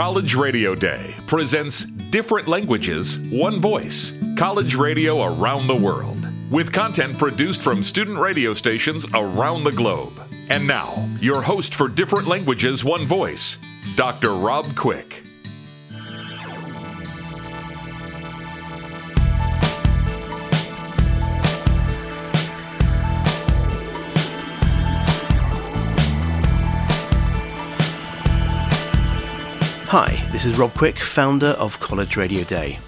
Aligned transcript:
College 0.00 0.34
Radio 0.34 0.74
Day 0.74 1.14
presents 1.26 1.84
Different 1.84 2.48
Languages, 2.48 3.18
One 3.18 3.60
Voice, 3.60 4.14
College 4.34 4.74
Radio 4.74 5.24
Around 5.24 5.66
the 5.66 5.76
World, 5.76 6.26
with 6.50 6.72
content 6.72 7.18
produced 7.18 7.60
from 7.60 7.82
student 7.82 8.18
radio 8.18 8.54
stations 8.54 9.04
around 9.12 9.64
the 9.64 9.72
globe. 9.72 10.18
And 10.48 10.66
now, 10.66 11.06
your 11.20 11.42
host 11.42 11.74
for 11.74 11.86
Different 11.86 12.28
Languages, 12.28 12.82
One 12.82 13.04
Voice, 13.04 13.58
Dr. 13.94 14.34
Rob 14.36 14.74
Quick. 14.74 15.22
This 30.40 30.54
is 30.54 30.58
Rob 30.58 30.72
Quick, 30.72 30.98
founder 30.98 31.48
of 31.58 31.78
College 31.80 32.16
Radio 32.16 32.44
Day. 32.44 32.78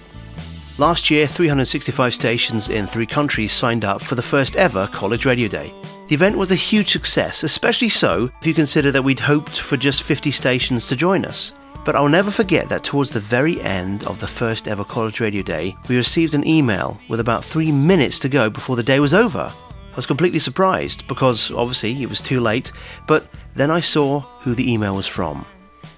Last 0.79 1.11
year, 1.11 1.27
365 1.27 2.11
stations 2.11 2.67
in 2.67 2.87
three 2.87 3.05
countries 3.05 3.51
signed 3.51 3.85
up 3.85 4.01
for 4.01 4.15
the 4.15 4.23
first 4.23 4.55
ever 4.55 4.87
College 4.87 5.27
Radio 5.27 5.47
Day. 5.47 5.71
The 6.07 6.15
event 6.15 6.35
was 6.35 6.49
a 6.49 6.55
huge 6.55 6.91
success, 6.91 7.43
especially 7.43 7.89
so 7.89 8.31
if 8.41 8.47
you 8.47 8.55
consider 8.55 8.91
that 8.91 9.03
we'd 9.03 9.19
hoped 9.19 9.59
for 9.59 9.77
just 9.77 10.01
50 10.01 10.31
stations 10.31 10.87
to 10.87 10.95
join 10.95 11.25
us. 11.25 11.53
But 11.85 11.95
I'll 11.95 12.09
never 12.09 12.31
forget 12.31 12.69
that 12.69 12.83
towards 12.83 13.11
the 13.11 13.19
very 13.19 13.61
end 13.61 14.03
of 14.05 14.19
the 14.19 14.25
first 14.25 14.67
ever 14.67 14.83
College 14.83 15.19
Radio 15.19 15.43
Day, 15.43 15.75
we 15.87 15.95
received 15.95 16.33
an 16.33 16.47
email 16.47 16.99
with 17.07 17.19
about 17.19 17.45
three 17.45 17.71
minutes 17.71 18.17
to 18.21 18.29
go 18.29 18.49
before 18.49 18.77
the 18.77 18.81
day 18.81 18.99
was 18.99 19.13
over. 19.13 19.53
I 19.91 19.95
was 19.95 20.07
completely 20.07 20.39
surprised 20.39 21.07
because 21.07 21.51
obviously 21.51 22.01
it 22.01 22.09
was 22.09 22.19
too 22.19 22.39
late, 22.39 22.71
but 23.05 23.27
then 23.55 23.69
I 23.69 23.79
saw 23.79 24.21
who 24.41 24.55
the 24.55 24.73
email 24.73 24.95
was 24.95 25.05
from. 25.05 25.45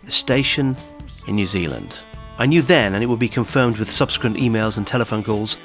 The 0.04 0.12
station 0.12 0.76
in 1.28 1.36
New 1.36 1.46
Zealand. 1.46 2.00
I 2.38 2.46
knew 2.46 2.62
then, 2.62 2.94
and 2.94 3.04
it 3.04 3.08
would 3.08 3.20
be 3.20 3.30
confirmed 3.30 3.78
with 3.78 3.92
subsequent 3.92 4.38
emails 4.38 4.78
and 4.78 4.86
telephone 4.86 5.24
calls, 5.24 5.58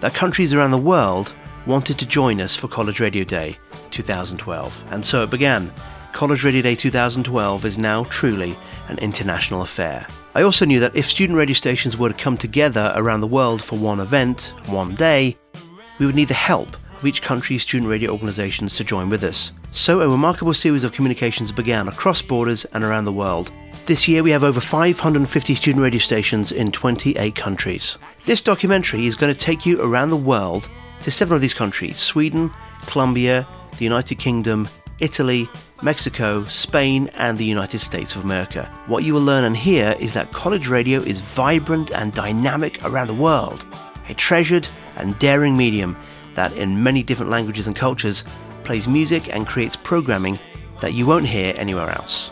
that 0.00 0.14
countries 0.14 0.52
around 0.52 0.70
the 0.70 0.78
world 0.78 1.34
wanted 1.66 1.98
to 1.98 2.06
join 2.06 2.40
us 2.40 2.56
for 2.56 2.68
College 2.68 3.00
Radio 3.00 3.24
Day 3.24 3.56
2012. 3.90 4.92
And 4.92 5.04
so 5.04 5.22
it 5.22 5.30
began. 5.30 5.70
College 6.12 6.44
Radio 6.44 6.62
Day 6.62 6.74
2012 6.74 7.64
is 7.64 7.78
now 7.78 8.04
truly 8.04 8.56
an 8.88 8.98
international 8.98 9.62
affair. 9.62 10.06
I 10.34 10.42
also 10.42 10.64
knew 10.64 10.80
that 10.80 10.94
if 10.94 11.08
student 11.08 11.38
radio 11.38 11.54
stations 11.54 11.96
were 11.96 12.10
to 12.10 12.14
come 12.14 12.36
together 12.36 12.92
around 12.96 13.20
the 13.20 13.26
world 13.26 13.62
for 13.62 13.78
one 13.78 14.00
event, 14.00 14.52
one 14.66 14.94
day, 14.94 15.36
we 15.98 16.06
would 16.06 16.14
need 16.14 16.28
the 16.28 16.34
help 16.34 16.76
of 16.98 17.06
each 17.06 17.22
country's 17.22 17.62
student 17.62 17.90
radio 17.90 18.12
organisations 18.12 18.76
to 18.76 18.84
join 18.84 19.08
with 19.08 19.24
us. 19.24 19.52
So 19.72 20.00
a 20.00 20.08
remarkable 20.08 20.54
series 20.54 20.84
of 20.84 20.92
communications 20.92 21.50
began 21.50 21.88
across 21.88 22.22
borders 22.22 22.64
and 22.66 22.84
around 22.84 23.06
the 23.06 23.12
world 23.12 23.50
this 23.86 24.06
year 24.06 24.22
we 24.22 24.30
have 24.30 24.44
over 24.44 24.60
550 24.60 25.54
student 25.54 25.82
radio 25.82 25.98
stations 25.98 26.52
in 26.52 26.70
28 26.70 27.34
countries. 27.34 27.98
This 28.24 28.40
documentary 28.40 29.06
is 29.06 29.14
going 29.16 29.32
to 29.32 29.38
take 29.38 29.66
you 29.66 29.80
around 29.82 30.10
the 30.10 30.16
world 30.16 30.68
to 31.02 31.10
seven 31.10 31.34
of 31.34 31.40
these 31.40 31.54
countries 31.54 31.98
Sweden, 31.98 32.50
Colombia, 32.86 33.46
the 33.78 33.84
United 33.84 34.18
Kingdom, 34.18 34.68
Italy, 35.00 35.48
Mexico, 35.82 36.44
Spain, 36.44 37.10
and 37.14 37.36
the 37.36 37.44
United 37.44 37.80
States 37.80 38.14
of 38.14 38.22
America. 38.22 38.70
What 38.86 39.02
you 39.02 39.14
will 39.14 39.22
learn 39.22 39.44
and 39.44 39.56
hear 39.56 39.96
is 39.98 40.12
that 40.12 40.32
college 40.32 40.68
radio 40.68 41.00
is 41.00 41.18
vibrant 41.20 41.90
and 41.90 42.14
dynamic 42.14 42.82
around 42.84 43.08
the 43.08 43.14
world, 43.14 43.66
a 44.08 44.14
treasured 44.14 44.68
and 44.96 45.18
daring 45.18 45.56
medium 45.56 45.96
that, 46.34 46.52
in 46.56 46.82
many 46.82 47.02
different 47.02 47.32
languages 47.32 47.66
and 47.66 47.74
cultures, 47.74 48.22
plays 48.62 48.86
music 48.86 49.34
and 49.34 49.46
creates 49.46 49.74
programming 49.74 50.38
that 50.80 50.94
you 50.94 51.04
won't 51.04 51.26
hear 51.26 51.52
anywhere 51.56 51.90
else. 51.90 52.30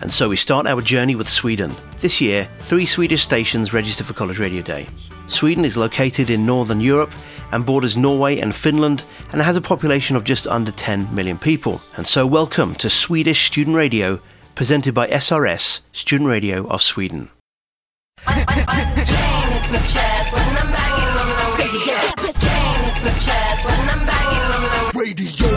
And 0.00 0.12
so 0.12 0.28
we 0.28 0.36
start 0.36 0.66
our 0.66 0.80
journey 0.80 1.14
with 1.14 1.28
Sweden. 1.28 1.74
This 2.00 2.20
year, 2.20 2.48
three 2.60 2.86
Swedish 2.86 3.22
stations 3.22 3.72
register 3.72 4.04
for 4.04 4.14
College 4.14 4.38
Radio 4.38 4.62
Day. 4.62 4.86
Sweden 5.26 5.64
is 5.64 5.76
located 5.76 6.30
in 6.30 6.46
northern 6.46 6.80
Europe 6.80 7.12
and 7.50 7.66
borders 7.66 7.96
Norway 7.96 8.38
and 8.38 8.54
Finland 8.54 9.02
and 9.32 9.42
has 9.42 9.56
a 9.56 9.60
population 9.60 10.14
of 10.14 10.24
just 10.24 10.46
under 10.46 10.70
10 10.70 11.14
million 11.14 11.38
people. 11.38 11.80
And 11.96 12.06
so 12.06 12.26
welcome 12.26 12.74
to 12.76 12.88
Swedish 12.88 13.46
Student 13.46 13.76
Radio, 13.76 14.20
presented 14.54 14.94
by 14.94 15.08
SRS, 15.08 15.80
Student 15.92 16.30
Radio 16.30 16.66
of 16.68 16.80
Sweden. 16.80 17.30
Radio 24.94 25.47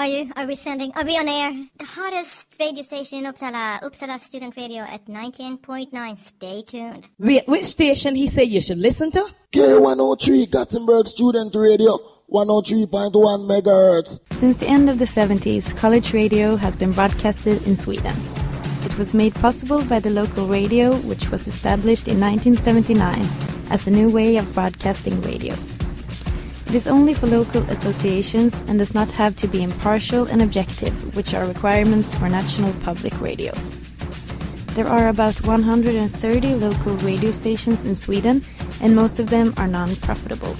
Are, 0.00 0.04
are, 0.04 0.08
you? 0.08 0.32
Are 0.34 0.46
we 0.46 0.54
sending? 0.54 0.92
Are 0.96 1.04
we 1.04 1.18
on 1.18 1.28
air? 1.28 1.52
The 1.78 1.84
hottest 1.84 2.48
radio 2.58 2.82
station 2.82 3.18
in 3.18 3.30
Uppsala, 3.30 3.82
Uppsala 3.82 4.18
Student 4.18 4.56
Radio 4.56 4.82
at 4.84 5.04
19.9. 5.04 6.18
Stay 6.18 6.62
tuned. 6.62 7.06
Wait, 7.18 7.46
which 7.46 7.64
station 7.64 8.14
he 8.14 8.26
said 8.26 8.48
you 8.48 8.62
should 8.62 8.78
listen 8.78 9.10
to? 9.10 9.26
K103 9.52 10.50
Gothenburg 10.50 11.06
Student 11.06 11.54
Radio. 11.54 11.98
103.1 12.32 13.12
megahertz. 13.44 14.20
Since 14.38 14.56
the 14.56 14.68
end 14.68 14.88
of 14.88 14.98
the 14.98 15.04
70s, 15.04 15.76
college 15.76 16.14
radio 16.14 16.56
has 16.56 16.76
been 16.76 16.92
broadcasted 16.92 17.66
in 17.66 17.76
Sweden. 17.76 18.16
It 18.86 18.96
was 18.96 19.12
made 19.12 19.34
possible 19.34 19.84
by 19.84 20.00
the 20.00 20.08
local 20.08 20.46
radio, 20.46 20.96
which 21.00 21.30
was 21.30 21.46
established 21.46 22.08
in 22.08 22.18
1979 22.18 23.26
as 23.70 23.86
a 23.86 23.90
new 23.90 24.08
way 24.08 24.38
of 24.38 24.50
broadcasting 24.54 25.20
radio. 25.20 25.54
It 26.70 26.76
is 26.76 26.86
only 26.86 27.14
for 27.14 27.26
local 27.26 27.62
associations 27.62 28.62
and 28.68 28.78
does 28.78 28.94
not 28.94 29.10
have 29.10 29.34
to 29.38 29.48
be 29.48 29.60
impartial 29.60 30.26
and 30.26 30.40
objective, 30.40 31.16
which 31.16 31.34
are 31.34 31.44
requirements 31.44 32.14
for 32.14 32.28
national 32.28 32.72
public 32.74 33.20
radio. 33.20 33.52
There 34.76 34.86
are 34.86 35.08
about 35.08 35.34
130 35.44 36.54
local 36.54 36.94
radio 36.98 37.32
stations 37.32 37.84
in 37.84 37.96
Sweden, 37.96 38.44
and 38.80 38.94
most 38.94 39.18
of 39.18 39.30
them 39.30 39.52
are 39.56 39.66
non-profitable. 39.66 40.54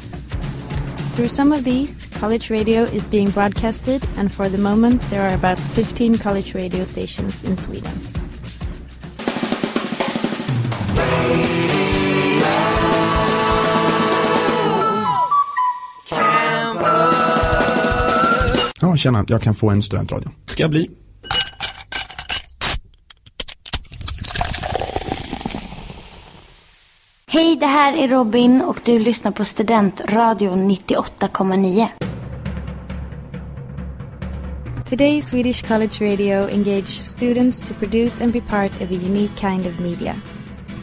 Through 1.15 1.29
some 1.29 1.53
of 1.53 1.63
these, 1.63 2.07
college 2.07 2.51
radio 2.51 2.83
is 2.83 3.07
being 3.07 3.31
broadcasted, 3.31 4.05
and 4.17 4.33
for 4.33 4.49
the 4.49 4.59
moment, 4.59 5.01
there 5.11 5.23
are 5.23 5.35
about 5.35 5.61
15 5.61 6.19
college 6.19 6.55
radio 6.55 6.83
stations 6.83 7.45
in 7.45 7.57
Sweden. 7.57 8.20
Tjena, 19.01 19.25
jag 19.29 19.43
kan 19.43 19.55
få 19.55 19.71
en 19.71 19.83
studentradio. 19.83 20.31
Ska 20.47 20.63
jag 20.63 20.71
bli. 20.71 20.91
Hej, 27.27 27.57
det 27.57 27.67
här 27.67 27.93
är 27.93 28.09
Robin 28.09 28.63
och 28.63 28.81
du 28.85 28.99
lyssnar 28.99 29.33
på 29.33 29.45
Studentradion 29.45 30.71
98,9. 30.71 31.89
Today, 34.89 35.23
Swedish 35.23 35.69
College 35.69 36.01
Radio 36.01 36.51
engaged 36.51 36.89
students 36.89 37.63
to 37.63 37.75
produce 37.75 38.25
and 38.25 38.33
be 38.33 38.41
part 38.41 38.81
of 38.83 38.91
a 38.91 38.95
unique 38.95 39.37
kind 39.37 39.67
of 39.67 39.81
media. 39.81 40.15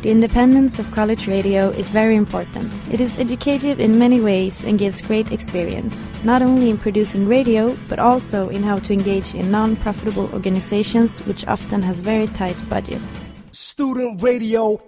The 0.03 0.11
independence 0.11 0.77
of 0.77 0.91
college 0.91 1.27
radio 1.27 1.69
is 1.69 1.89
very 1.89 2.15
important. 2.15 2.71
It 2.93 3.01
is 3.01 3.17
educative 3.17 3.79
in 3.79 3.97
many 3.97 4.21
ways 4.21 4.63
and 4.63 4.77
gives 4.77 5.01
great 5.01 5.31
experience, 5.31 6.07
not 6.23 6.43
only 6.43 6.69
in 6.69 6.77
producing 6.77 7.27
radio, 7.27 7.75
but 7.89 7.97
also 7.97 8.49
in 8.49 8.61
how 8.61 8.77
to 8.77 8.93
engage 8.93 9.33
in 9.33 9.49
non-profitable 9.49 10.29
organizations 10.33 11.25
which 11.25 11.47
often 11.47 11.81
has 11.81 11.99
very 12.01 12.27
tight 12.27 12.55
budgets. 12.69 13.27
Student 13.51 14.21
radio, 14.21 14.79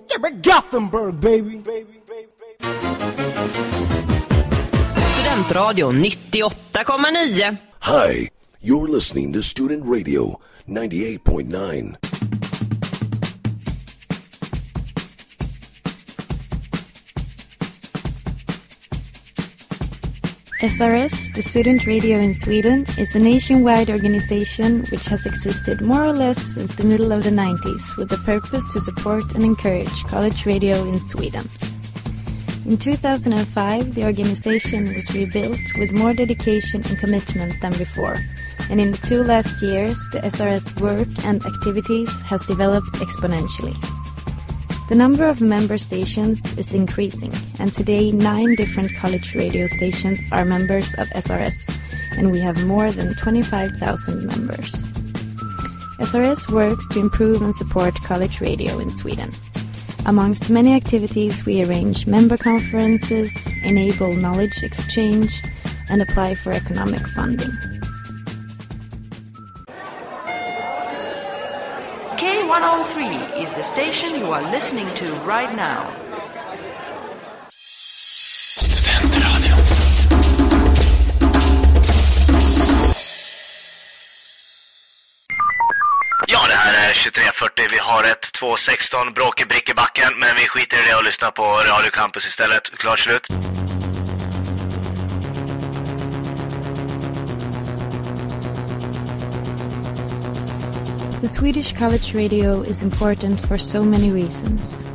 Gothenburg 0.43 1.19
baby. 1.19 1.63
Student 1.63 1.89
Studentradio 5.49 5.91
98,9. 5.91 7.59
Hi, 7.81 8.29
you're 8.61 8.87
listening 8.87 9.33
to 9.33 9.41
Student 9.41 9.85
Radio 9.85 10.39
98.9. 10.67 12.08
SRS, 20.59 21.33
the 21.33 21.41
student 21.41 21.85
radio 21.85 22.19
in 22.19 22.33
Sweden, 22.33 22.83
is 22.97 23.15
a 23.15 23.19
nationwide 23.19 23.89
organization 23.89 24.83
which 24.91 25.05
has 25.05 25.25
existed 25.25 25.79
more 25.79 26.03
or 26.03 26.11
less 26.11 26.37
since 26.37 26.75
the 26.75 26.85
middle 26.85 27.13
of 27.13 27.23
the 27.23 27.29
90s 27.29 27.95
with 27.95 28.09
the 28.09 28.17
purpose 28.25 28.67
to 28.73 28.81
support 28.81 29.23
and 29.35 29.45
encourage 29.45 30.03
college 30.03 30.45
radio 30.45 30.83
in 30.83 30.99
Sweden. 30.99 31.47
In 32.65 32.75
2005, 32.75 33.95
the 33.95 34.03
organization 34.03 34.93
was 34.93 35.15
rebuilt 35.15 35.57
with 35.79 35.93
more 35.93 36.13
dedication 36.13 36.83
and 36.89 36.99
commitment 36.99 37.53
than 37.61 37.71
before, 37.77 38.17
and 38.69 38.81
in 38.81 38.91
the 38.91 38.97
two 38.97 39.23
last 39.23 39.61
years, 39.61 39.95
the 40.11 40.19
SRS 40.19 40.81
work 40.81 41.07
and 41.23 41.41
activities 41.45 42.11
has 42.23 42.45
developed 42.45 42.91
exponentially. 42.95 43.98
The 44.89 44.95
number 44.95 45.27
of 45.27 45.39
member 45.39 45.77
stations 45.77 46.57
is 46.57 46.73
increasing, 46.73 47.31
and 47.59 47.71
today 47.71 48.09
nine 48.09 48.55
different 48.55 48.95
college 48.95 49.35
radio 49.35 49.67
stations 49.67 50.19
are 50.31 50.43
members 50.43 50.95
of 50.95 51.07
SRS, 51.09 52.17
and 52.17 52.31
we 52.31 52.39
have 52.39 52.65
more 52.65 52.91
than 52.91 53.13
25,000 53.13 54.25
members. 54.25 54.73
SRS 55.99 56.51
works 56.51 56.87
to 56.87 56.99
improve 56.99 57.43
and 57.43 57.53
support 57.53 57.93
college 58.01 58.41
radio 58.41 58.79
in 58.79 58.89
Sweden. 58.89 59.29
Amongst 60.07 60.49
many 60.49 60.73
activities, 60.73 61.45
we 61.45 61.63
arrange 61.63 62.07
member 62.07 62.35
conferences, 62.35 63.31
enable 63.63 64.13
knowledge 64.13 64.63
exchange, 64.63 65.39
and 65.91 66.01
apply 66.01 66.33
for 66.33 66.51
economic 66.51 67.05
funding. 67.09 67.51
K103 72.49 73.43
is 73.43 73.53
the 73.53 73.61
station 73.61 74.19
you 74.19 74.31
are 74.31 74.41
listening 74.51 74.91
to 74.95 75.05
right 75.23 75.55
now. 75.55 75.93
Ja, 86.27 86.47
det 86.47 86.53
här 86.53 86.89
är 86.89 86.93
2340. 86.93 87.67
Vi 87.71 87.77
har 87.77 88.03
ett 88.03 88.31
216 88.33 89.13
bråk 89.13 89.41
i 89.41 89.45
Brickebacken, 89.45 90.09
men 90.19 90.35
vi 90.35 90.47
skiter 90.47 90.77
i 90.77 90.89
det 90.89 90.95
och 90.95 91.03
lyssnar 91.03 91.31
på 91.31 91.43
Radio 91.43 91.91
Campus 91.91 92.27
istället. 92.27 92.71
Klart 92.77 92.99
slut. 92.99 93.27
The 101.21 101.27
Swedish 101.27 101.73
College 101.73 102.13
Radio 102.13 102.61
is 102.61 102.81
important 102.81 103.41
for 103.41 103.57
so 103.57 103.83
many 103.83 104.09
reasons. 104.09 104.85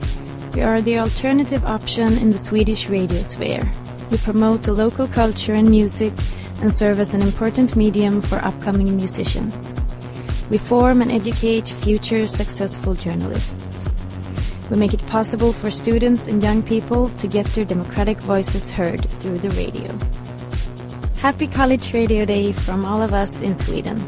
We 0.55 0.63
are 0.63 0.81
the 0.81 0.99
alternative 0.99 1.63
option 1.67 2.17
in 2.17 2.31
the 2.31 2.39
Swedish 2.39 2.89
radio 2.89 3.23
sphere. 3.23 3.71
We 4.11 4.17
promote 4.17 4.63
the 4.63 4.73
local 4.73 5.07
culture 5.07 5.53
and 5.53 5.69
music 5.69 6.15
and 6.63 6.73
serve 6.73 6.99
as 6.99 7.13
an 7.13 7.21
important 7.21 7.77
medium 7.77 8.23
for 8.23 8.37
upcoming 8.37 8.97
musicians. 8.97 9.75
We 10.49 10.57
form 10.57 11.03
and 11.03 11.13
educate 11.13 11.69
future 11.69 12.27
successful 12.27 12.95
journalists. 12.95 13.85
We 14.71 14.79
make 14.79 14.95
it 14.95 15.07
possible 15.09 15.53
for 15.53 15.71
students 15.71 16.27
and 16.27 16.43
young 16.43 16.63
people 16.63 17.11
to 17.11 17.29
get 17.29 17.45
their 17.49 17.67
democratic 17.67 18.17
voices 18.21 18.71
heard 18.71 19.11
through 19.21 19.41
the 19.41 19.51
radio. 19.51 19.93
Happy 21.17 21.47
College 21.47 21.93
Radio 21.93 22.25
Day 22.25 22.55
from 22.55 22.87
all 22.87 23.03
of 23.03 23.13
us 23.13 23.43
in 23.43 23.55
Sweden. 23.55 24.03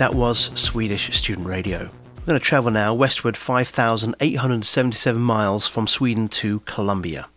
That 0.00 0.14
was 0.14 0.50
Swedish 0.58 1.14
Student 1.14 1.46
Radio. 1.46 1.90
We're 2.20 2.24
going 2.24 2.38
to 2.38 2.40
travel 2.40 2.70
now 2.70 2.94
westward 2.94 3.36
5,877 3.36 5.20
miles 5.20 5.68
from 5.68 5.86
Sweden 5.86 6.26
to 6.28 6.60
Colombia. 6.60 7.28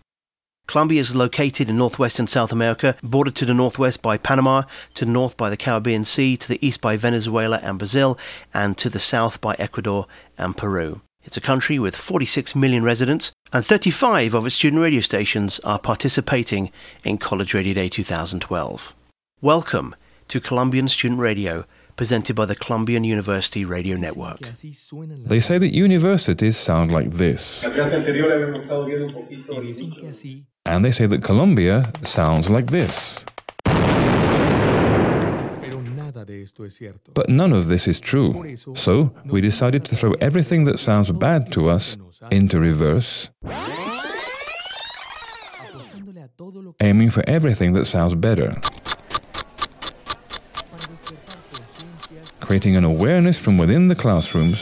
Colombia 0.65 1.01
is 1.01 1.13
located 1.13 1.68
in 1.68 1.75
northwestern 1.75 2.25
South 2.25 2.54
America, 2.54 2.95
bordered 3.04 3.36
to 3.36 3.45
the 3.45 3.54
northwest 3.54 4.01
by 4.01 4.18
Panama, 4.18 4.62
to 4.94 5.04
the 5.04 5.12
north 5.12 5.36
by 5.36 5.50
the 5.50 5.57
Caribbean 5.57 6.06
Sea, 6.06 6.38
to 6.38 6.48
the 6.48 6.65
east 6.65 6.80
by 6.80 6.95
Venezuela 6.95 7.60
and 7.62 7.77
Brazil, 7.77 8.18
and 8.54 8.77
to 8.77 8.89
the 8.89 8.98
south 8.98 9.42
by 9.42 9.57
Ecuador 9.60 10.07
and 10.38 10.56
Peru. 10.56 11.01
It's 11.25 11.36
a 11.36 11.42
country 11.42 11.80
with 11.80 11.98
46 11.98 12.56
million 12.56 12.86
residents, 12.86 13.33
and 13.51 13.65
35 13.65 14.33
of 14.33 14.45
its 14.45 14.56
student 14.56 14.81
radio 14.81 15.01
stations 15.01 15.60
are 15.65 15.80
participating 15.80 16.71
in 17.04 17.18
College 17.18 17.54
Radio 17.54 17.74
Day 17.74 17.89
2012. 17.89 18.94
Welcome 19.42 19.95
to 20.30 20.39
Colombian 20.39 20.88
Student 20.88 21.19
Radio, 21.19 21.65
presented 21.95 22.36
by 22.36 22.45
the 22.45 22.56
Colombian 22.56 23.04
University 23.04 23.66
Radio 23.66 23.98
Network. 23.98 24.40
They 24.40 25.40
say 25.40 25.57
that 25.57 25.74
universities 25.74 26.57
sound 26.57 26.92
like 26.92 27.12
this. 27.12 27.63
And 30.66 30.86
they 30.86 30.92
say 30.92 31.06
that 31.06 31.24
Colombia 31.24 31.92
sounds 32.04 32.50
like 32.50 32.68
this. 32.68 33.25
But 37.13 37.30
none 37.30 37.54
of 37.54 37.68
this 37.68 37.88
is 37.88 38.00
true. 38.00 38.56
So 38.75 39.13
we 39.25 39.42
decided 39.42 39.86
to 39.86 39.96
throw 39.96 40.13
everything 40.22 40.63
that 40.66 40.80
sounds 40.80 41.12
bad 41.12 41.51
to 41.54 41.69
us 41.69 41.98
into 42.31 42.60
reverse, 42.60 43.30
aiming 46.80 47.10
for 47.10 47.24
everything 47.28 47.74
that 47.74 47.86
sounds 47.86 48.16
better. 48.16 48.54
Creating 52.44 52.75
an 52.75 52.84
awareness 52.84 53.40
from 53.40 53.57
within 53.57 53.88
the 53.88 53.95
classrooms 53.95 54.60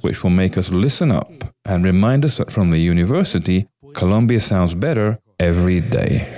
which 0.00 0.22
will 0.22 0.30
make 0.30 0.58
us 0.58 0.70
listen 0.70 1.10
up 1.10 1.30
and 1.64 1.84
remind 1.84 2.24
us 2.24 2.38
that 2.38 2.50
from 2.50 2.70
the 2.70 2.78
university, 2.78 3.66
Colombia 3.94 4.40
sounds 4.40 4.74
better 4.74 5.18
every 5.38 5.80
day. 5.80 6.28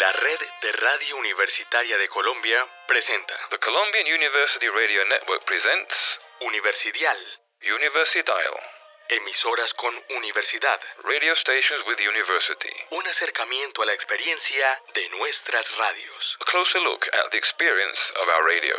La 0.00 0.10
Red 0.10 0.42
de 0.62 0.70
Radio 0.86 1.16
Universitaria 1.18 1.98
de 1.98 2.08
Colombia 2.08 2.58
presenta 2.86 3.34
The 3.50 3.58
Colombian 3.58 4.06
University 4.06 4.66
Radio 4.70 5.02
Network 5.10 5.44
presents 5.44 6.18
Universidial, 6.44 7.16
Universidial, 7.62 8.52
emisoras 9.08 9.74
con 9.74 9.94
universidad, 10.16 10.78
radio 11.04 11.34
stations 11.36 11.84
with 11.86 11.98
university, 12.00 12.70
un 12.90 13.06
acercamiento 13.06 13.82
a 13.82 13.86
la 13.86 13.92
experiencia 13.92 14.66
de 14.94 15.08
nuestras 15.18 15.76
radios. 15.78 16.36
a 16.40 16.44
closer 16.44 16.80
look 16.82 17.06
at 17.12 17.30
the 17.30 17.38
experience 17.38 18.12
of 18.20 18.28
our 18.28 18.44
radio. 18.48 18.74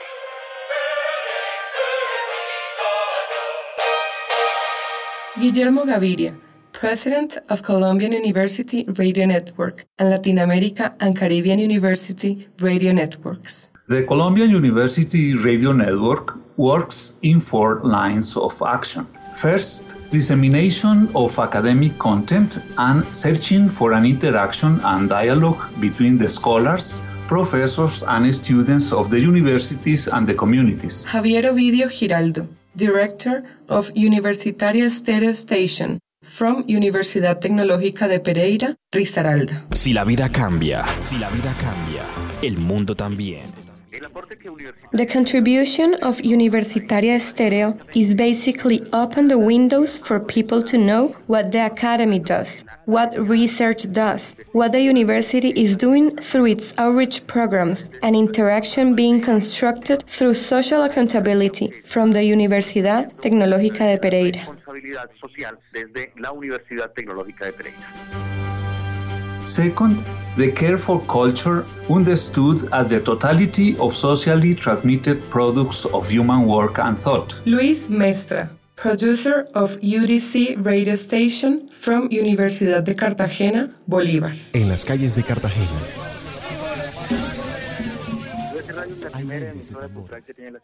Guillermo 5.38 5.86
Gaviria, 5.86 6.36
President 6.74 7.38
of 7.50 7.62
Colombian 7.64 8.12
University 8.12 8.84
Radio 8.98 9.26
Network 9.26 9.86
and 10.00 10.10
Latin 10.10 10.40
America 10.40 10.94
and 11.00 11.16
Caribbean 11.16 11.60
University 11.60 12.48
Radio 12.60 12.92
Networks. 12.92 13.72
The 13.88 14.04
Colombian 14.04 14.50
University 14.50 15.36
Radio 15.36 15.72
Network 15.72 16.36
works 16.58 17.18
in 17.22 17.40
four 17.40 17.82
lines 17.84 18.36
of 18.36 18.62
action. 18.66 19.06
First, 19.36 19.98
dissemination 20.12 21.10
of 21.16 21.38
academic 21.40 21.98
content 22.00 22.58
and 22.78 23.04
searching 23.16 23.70
for 23.70 23.94
an 23.94 24.06
interaction 24.06 24.80
and 24.84 25.10
dialogue 25.10 25.62
between 25.80 26.18
the 26.18 26.30
scholars, 26.30 27.02
professors, 27.28 28.04
and 28.04 28.34
students 28.34 28.92
of 28.92 29.10
the 29.10 29.20
universities 29.20 30.08
and 30.08 30.28
the 30.28 30.34
communities. 30.34 31.06
Javier 31.06 31.44
Ovidio 31.46 31.88
Giraldo, 31.90 32.48
Director 32.76 33.44
of 33.70 33.90
Universitaria 33.96 34.90
Stereo 34.90 35.34
Station 35.34 36.00
from 36.24 36.64
Universidad 36.68 37.40
Tecnológica 37.40 38.08
de 38.08 38.20
Pereira, 38.20 38.78
Risaralda. 38.92 39.66
Si 39.72 39.94
la 39.94 40.04
vida 40.04 40.30
cambia, 40.30 40.84
si 41.00 41.18
la 41.18 41.30
vida 41.30 41.54
cambia, 41.60 42.04
el 42.42 42.58
mundo 42.58 42.96
también. 42.96 43.44
The 44.92 45.06
contribution 45.06 45.96
of 46.02 46.18
Universitaria 46.22 47.20
Stereo 47.22 47.78
is 47.94 48.16
basically 48.16 48.82
open 48.92 49.28
the 49.28 49.38
windows 49.38 50.00
for 50.00 50.20
people 50.20 50.64
to 50.64 50.78
know 50.78 51.16
what 51.28 51.52
the 51.52 51.64
academy 51.66 52.20
does, 52.20 52.64
what 52.86 53.16
research 53.16 53.92
does, 53.92 54.36
what 54.52 54.72
the 54.72 54.82
university 54.82 55.50
is 55.56 55.76
doing 55.78 56.16
through 56.16 56.48
its 56.48 56.74
outreach 56.80 57.26
programs, 57.28 57.92
and 58.02 58.16
interaction 58.16 58.96
being 58.96 59.22
constructed 59.22 60.04
through 60.08 60.34
social 60.34 60.84
accountability 60.84 61.72
from 61.86 62.12
the 62.12 62.22
Universidad 62.22 63.12
Tecnológica 63.22 63.86
de 63.86 63.98
Pereira. 64.00 64.48
Responsabilidad 64.74 65.10
social 65.20 65.60
desde 65.72 66.12
la 66.18 66.32
Universidad 66.32 66.92
Tecnológica 66.92 67.46
de 67.46 67.54
Pereira. 67.54 67.80
Second, 69.46 69.98
the 70.38 70.54
care 70.54 70.78
for 70.78 71.02
culture 71.06 71.66
understood 71.90 72.58
as 72.72 72.90
the 72.90 73.00
totality 73.00 73.76
of 73.80 73.94
socially 73.94 74.56
transmitted 74.56 75.22
products 75.30 75.86
of 75.86 76.10
human 76.10 76.48
work 76.48 76.80
and 76.80 76.98
thought. 76.98 77.42
Luis 77.46 77.90
Mestra, 77.90 78.50
producer 78.76 79.46
of 79.54 79.78
UDC 79.82 80.64
radio 80.64 80.96
station 80.96 81.68
from 81.70 82.08
Universidad 82.10 82.84
de 82.84 82.96
Cartagena, 82.96 83.70
Bolívar. 83.86 84.34
En 84.54 84.70
las 84.70 84.86
calles 84.86 85.14
de 85.14 85.24
Cartagena. 85.24 86.13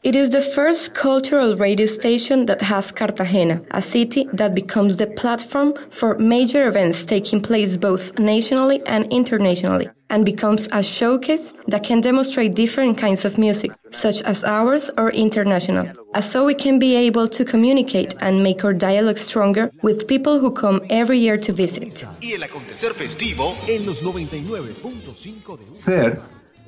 It 0.03 0.15
is 0.15 0.29
the 0.31 0.41
first 0.41 0.93
cultural 0.93 1.55
radio 1.55 1.85
station 1.85 2.45
that 2.47 2.61
has 2.61 2.91
Cartagena, 2.91 3.61
a 3.71 3.81
city 3.81 4.27
that 4.33 4.53
becomes 4.53 4.97
the 4.97 5.07
platform 5.07 5.73
for 5.89 6.17
major 6.19 6.67
events 6.67 7.05
taking 7.05 7.41
place 7.41 7.77
both 7.77 8.19
nationally 8.19 8.81
and 8.87 9.05
internationally, 9.11 9.89
and 10.09 10.25
becomes 10.25 10.67
a 10.71 10.83
showcase 10.83 11.53
that 11.67 11.83
can 11.83 12.01
demonstrate 12.01 12.55
different 12.55 12.97
kinds 12.97 13.23
of 13.23 13.37
music, 13.37 13.71
such 13.91 14.21
as 14.23 14.43
ours 14.43 14.91
or 14.97 15.11
international, 15.11 15.87
as 16.13 16.29
so 16.29 16.45
we 16.45 16.55
can 16.55 16.77
be 16.77 16.95
able 16.95 17.27
to 17.27 17.45
communicate 17.45 18.15
and 18.19 18.43
make 18.43 18.65
our 18.65 18.73
dialogue 18.73 19.17
stronger 19.17 19.71
with 19.81 20.07
people 20.07 20.39
who 20.39 20.51
come 20.51 20.81
every 20.89 21.19
year 21.19 21.37
to 21.37 21.53
visit. 21.53 22.05
Y 22.21 22.33
el 22.33 22.43
acontecer 22.43 22.93
festivo 22.93 23.55
en 23.67 23.85
los 23.85 24.03
99.5 24.03 25.57
de 25.57 25.65
Third, 25.75 26.17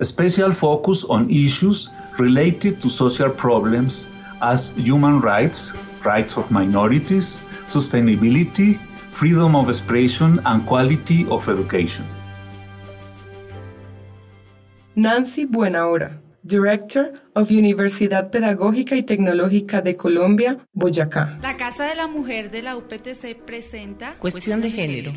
A 0.01 0.03
special 0.03 0.51
focus 0.51 1.03
on 1.03 1.29
issues 1.29 1.87
related 2.17 2.81
to 2.81 2.89
social 2.89 3.29
problems 3.29 4.09
as 4.41 4.75
human 4.75 5.21
rights, 5.21 5.77
rights 6.03 6.37
of 6.37 6.49
minorities, 6.49 7.37
sustainability, 7.67 8.79
freedom 9.13 9.55
of 9.55 9.69
expression, 9.69 10.39
and 10.45 10.65
quality 10.65 11.27
of 11.29 11.47
education. 11.47 12.03
Nancy 14.95 15.45
Buenahora, 15.45 16.17
Director 16.43 17.13
of 17.35 17.51
Universidad 17.51 18.31
Pedagógica 18.31 18.95
y 18.95 19.03
Tecnológica 19.03 19.81
de 19.81 19.95
Colombia, 19.95 20.57
Boyacá. 20.73 21.37
La 21.43 21.55
Casa 21.55 21.85
de 21.85 21.95
la 21.95 22.07
Mujer 22.07 22.49
de 22.49 22.63
la 22.63 22.75
UPTC 22.75 23.35
presenta 23.45 24.17
Cuestión 24.17 24.59
de 24.59 24.71
género. 24.71 25.13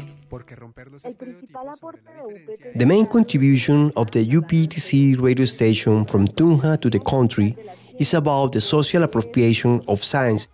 The 2.76 2.84
main 2.84 3.06
contribution 3.06 3.90
of 3.96 4.10
the 4.10 4.20
UPTC 4.20 5.16
radio 5.18 5.46
station 5.46 6.04
from 6.04 6.26
Tunja 6.28 6.78
to 6.78 6.90
the 6.90 7.00
country 7.00 7.56
is 7.98 8.12
about 8.12 8.52
the 8.52 8.60
social 8.60 9.02
appropriation 9.04 9.82
of 9.86 10.04
science. 10.04 10.48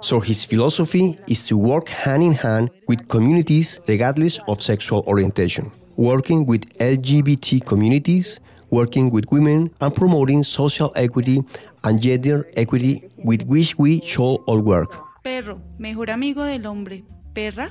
So 0.00 0.20
his 0.20 0.44
philosophy 0.44 1.18
is 1.28 1.46
to 1.46 1.56
work 1.56 1.88
hand 1.88 2.22
in 2.24 2.32
hand 2.34 2.70
with 2.88 3.06
communities 3.08 3.80
regardless 3.86 4.40
of 4.48 4.60
sexual 4.60 5.04
orientation, 5.06 5.70
working 5.96 6.46
with 6.46 6.62
LGBT 6.78 7.64
communities, 7.64 8.40
working 8.70 9.10
with 9.12 9.24
women, 9.30 9.70
and 9.80 9.94
promoting 9.94 10.42
social 10.44 10.92
equity 10.96 11.42
and 11.84 12.00
gender 12.00 12.48
equity 12.56 13.08
with 13.24 13.42
which 13.46 13.78
we 13.78 14.00
shall 14.00 14.42
all 14.46 14.60
work. 14.60 14.96
Perro, 15.22 15.60
mejor 15.78 16.10
amigo 16.10 16.44
del 16.44 16.66
hombre. 16.66 17.04
Perra, 17.32 17.70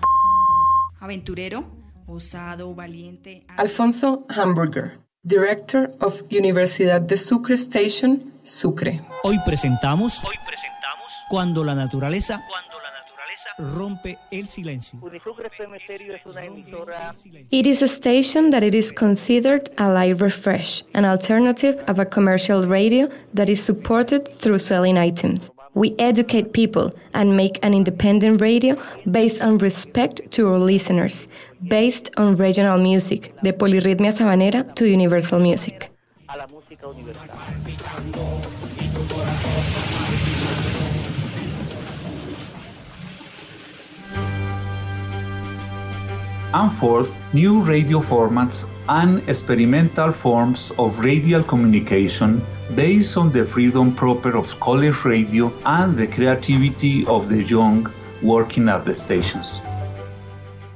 aventurero, 1.00 1.66
osado, 2.08 2.74
valiente. 2.76 3.46
Alfonso 3.58 4.26
Hamburger, 4.30 5.00
Director 5.24 5.92
of 6.02 6.22
Universidad 6.30 7.02
de 7.02 7.18
Sucre 7.18 7.56
Station, 7.56 8.34
Sucre. 8.44 9.02
Hoy 9.24 9.40
presentamos, 9.46 10.24
Hoy 10.24 10.36
presentamos 10.46 11.06
Cuando 11.30 11.64
la 11.64 11.74
naturaleza, 11.76 12.42
cuando 12.48 12.56
la 12.56 12.62
naturaleza 12.62 12.75
rompe 13.58 14.18
el 14.32 14.48
silencio. 14.48 15.00
It 17.52 17.68
is 17.68 17.82
a 17.82 17.88
station 17.88 18.52
that 18.52 18.64
it 18.64 18.76
is 18.76 18.92
considered 18.92 19.70
a 19.78 19.90
live 19.92 20.22
refresh, 20.22 20.84
an 20.94 21.06
alternative 21.06 21.84
of 21.88 22.00
a 22.00 22.06
commercial 22.06 22.64
radio 22.64 23.08
that 23.34 23.50
is 23.50 23.64
supported 23.64 24.28
through 24.28 24.60
selling 24.60 24.98
items. 24.98 25.52
We 25.74 25.94
educate 26.00 26.54
people 26.54 26.94
and 27.14 27.36
make 27.36 27.60
an 27.62 27.74
independent 27.74 28.40
radio 28.42 28.78
based 29.10 29.42
on 29.42 29.58
respect 29.58 30.32
to 30.32 30.48
our 30.48 30.58
listeners, 30.58 31.28
based 31.68 32.12
on 32.18 32.36
regional 32.36 32.78
music, 32.78 33.34
de 33.44 33.52
polirritmia 33.52 34.14
sabanera 34.14 34.74
to 34.76 34.86
universal 34.86 35.40
music. 35.40 35.92
And 46.56 46.72
fourth, 46.72 47.18
new 47.34 47.62
radio 47.62 48.00
formats 48.00 48.66
and 48.88 49.22
experimental 49.28 50.12
forms 50.12 50.72
of 50.78 51.00
radial 51.00 51.44
communication 51.44 52.42
based 52.76 53.18
on 53.18 53.32
the 53.32 53.46
freedom 53.46 53.94
proper 53.94 54.38
of 54.38 54.48
college 54.60 55.04
radio 55.06 55.52
and 55.66 55.98
the 55.98 56.08
creativity 56.08 57.06
of 57.08 57.28
the 57.28 57.44
young 57.44 57.86
working 58.22 58.70
at 58.70 58.86
the 58.86 58.94
stations. 58.94 59.62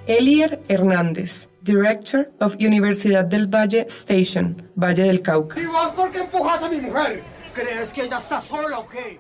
Elier 0.08 0.60
Hernández, 0.68 1.48
Director 1.64 2.32
of 2.40 2.58
Universidad 2.60 3.26
del 3.26 3.48
Valle 3.48 3.86
Station, 3.90 4.70
Valle 4.76 5.04
del 5.04 5.22
Cauca. 5.22 5.60
¿Y 5.60 5.66
vos 5.66 5.92
por 5.96 6.12
qué 6.12 6.20
empujas 6.20 6.62
a 6.64 6.70
mi 6.70 6.82
mujer? 6.82 7.24
¿Crees 7.60 7.92
que 7.92 8.04
ella 8.04 8.18
está 8.18 8.40
sola 8.40 8.80
o 8.80 8.88
qué? 8.88 9.20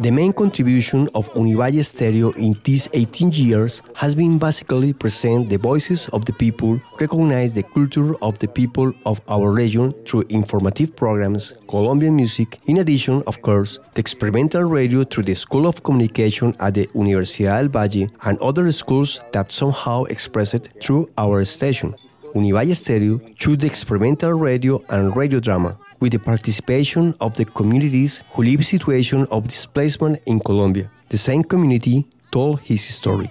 The 0.00 0.10
main 0.10 0.32
contribution 0.32 1.10
of 1.12 1.28
Univalle 1.34 1.84
Stereo 1.84 2.32
in 2.38 2.56
these 2.64 2.88
18 2.94 3.32
years 3.32 3.82
has 3.96 4.14
been 4.14 4.38
basically 4.38 4.94
present 4.94 5.50
the 5.50 5.58
voices 5.58 6.08
of 6.14 6.24
the 6.24 6.32
people, 6.32 6.80
recognize 6.98 7.52
the 7.52 7.62
culture 7.62 8.14
of 8.22 8.38
the 8.38 8.48
people 8.48 8.94
of 9.04 9.20
our 9.28 9.52
region 9.52 9.92
through 10.06 10.24
informative 10.30 10.96
programs, 10.96 11.52
Colombian 11.68 12.16
music, 12.16 12.60
in 12.64 12.78
addition, 12.78 13.22
of 13.26 13.42
course, 13.42 13.78
the 13.92 14.00
experimental 14.00 14.62
radio 14.62 15.04
through 15.04 15.24
the 15.24 15.34
School 15.34 15.66
of 15.66 15.82
Communication 15.82 16.56
at 16.60 16.72
the 16.72 16.86
Universidad 16.94 17.60
del 17.60 17.68
Valle 17.68 18.08
and 18.22 18.38
other 18.38 18.70
schools 18.70 19.20
that 19.32 19.52
somehow 19.52 20.04
express 20.04 20.54
it 20.54 20.72
through 20.80 21.10
our 21.18 21.44
station. 21.44 21.94
Univalle 22.36 22.74
Stereo 22.74 23.18
choose 23.34 23.56
the 23.56 23.66
experimental 23.66 24.32
radio 24.32 24.82
and 24.90 25.16
radio 25.16 25.40
drama 25.40 25.78
with 26.00 26.12
the 26.12 26.18
participation 26.18 27.14
of 27.18 27.34
the 27.36 27.46
communities 27.46 28.22
who 28.32 28.42
live 28.42 28.64
situation 28.64 29.26
of 29.30 29.48
displacement 29.48 30.20
in 30.26 30.38
Colombia. 30.40 30.90
The 31.08 31.16
same 31.16 31.42
community 31.42 32.06
told 32.30 32.60
his 32.60 32.84
story. 32.84 33.30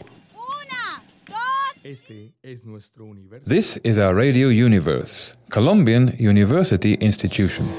This 3.46 3.78
is 3.84 4.00
our 4.00 4.16
Radio 4.16 4.48
Universe, 4.48 5.38
Colombian 5.52 6.16
University 6.18 6.96
Institution. 6.96 7.70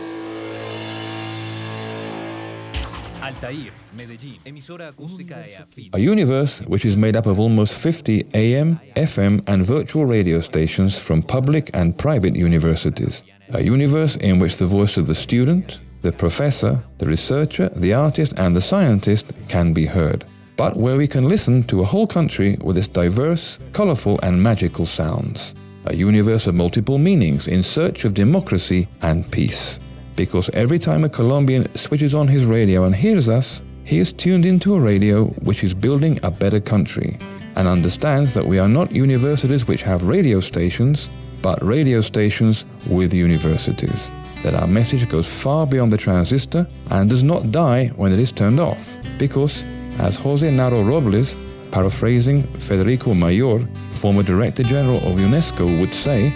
Altair, 3.21 3.73
Medellín, 3.97 4.39
emisora 4.45 4.89
acústica 4.89 5.37
afín. 5.59 5.91
A 5.93 5.99
universe 5.99 6.63
which 6.67 6.85
is 6.85 6.97
made 6.97 7.17
up 7.17 7.27
of 7.27 7.41
almost 7.41 7.75
50 7.75 8.27
AM, 8.35 8.79
FM, 8.95 9.43
and 9.47 9.65
virtual 9.65 10.05
radio 10.05 10.41
stations 10.41 10.99
from 10.99 11.23
public 11.23 11.71
and 11.73 11.97
private 11.97 12.37
universities. 12.37 13.25
A 13.55 13.63
universe 13.63 14.17
in 14.17 14.39
which 14.39 14.59
the 14.59 14.67
voice 14.67 15.01
of 15.01 15.07
the 15.07 15.15
student, 15.15 15.81
the 16.03 16.13
professor, 16.13 16.83
the 16.99 17.07
researcher, 17.07 17.71
the 17.77 17.95
artist, 17.95 18.35
and 18.37 18.55
the 18.55 18.61
scientist 18.61 19.27
can 19.49 19.73
be 19.73 19.87
heard. 19.87 20.25
But 20.57 20.77
where 20.77 20.97
we 20.97 21.07
can 21.09 21.29
listen 21.29 21.65
to 21.65 21.81
a 21.81 21.85
whole 21.85 22.07
country 22.07 22.57
with 22.61 22.79
its 22.79 22.89
diverse, 22.89 23.59
colorful, 23.73 24.19
and 24.23 24.43
magical 24.43 24.87
sounds. 24.87 25.55
A 25.87 25.95
universe 25.95 26.47
of 26.47 26.55
multiple 26.55 26.99
meanings 26.99 27.47
in 27.47 27.63
search 27.63 28.05
of 28.05 28.13
democracy 28.15 28.89
and 29.03 29.31
peace. 29.31 29.81
Because 30.17 30.49
every 30.55 30.79
time 30.79 31.05
a 31.05 31.09
Colombian 31.09 31.67
switches 31.77 32.15
on 32.15 32.27
his 32.27 32.47
radio 32.47 32.85
and 32.85 32.97
hears 32.97 33.29
us, 33.29 33.63
he 33.87 34.01
is 34.01 34.13
tuned 34.13 34.45
into 34.45 34.75
a 34.75 34.81
radio 34.81 35.27
which 35.45 35.63
is 35.63 35.73
building 35.73 36.19
a 36.25 36.31
better 36.31 36.59
country 36.59 37.17
and 37.55 37.69
understands 37.69 38.35
that 38.35 38.45
we 38.45 38.59
are 38.59 38.69
not 38.69 38.91
universities 38.91 39.69
which 39.69 39.83
have 39.83 40.03
radio 40.09 40.41
stations, 40.41 41.09
but 41.41 41.63
radio 41.65 42.01
stations 42.01 42.65
with 42.89 43.15
universities. 43.15 44.11
That 44.43 44.55
our 44.55 44.67
message 44.67 45.09
goes 45.09 45.29
far 45.29 45.69
beyond 45.69 45.93
the 45.93 45.97
transistor 45.97 46.67
and 46.91 47.09
does 47.09 47.23
not 47.23 47.53
die 47.53 47.87
when 47.95 48.13
it 48.13 48.19
is 48.19 48.33
turned 48.33 48.59
off. 48.59 48.99
Because, 49.19 49.65
as 49.99 50.17
Jose 50.17 50.51
Naro 50.51 50.83
Robles, 50.83 51.37
paraphrasing 51.71 52.43
Federico 52.59 53.15
Mayor, 53.15 53.61
former 53.95 54.25
Director 54.25 54.65
General 54.65 54.97
of 54.97 55.15
UNESCO, 55.15 55.79
would 55.79 55.95
say, 55.95 56.35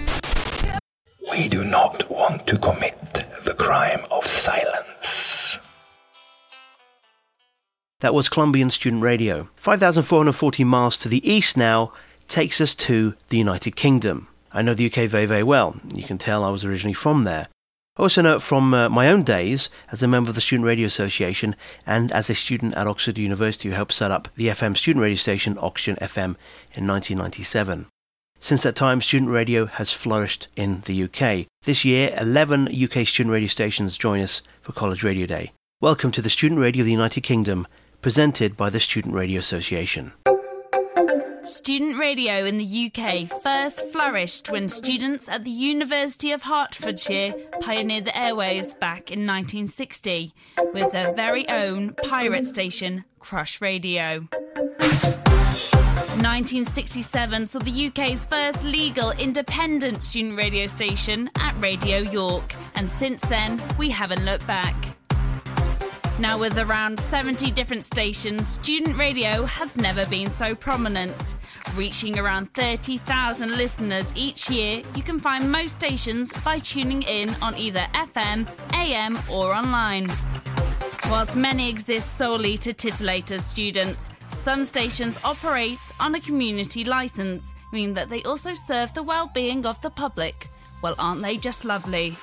We 1.33 1.49
do 1.49 1.65
not 1.65 2.09
want 2.09 2.47
to 2.47 2.57
commit 2.59 3.27
the 3.45 3.55
crime 3.55 4.05
of 4.13 4.25
silence. 4.25 4.90
That 8.01 8.15
was 8.15 8.31
Colombian 8.31 8.71
Student 8.71 9.03
Radio. 9.03 9.51
5,440 9.57 10.65
miles 10.65 10.97
to 10.97 11.09
the 11.09 11.31
east 11.31 11.55
now 11.55 11.93
takes 12.29 12.59
us 12.59 12.75
to 12.77 13.15
the 13.29 13.37
United 13.37 13.77
Kingdom. 13.77 14.27
I 14.53 14.63
know 14.63 14.73
the 14.73 14.87
UK 14.87 15.07
very, 15.07 15.27
very 15.27 15.43
well. 15.43 15.77
You 15.95 16.05
can 16.05 16.17
tell 16.17 16.43
I 16.43 16.49
was 16.49 16.65
originally 16.65 16.95
from 16.95 17.25
there. 17.25 17.49
I 17.99 18.03
also 18.03 18.23
know 18.23 18.39
from 18.39 18.73
uh, 18.73 18.89
my 18.89 19.11
own 19.11 19.23
days 19.23 19.69
as 19.93 20.03
a 20.03 20.09
member 20.09 20.31
of 20.31 20.35
the 20.35 20.41
Student 20.41 20.65
Radio 20.65 20.87
Association 20.87 21.55
and 21.87 22.11
as 22.13 22.31
a 22.31 22.35
student 22.35 22.73
at 22.75 22.87
Oxford 22.87 23.19
University 23.19 23.69
who 23.69 23.75
helped 23.75 23.93
set 23.93 24.11
up 24.11 24.29
the 24.35 24.47
FM 24.47 24.79
student 24.79 25.03
radio 25.03 25.17
station 25.17 25.59
Oxygen 25.61 25.97
FM 25.97 26.37
in 26.73 26.87
1997. 26.87 27.87
Since 28.41 28.63
that 28.63 28.77
time, 28.77 29.03
student 29.03 29.31
radio 29.31 29.67
has 29.67 29.93
flourished 29.93 30.49
in 30.57 30.81
the 30.87 31.03
UK. 31.03 31.47
This 31.65 31.85
year, 31.85 32.15
11 32.19 32.69
UK 32.69 33.07
student 33.07 33.31
radio 33.35 33.49
stations 33.49 33.99
join 33.99 34.23
us 34.23 34.43
for 34.63 34.73
College 34.73 35.05
Radio 35.05 35.27
Day. 35.27 35.53
Welcome 35.83 36.11
to 36.13 36.23
the 36.23 36.31
Student 36.31 36.61
Radio 36.61 36.81
of 36.83 36.87
the 36.87 36.93
United 36.93 37.23
Kingdom, 37.23 37.67
presented 38.01 38.57
by 38.57 38.71
the 38.71 38.81
Student 38.81 39.15
Radio 39.15 39.39
Association. 39.39 40.13
Student 41.43 41.99
radio 41.99 42.45
in 42.45 42.59
the 42.59 42.91
UK 42.93 43.27
first 43.43 43.85
flourished 43.93 44.51
when 44.51 44.69
students 44.69 45.29
at 45.29 45.45
the 45.45 45.51
University 45.51 46.33
of 46.33 46.43
Hertfordshire 46.45 47.35
pioneered 47.61 48.05
the 48.05 48.13
airwaves 48.13 48.79
back 48.79 49.11
in 49.11 49.21
1960 49.21 50.33
with 50.73 50.93
their 50.93 51.13
very 51.13 51.49
own 51.49 51.95
pirate 52.05 52.47
station, 52.47 53.05
Crush 53.19 53.61
Radio. 53.61 54.29
1967 56.21 57.47
saw 57.47 57.59
the 57.59 57.87
UK's 57.89 58.25
first 58.25 58.63
legal 58.63 59.11
independent 59.13 60.03
student 60.03 60.37
radio 60.37 60.67
station 60.67 61.31
at 61.41 61.55
Radio 61.61 61.99
York, 61.99 62.55
and 62.75 62.89
since 62.89 63.23
then 63.23 63.61
we 63.79 63.91
haven't 63.91 64.25
looked 64.25 64.47
back. 64.47 64.90
Now, 66.21 66.37
with 66.37 66.59
around 66.59 67.01
70 67.01 67.51
different 67.53 67.87
stations, 67.87 68.47
student 68.47 68.99
radio 68.99 69.45
has 69.47 69.79
never 69.79 70.05
been 70.05 70.29
so 70.29 70.55
prominent. 70.55 71.37
Reaching 71.75 72.19
around 72.19 72.53
30,000 72.53 73.57
listeners 73.57 74.13
each 74.15 74.51
year, 74.51 74.83
you 74.95 75.03
can 75.03 75.19
find 75.19 75.51
most 75.51 75.73
stations 75.73 76.31
by 76.45 76.59
tuning 76.59 77.03
in 77.05 77.35
on 77.41 77.57
either 77.57 77.87
FM, 77.95 78.47
AM, 78.75 79.19
or 79.33 79.55
online. 79.55 80.09
Whilst 81.11 81.37
many 81.37 81.71
exist 81.71 82.19
solely 82.19 82.59
to 82.59 82.75
titillate 82.75 83.31
as 83.31 83.47
students, 83.47 84.11
some 84.27 84.67
stations 84.67 85.19
operate 85.25 85.81
on 85.99 86.15
a 86.15 86.21
community 86.21 86.85
licence, 86.85 87.55
meaning 87.73 87.95
that 87.95 88.11
they 88.11 88.23
also 88.25 88.53
serve 88.53 88.93
the 88.93 89.03
well-being 89.03 89.65
of 89.65 89.81
the 89.81 89.91
public. 89.91 90.49
Well, 90.83 90.95
aren't 90.99 91.23
they 91.23 91.39
just 91.39 91.65
lovely? 91.65 92.15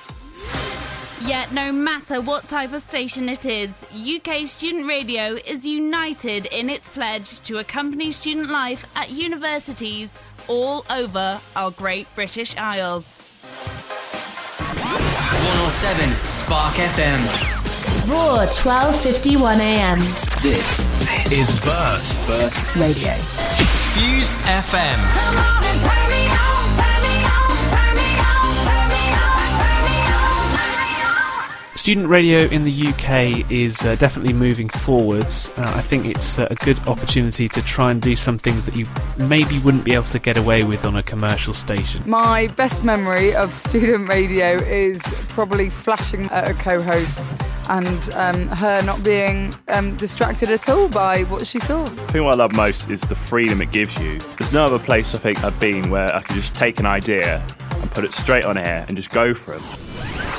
Yet, 1.26 1.52
no 1.52 1.72
matter 1.72 2.20
what 2.20 2.46
type 2.48 2.72
of 2.72 2.80
station 2.80 3.28
it 3.28 3.44
is, 3.44 3.84
UK 3.92 4.46
Student 4.46 4.86
Radio 4.86 5.34
is 5.34 5.66
united 5.66 6.46
in 6.46 6.70
its 6.70 6.88
pledge 6.88 7.40
to 7.40 7.58
accompany 7.58 8.12
student 8.12 8.50
life 8.50 8.86
at 8.94 9.10
universities 9.10 10.18
all 10.46 10.84
over 10.90 11.40
our 11.56 11.70
great 11.72 12.06
British 12.14 12.56
Isles. 12.56 13.24
107 14.68 16.14
Spark 16.24 16.74
FM. 16.74 17.20
Raw 18.08 18.46
12:51 18.46 19.58
a.m. 19.58 19.98
This 20.40 20.84
is 21.32 21.60
Burst. 21.60 22.26
Burst 22.28 22.76
Radio. 22.76 23.12
Fuse 23.92 24.36
FM. 24.46 26.07
Student 31.78 32.08
radio 32.08 32.40
in 32.40 32.64
the 32.64 32.88
UK 32.88 33.48
is 33.52 33.84
uh, 33.84 33.94
definitely 33.94 34.34
moving 34.34 34.68
forwards. 34.68 35.48
Uh, 35.56 35.74
I 35.76 35.80
think 35.80 36.06
it's 36.06 36.36
uh, 36.36 36.48
a 36.50 36.56
good 36.56 36.76
opportunity 36.88 37.48
to 37.48 37.62
try 37.62 37.92
and 37.92 38.02
do 38.02 38.16
some 38.16 38.36
things 38.36 38.66
that 38.66 38.74
you 38.74 38.84
maybe 39.16 39.60
wouldn't 39.60 39.84
be 39.84 39.94
able 39.94 40.08
to 40.08 40.18
get 40.18 40.36
away 40.36 40.64
with 40.64 40.84
on 40.84 40.96
a 40.96 41.04
commercial 41.04 41.54
station. 41.54 42.02
My 42.04 42.48
best 42.48 42.82
memory 42.82 43.32
of 43.32 43.54
student 43.54 44.08
radio 44.08 44.56
is 44.56 45.00
probably 45.28 45.70
flashing 45.70 46.26
at 46.30 46.50
a 46.50 46.54
co 46.54 46.82
host 46.82 47.22
and 47.70 48.12
um, 48.14 48.48
her 48.48 48.82
not 48.82 49.04
being 49.04 49.54
um, 49.68 49.96
distracted 49.96 50.50
at 50.50 50.68
all 50.68 50.88
by 50.88 51.22
what 51.22 51.46
she 51.46 51.60
saw. 51.60 51.84
The 51.84 52.02
thing 52.08 52.24
what 52.24 52.34
I 52.34 52.38
love 52.38 52.54
most 52.54 52.90
is 52.90 53.02
the 53.02 53.14
freedom 53.14 53.62
it 53.62 53.70
gives 53.70 53.96
you. 54.00 54.18
There's 54.36 54.52
no 54.52 54.64
other 54.64 54.80
place 54.80 55.14
I 55.14 55.18
think 55.18 55.44
I've 55.44 55.60
been 55.60 55.90
where 55.90 56.14
I 56.14 56.22
can 56.22 56.34
just 56.34 56.56
take 56.56 56.80
an 56.80 56.86
idea 56.86 57.46
and 57.80 57.90
put 57.90 58.04
it 58.04 58.12
straight 58.12 58.44
on 58.44 58.56
air 58.58 58.84
and 58.88 58.96
just 58.96 59.10
go 59.10 59.34
for 59.34 59.54
it. 59.54 59.62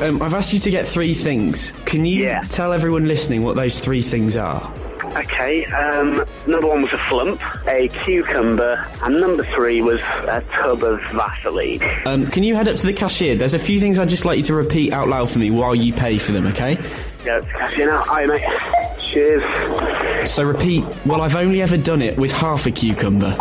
Um, 0.01 0.21
I've 0.21 0.33
asked 0.33 0.53
you 0.53 0.59
to 0.59 0.71
get 0.71 0.87
three 0.87 1.13
things. 1.13 1.71
Can 1.85 2.05
you 2.05 2.23
Yeah. 2.23 2.41
tell 2.49 2.71
everyone 2.73 3.07
listening 3.07 3.43
what 3.43 3.55
those 3.55 3.79
three 3.79 4.01
things 4.01 4.35
are? 4.37 4.71
Okay, 5.17 5.65
um, 5.67 6.23
number 6.45 6.67
one 6.67 6.83
was 6.83 6.93
a 6.93 6.97
flump, 6.97 7.41
a 7.67 7.87
cucumber, 7.87 8.79
and 9.03 9.15
number 9.17 9.43
three 9.55 9.81
was 9.81 9.99
a 10.27 10.43
tub 10.55 10.83
of 10.83 11.01
Vaseline. 11.07 11.81
Um, 12.05 12.27
can 12.27 12.43
you 12.43 12.53
head 12.53 12.67
up 12.67 12.75
to 12.75 12.85
the 12.85 12.93
cashier? 12.93 13.35
There's 13.35 13.55
a 13.55 13.59
few 13.59 13.79
things 13.79 13.97
I'd 13.97 14.09
just 14.09 14.25
like 14.25 14.37
you 14.37 14.43
to 14.43 14.53
repeat 14.55 14.93
out 14.93 15.07
loud 15.07 15.29
for 15.29 15.39
me 15.39 15.49
while 15.49 15.73
you 15.73 15.93
pay 15.93 16.19
for 16.19 16.31
them, 16.31 16.45
okay? 16.47 16.77
Yeah, 17.25 17.39
you 17.75 17.85
know, 17.87 18.03
I 18.07 18.25
mate. 18.27 18.99
Cheers. 18.99 20.29
So 20.29 20.43
repeat, 20.43 20.85
well, 21.05 21.21
I've 21.21 21.35
only 21.35 21.61
ever 21.63 21.77
done 21.77 22.01
it 22.03 22.15
with 22.15 22.31
half 22.31 22.67
a 22.67 22.71
cucumber. 22.71 23.35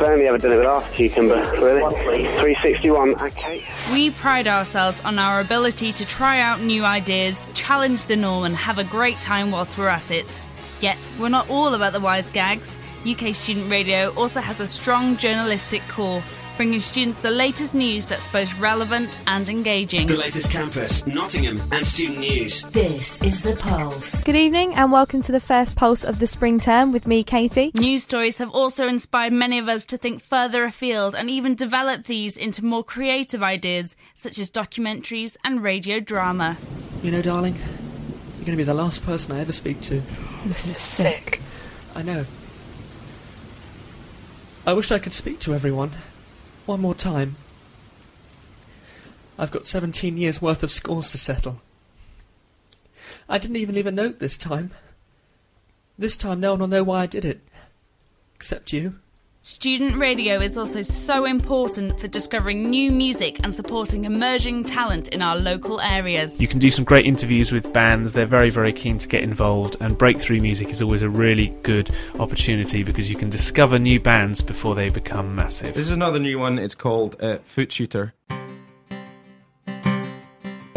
I've 0.00 0.08
only 0.08 0.28
ever 0.28 0.38
done 0.38 0.52
it 0.52 0.56
with 0.56 0.64
half 0.64 0.90
cucumber, 0.94 1.36
really. 1.60 2.24
361, 2.24 3.20
okay. 3.20 3.62
We 3.92 4.10
pride 4.10 4.48
ourselves 4.48 5.04
on 5.04 5.18
our 5.18 5.42
ability 5.42 5.92
to 5.92 6.06
try 6.06 6.40
out 6.40 6.62
new 6.62 6.86
ideas, 6.86 7.46
challenge 7.52 8.06
the 8.06 8.16
norm, 8.16 8.44
and 8.44 8.56
have 8.56 8.78
a 8.78 8.84
great 8.84 9.20
time 9.20 9.50
whilst 9.50 9.76
we're 9.76 9.88
at 9.88 10.10
it. 10.10 10.40
Yet, 10.80 11.12
we're 11.20 11.28
not 11.28 11.50
all 11.50 11.74
about 11.74 11.92
the 11.92 12.00
wise 12.00 12.30
gags. 12.30 12.80
UK 13.06 13.34
Student 13.34 13.70
Radio 13.70 14.10
also 14.14 14.40
has 14.40 14.60
a 14.60 14.66
strong 14.66 15.18
journalistic 15.18 15.82
core, 15.82 16.22
bringing 16.60 16.78
students 16.78 17.18
the 17.20 17.30
latest 17.30 17.74
news 17.74 18.04
that's 18.04 18.28
both 18.28 18.60
relevant 18.60 19.18
and 19.26 19.48
engaging. 19.48 20.06
The 20.06 20.18
latest 20.18 20.52
campus, 20.52 21.06
Nottingham, 21.06 21.58
and 21.72 21.86
student 21.86 22.18
news. 22.18 22.64
This 22.64 23.22
is 23.22 23.42
The 23.42 23.56
Pulse. 23.56 24.22
Good 24.24 24.36
evening 24.36 24.74
and 24.74 24.92
welcome 24.92 25.22
to 25.22 25.32
the 25.32 25.40
first 25.40 25.74
pulse 25.74 26.04
of 26.04 26.18
the 26.18 26.26
spring 26.26 26.60
term 26.60 26.92
with 26.92 27.06
me, 27.06 27.24
Katie. 27.24 27.72
News 27.76 28.04
stories 28.04 28.36
have 28.36 28.50
also 28.50 28.86
inspired 28.86 29.32
many 29.32 29.58
of 29.58 29.70
us 29.70 29.86
to 29.86 29.96
think 29.96 30.20
further 30.20 30.64
afield 30.64 31.14
and 31.14 31.30
even 31.30 31.54
develop 31.54 32.04
these 32.04 32.36
into 32.36 32.62
more 32.62 32.84
creative 32.84 33.42
ideas, 33.42 33.96
such 34.14 34.38
as 34.38 34.50
documentaries 34.50 35.38
and 35.42 35.62
radio 35.62 35.98
drama. 35.98 36.58
You 37.02 37.10
know, 37.10 37.22
darling, 37.22 37.54
you're 37.54 38.44
going 38.44 38.50
to 38.50 38.56
be 38.58 38.64
the 38.64 38.74
last 38.74 39.02
person 39.02 39.34
I 39.34 39.40
ever 39.40 39.52
speak 39.52 39.80
to. 39.80 40.02
This 40.44 40.66
is 40.66 40.76
sick. 40.76 41.40
I 41.94 42.02
know. 42.02 42.26
I 44.66 44.74
wish 44.74 44.92
I 44.92 44.98
could 44.98 45.14
speak 45.14 45.40
to 45.40 45.54
everyone. 45.54 45.92
One 46.70 46.82
more 46.82 46.94
time. 46.94 47.34
I've 49.36 49.50
got 49.50 49.66
17 49.66 50.16
years' 50.16 50.40
worth 50.40 50.62
of 50.62 50.70
scores 50.70 51.10
to 51.10 51.18
settle. 51.18 51.62
I 53.28 53.38
didn't 53.38 53.56
even 53.56 53.74
leave 53.74 53.88
a 53.88 53.90
note 53.90 54.20
this 54.20 54.36
time. 54.36 54.70
This 55.98 56.16
time, 56.16 56.38
no 56.38 56.52
one 56.52 56.60
will 56.60 56.68
know 56.68 56.84
why 56.84 57.00
I 57.00 57.06
did 57.06 57.24
it. 57.24 57.40
Except 58.36 58.72
you. 58.72 59.00
Student 59.42 59.96
radio 59.96 60.34
is 60.34 60.58
also 60.58 60.82
so 60.82 61.24
important 61.24 61.98
for 61.98 62.08
discovering 62.08 62.68
new 62.68 62.90
music 62.90 63.40
and 63.42 63.54
supporting 63.54 64.04
emerging 64.04 64.64
talent 64.64 65.08
in 65.08 65.22
our 65.22 65.34
local 65.34 65.80
areas. 65.80 66.42
You 66.42 66.46
can 66.46 66.58
do 66.58 66.68
some 66.68 66.84
great 66.84 67.06
interviews 67.06 67.50
with 67.50 67.72
bands. 67.72 68.12
They're 68.12 68.26
very, 68.26 68.50
very 68.50 68.70
keen 68.74 68.98
to 68.98 69.08
get 69.08 69.22
involved, 69.22 69.78
and 69.80 69.96
breakthrough 69.96 70.40
music 70.40 70.68
is 70.68 70.82
always 70.82 71.00
a 71.00 71.08
really 71.08 71.56
good 71.62 71.88
opportunity 72.18 72.82
because 72.82 73.08
you 73.08 73.16
can 73.16 73.30
discover 73.30 73.78
new 73.78 73.98
bands 73.98 74.42
before 74.42 74.74
they 74.74 74.90
become 74.90 75.34
massive. 75.34 75.72
This 75.72 75.86
is 75.86 75.92
another 75.92 76.18
new 76.18 76.38
one. 76.38 76.58
It's 76.58 76.74
called 76.74 77.16
uh, 77.22 77.38
Foot 77.38 77.72
Shooter. 77.72 78.12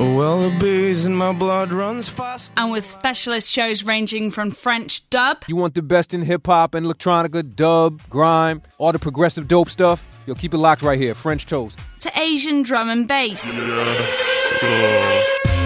Well, 0.03 0.49
the 0.49 0.59
booze 0.59 1.05
in 1.05 1.15
my 1.15 1.31
blood 1.31 1.71
runs 1.71 2.09
fast. 2.09 2.51
And 2.57 2.71
with 2.71 2.85
specialist 2.85 3.49
shows 3.49 3.83
ranging 3.83 4.31
from 4.31 4.51
French 4.51 5.09
dub, 5.09 5.43
You 5.47 5.55
want 5.55 5.75
the 5.75 5.81
best 5.81 6.13
in 6.13 6.23
hip 6.23 6.45
hop 6.45 6.75
and 6.75 6.85
electronica, 6.85 7.55
dub, 7.55 8.01
grime, 8.09 8.61
all 8.77 8.91
the 8.91 8.99
progressive 8.99 9.47
dope 9.47 9.69
stuff? 9.69 10.05
You'll 10.27 10.35
keep 10.35 10.53
it 10.53 10.57
locked 10.57 10.81
right 10.81 10.99
here. 10.99 11.13
French 11.13 11.45
Toast. 11.47 11.79
to 11.99 12.11
Asian 12.19 12.63
drum 12.63 12.89
and 12.89 13.07
bass. 13.07 13.45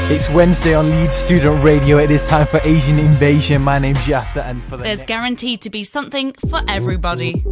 It's 0.09 0.29
Wednesday 0.29 0.73
on 0.75 0.89
Leeds 0.89 1.15
Student 1.15 1.63
Radio. 1.63 1.97
It 1.97 2.11
is 2.11 2.27
time 2.27 2.45
for 2.45 2.59
Asian 2.63 2.99
Invasion. 2.99 3.61
My 3.63 3.79
name's 3.79 3.99
Yasser, 4.05 4.45
and 4.45 4.61
for 4.61 4.77
the 4.77 4.83
There's 4.83 5.03
guaranteed 5.03 5.61
to 5.63 5.69
be 5.71 5.83
something 5.83 6.33
for 6.49 6.61
everybody. 6.69 7.43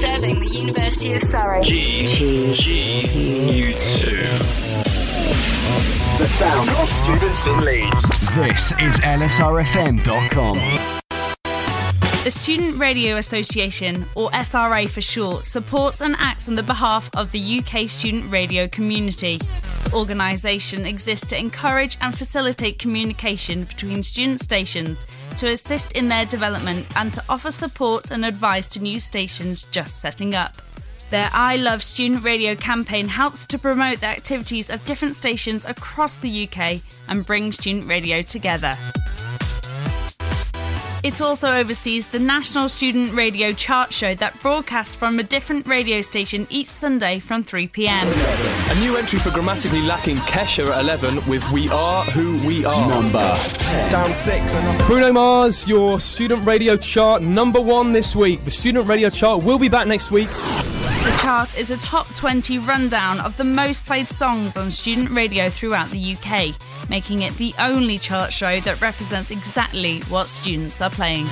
Serving 0.00 0.38
the 0.40 0.50
University 0.50 1.12
of 1.14 1.22
Surrey. 1.22 1.62
G 1.64 2.06
G 2.54 3.46
News 3.46 4.00
2. 4.02 4.77
The 6.18 6.26
sound 6.26 6.68
of 6.70 6.88
students 6.88 7.46
in 7.46 7.64
Leeds. 7.64 8.02
This 8.34 8.72
is 8.80 8.98
LSRFM.com. 9.02 10.58
The 12.24 12.30
Student 12.32 12.76
Radio 12.80 13.18
Association, 13.18 14.04
or 14.16 14.28
SRA 14.30 14.90
for 14.90 15.00
short, 15.00 15.46
supports 15.46 16.00
and 16.00 16.16
acts 16.18 16.48
on 16.48 16.56
the 16.56 16.64
behalf 16.64 17.08
of 17.14 17.30
the 17.30 17.60
UK 17.60 17.88
student 17.88 18.32
radio 18.32 18.66
community. 18.66 19.38
The 19.84 19.94
organisation 19.94 20.86
exists 20.86 21.28
to 21.28 21.38
encourage 21.38 21.96
and 22.00 22.18
facilitate 22.18 22.80
communication 22.80 23.62
between 23.62 24.02
student 24.02 24.40
stations, 24.40 25.06
to 25.36 25.46
assist 25.46 25.92
in 25.92 26.08
their 26.08 26.26
development, 26.26 26.88
and 26.96 27.14
to 27.14 27.22
offer 27.28 27.52
support 27.52 28.10
and 28.10 28.24
advice 28.24 28.68
to 28.70 28.80
new 28.80 28.98
stations 28.98 29.62
just 29.70 30.00
setting 30.00 30.34
up. 30.34 30.60
Their 31.10 31.30
I 31.32 31.56
Love 31.56 31.82
Student 31.82 32.22
Radio 32.22 32.54
campaign 32.54 33.08
helps 33.08 33.46
to 33.46 33.58
promote 33.58 34.00
the 34.00 34.08
activities 34.08 34.68
of 34.68 34.84
different 34.84 35.14
stations 35.14 35.64
across 35.64 36.18
the 36.18 36.46
UK 36.46 36.82
and 37.08 37.24
bring 37.24 37.50
student 37.50 37.86
radio 37.86 38.20
together. 38.20 38.74
It 41.04 41.20
also 41.20 41.52
oversees 41.52 42.08
the 42.08 42.18
National 42.18 42.68
Student 42.68 43.14
Radio 43.14 43.52
Chart 43.52 43.92
Show 43.92 44.16
that 44.16 44.40
broadcasts 44.42 44.96
from 44.96 45.20
a 45.20 45.22
different 45.22 45.64
radio 45.68 46.00
station 46.00 46.46
each 46.50 46.66
Sunday 46.66 47.20
from 47.20 47.44
3 47.44 47.68
pm. 47.68 48.08
A 48.08 48.80
new 48.80 48.96
entry 48.96 49.20
for 49.20 49.30
grammatically 49.30 49.80
lacking 49.82 50.16
Kesha 50.16 50.68
at 50.72 50.80
11 50.80 51.24
with 51.28 51.48
We 51.52 51.68
Are 51.68 52.04
Who 52.06 52.44
We 52.44 52.64
Are. 52.64 52.88
Number 52.88 53.18
Down 53.90 54.12
six. 54.12 54.52
Bruno 54.86 55.12
Mars, 55.12 55.68
your 55.68 56.00
student 56.00 56.44
radio 56.44 56.76
chart 56.76 57.22
number 57.22 57.60
one 57.60 57.92
this 57.92 58.16
week. 58.16 58.44
The 58.44 58.50
student 58.50 58.88
radio 58.88 59.08
chart 59.08 59.44
will 59.44 59.58
be 59.58 59.68
back 59.68 59.86
next 59.86 60.10
week. 60.10 60.28
The 60.28 61.16
chart 61.22 61.56
is 61.56 61.70
a 61.70 61.76
top 61.78 62.12
20 62.14 62.58
rundown 62.58 63.20
of 63.20 63.36
the 63.36 63.44
most 63.44 63.86
played 63.86 64.08
songs 64.08 64.56
on 64.56 64.70
student 64.70 65.10
radio 65.10 65.48
throughout 65.48 65.90
the 65.90 66.16
UK, 66.16 66.54
making 66.88 67.22
it 67.22 67.34
the 67.34 67.54
only 67.58 67.98
chart 67.98 68.32
show 68.32 68.60
that 68.60 68.80
represents 68.80 69.30
exactly 69.30 70.00
what 70.08 70.28
students 70.28 70.80
are 70.80 70.90
playing. 70.90 71.26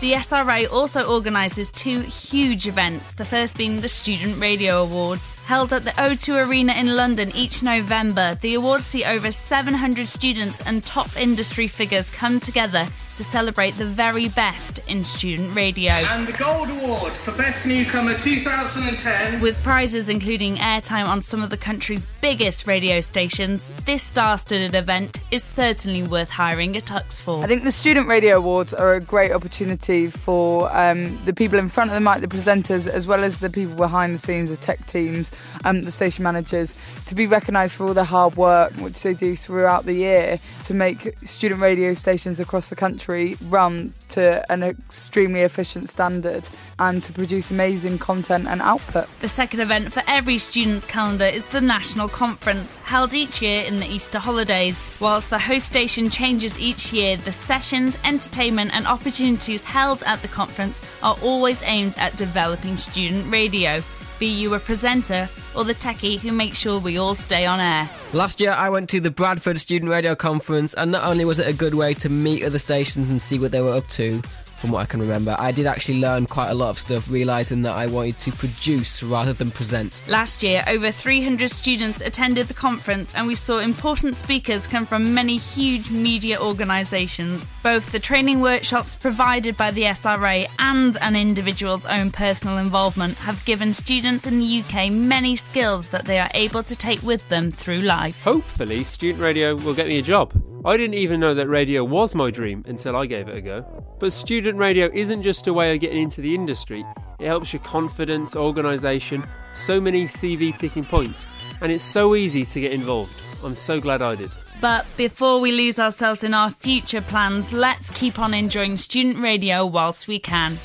The 0.00 0.12
SRA 0.12 0.70
also 0.70 1.04
organises 1.04 1.70
two 1.70 2.00
huge 2.00 2.68
events, 2.68 3.14
the 3.14 3.24
first 3.24 3.56
being 3.56 3.80
the 3.80 3.88
Student 3.88 4.38
Radio 4.38 4.82
Awards. 4.82 5.36
Held 5.46 5.72
at 5.72 5.84
the 5.84 5.92
O2 5.92 6.46
Arena 6.46 6.74
in 6.74 6.94
London 6.94 7.30
each 7.34 7.62
November, 7.62 8.34
the 8.34 8.54
awards 8.54 8.84
see 8.84 9.04
over 9.04 9.30
700 9.30 10.06
students 10.06 10.60
and 10.60 10.84
top 10.84 11.16
industry 11.16 11.68
figures 11.68 12.10
come 12.10 12.38
together 12.38 12.86
to 13.16 13.24
celebrate 13.24 13.72
the 13.72 13.86
very 13.86 14.28
best 14.28 14.80
in 14.88 15.04
student 15.04 15.54
radio. 15.54 15.92
And 16.12 16.26
the 16.26 16.32
Gold 16.32 16.68
Award 16.70 17.12
for 17.12 17.32
Best 17.32 17.66
Newcomer 17.66 18.14
2010. 18.14 19.40
With 19.40 19.62
prizes 19.62 20.08
including 20.08 20.56
airtime 20.56 21.06
on 21.06 21.20
some 21.20 21.42
of 21.42 21.50
the 21.50 21.56
country's 21.56 22.08
biggest 22.20 22.66
radio 22.66 23.00
stations, 23.00 23.70
this 23.84 24.02
star 24.02 24.36
studded 24.36 24.74
event 24.74 25.20
is 25.30 25.44
certainly 25.44 26.02
worth 26.02 26.30
hiring 26.30 26.76
a 26.76 26.80
tux 26.80 27.22
for. 27.22 27.44
I 27.44 27.46
think 27.46 27.62
the 27.62 27.72
Student 27.72 28.08
Radio 28.08 28.38
Awards 28.38 28.74
are 28.74 28.94
a 28.94 29.00
great 29.00 29.30
opportunity 29.30 30.08
for 30.08 30.74
um, 30.76 31.18
the 31.24 31.32
people 31.32 31.58
in 31.58 31.68
front 31.68 31.90
of 31.90 31.94
the 31.94 32.00
mic, 32.00 32.20
the 32.20 32.26
presenters, 32.26 32.88
as 32.88 33.06
well 33.06 33.22
as 33.22 33.38
the 33.38 33.50
people 33.50 33.76
behind 33.76 34.14
the 34.14 34.18
scenes, 34.18 34.50
the 34.50 34.56
tech 34.56 34.84
teams, 34.86 35.30
um, 35.64 35.82
the 35.82 35.90
station 35.90 36.24
managers, 36.24 36.74
to 37.06 37.14
be 37.14 37.26
recognised 37.26 37.74
for 37.74 37.86
all 37.86 37.94
the 37.94 38.04
hard 38.04 38.36
work 38.36 38.72
which 38.74 39.02
they 39.02 39.14
do 39.14 39.36
throughout 39.36 39.84
the 39.84 39.94
year 39.94 40.38
to 40.64 40.74
make 40.74 41.14
student 41.22 41.60
radio 41.60 41.94
stations 41.94 42.40
across 42.40 42.68
the 42.70 42.76
country 42.76 43.03
country 43.04 43.36
run 43.48 43.92
to 44.08 44.50
an 44.50 44.62
extremely 44.62 45.40
efficient 45.40 45.88
standard 45.88 46.48
and 46.78 47.02
to 47.02 47.12
produce 47.12 47.50
amazing 47.50 47.98
content 47.98 48.46
and 48.46 48.62
output. 48.62 49.06
The 49.20 49.28
second 49.28 49.60
event 49.60 49.92
for 49.92 50.02
every 50.06 50.38
student's 50.38 50.86
calendar 50.86 51.26
is 51.26 51.44
the 51.46 51.60
National 51.60 52.08
Conference, 52.08 52.76
held 52.76 53.12
each 53.12 53.42
year 53.42 53.64
in 53.64 53.76
the 53.76 53.86
Easter 53.86 54.18
holidays. 54.18 54.76
Whilst 55.00 55.28
the 55.28 55.38
host 55.38 55.66
station 55.66 56.08
changes 56.08 56.58
each 56.58 56.92
year, 56.92 57.16
the 57.16 57.32
sessions, 57.32 57.98
entertainment, 58.04 58.74
and 58.74 58.86
opportunities 58.86 59.64
held 59.64 60.02
at 60.04 60.22
the 60.22 60.28
conference 60.28 60.80
are 61.02 61.16
always 61.22 61.62
aimed 61.64 61.94
at 61.98 62.16
developing 62.16 62.76
student 62.76 63.30
radio 63.30 63.82
be 64.18 64.26
you 64.26 64.54
a 64.54 64.58
presenter 64.58 65.28
or 65.54 65.64
the 65.64 65.74
techie 65.74 66.18
who 66.18 66.32
makes 66.32 66.58
sure 66.58 66.78
we 66.78 66.98
all 66.98 67.14
stay 67.14 67.46
on 67.46 67.60
air. 67.60 67.88
Last 68.12 68.40
year, 68.40 68.52
I 68.52 68.70
went 68.70 68.88
to 68.90 69.00
the 69.00 69.10
Bradford 69.10 69.58
Student 69.58 69.90
Radio 69.90 70.14
Conference, 70.14 70.74
and 70.74 70.92
not 70.92 71.04
only 71.04 71.24
was 71.24 71.38
it 71.38 71.48
a 71.48 71.52
good 71.52 71.74
way 71.74 71.94
to 71.94 72.08
meet 72.08 72.44
other 72.44 72.58
stations 72.58 73.10
and 73.10 73.20
see 73.20 73.38
what 73.38 73.52
they 73.52 73.60
were 73.60 73.74
up 73.74 73.88
to, 73.90 74.22
from 74.64 74.72
what 74.72 74.80
I 74.80 74.86
can 74.86 75.00
remember. 75.00 75.36
I 75.38 75.52
did 75.52 75.66
actually 75.66 76.00
learn 76.00 76.24
quite 76.24 76.48
a 76.48 76.54
lot 76.54 76.70
of 76.70 76.78
stuff, 76.78 77.10
realising 77.10 77.60
that 77.62 77.76
I 77.76 77.84
wanted 77.84 78.18
to 78.20 78.32
produce 78.32 79.02
rather 79.02 79.34
than 79.34 79.50
present. 79.50 80.00
Last 80.08 80.42
year, 80.42 80.64
over 80.66 80.90
300 80.90 81.50
students 81.50 82.00
attended 82.00 82.48
the 82.48 82.54
conference, 82.54 83.14
and 83.14 83.26
we 83.26 83.34
saw 83.34 83.58
important 83.58 84.16
speakers 84.16 84.66
come 84.66 84.86
from 84.86 85.12
many 85.12 85.36
huge 85.36 85.90
media 85.90 86.40
organisations. 86.40 87.46
Both 87.62 87.92
the 87.92 87.98
training 87.98 88.40
workshops 88.40 88.96
provided 88.96 89.54
by 89.58 89.70
the 89.70 89.82
SRA 89.82 90.46
and 90.58 90.96
an 91.02 91.14
individual's 91.14 91.84
own 91.84 92.10
personal 92.10 92.56
involvement 92.56 93.18
have 93.18 93.44
given 93.44 93.70
students 93.70 94.26
in 94.26 94.38
the 94.38 94.62
UK 94.62 94.90
many 94.90 95.36
skills 95.36 95.90
that 95.90 96.06
they 96.06 96.18
are 96.18 96.30
able 96.32 96.62
to 96.62 96.74
take 96.74 97.02
with 97.02 97.28
them 97.28 97.50
through 97.50 97.82
life. 97.82 98.24
Hopefully, 98.24 98.82
student 98.82 99.22
radio 99.22 99.56
will 99.56 99.74
get 99.74 99.88
me 99.88 99.98
a 99.98 100.02
job. 100.02 100.32
I 100.66 100.78
didn't 100.78 100.94
even 100.94 101.20
know 101.20 101.34
that 101.34 101.46
radio 101.46 101.84
was 101.84 102.14
my 102.14 102.30
dream 102.30 102.64
until 102.66 102.96
I 102.96 103.04
gave 103.04 103.28
it 103.28 103.36
a 103.36 103.42
go. 103.42 103.84
But 103.98 104.14
student 104.14 104.58
radio 104.58 104.88
isn't 104.94 105.22
just 105.22 105.46
a 105.46 105.52
way 105.52 105.74
of 105.74 105.80
getting 105.80 106.02
into 106.02 106.22
the 106.22 106.34
industry, 106.34 106.86
it 107.18 107.26
helps 107.26 107.52
your 107.52 107.60
confidence, 107.60 108.34
organisation, 108.34 109.24
so 109.54 109.78
many 109.78 110.06
CV 110.06 110.56
ticking 110.58 110.86
points, 110.86 111.26
and 111.60 111.70
it's 111.70 111.84
so 111.84 112.14
easy 112.14 112.46
to 112.46 112.60
get 112.60 112.72
involved. 112.72 113.12
I'm 113.44 113.54
so 113.54 113.78
glad 113.78 114.00
I 114.00 114.14
did. 114.14 114.30
But 114.62 114.86
before 114.96 115.38
we 115.38 115.52
lose 115.52 115.78
ourselves 115.78 116.24
in 116.24 116.32
our 116.32 116.48
future 116.48 117.02
plans, 117.02 117.52
let's 117.52 117.90
keep 117.90 118.18
on 118.18 118.32
enjoying 118.32 118.78
student 118.78 119.18
radio 119.18 119.66
whilst 119.66 120.08
we 120.08 120.18
can. 120.18 120.56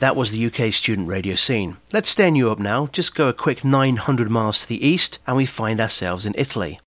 That 0.00 0.16
was 0.16 0.32
the 0.32 0.46
UK 0.46 0.72
student 0.72 1.06
radio 1.06 1.36
scene. 1.36 1.76
Let's 1.92 2.10
stay 2.10 2.26
in 2.26 2.34
Europe 2.34 2.58
now, 2.58 2.88
just 2.88 3.14
go 3.14 3.28
a 3.28 3.32
quick 3.32 3.64
900 3.64 4.28
miles 4.28 4.62
to 4.62 4.68
the 4.68 4.84
east, 4.84 5.20
and 5.24 5.36
we 5.36 5.46
find 5.46 5.78
ourselves 5.78 6.26
in 6.26 6.34
Italy 6.36 6.80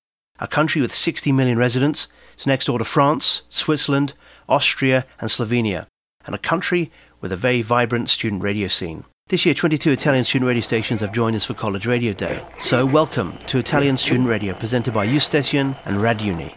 a 0.44 0.48
country 0.48 0.82
with 0.82 0.94
60 0.94 1.32
million 1.32 1.58
residents. 1.58 2.10
It's 2.34 2.46
next 2.46 2.66
door 2.66 2.78
to 2.78 2.84
France, 2.84 3.44
Switzerland, 3.50 4.14
Austria, 4.50 5.06
and 5.20 5.30
Slovenia, 5.30 5.88
and 6.26 6.36
a 6.36 6.38
country 6.38 6.92
with 7.22 7.32
a 7.32 7.38
very 7.38 7.62
vibrant 7.62 8.10
student 8.10 8.44
radio 8.44 8.68
scene. 8.68 9.06
This 9.30 9.46
year, 9.46 9.56
22 9.56 9.92
Italian 9.92 10.26
student 10.26 10.50
radio 10.50 10.62
stations 10.62 11.00
have 11.00 11.14
joined 11.14 11.38
us 11.38 11.46
for 11.46 11.54
College 11.54 11.88
Radio 11.88 12.12
Day. 12.12 12.44
So, 12.60 12.86
welcome 12.86 13.38
to 13.48 13.58
Italian 13.58 13.96
Student 13.96 14.28
Radio, 14.28 14.54
presented 14.54 14.94
by 14.94 15.06
U 15.06 15.22
Station 15.22 15.78
and 15.86 16.00
Raduni. 16.00 16.54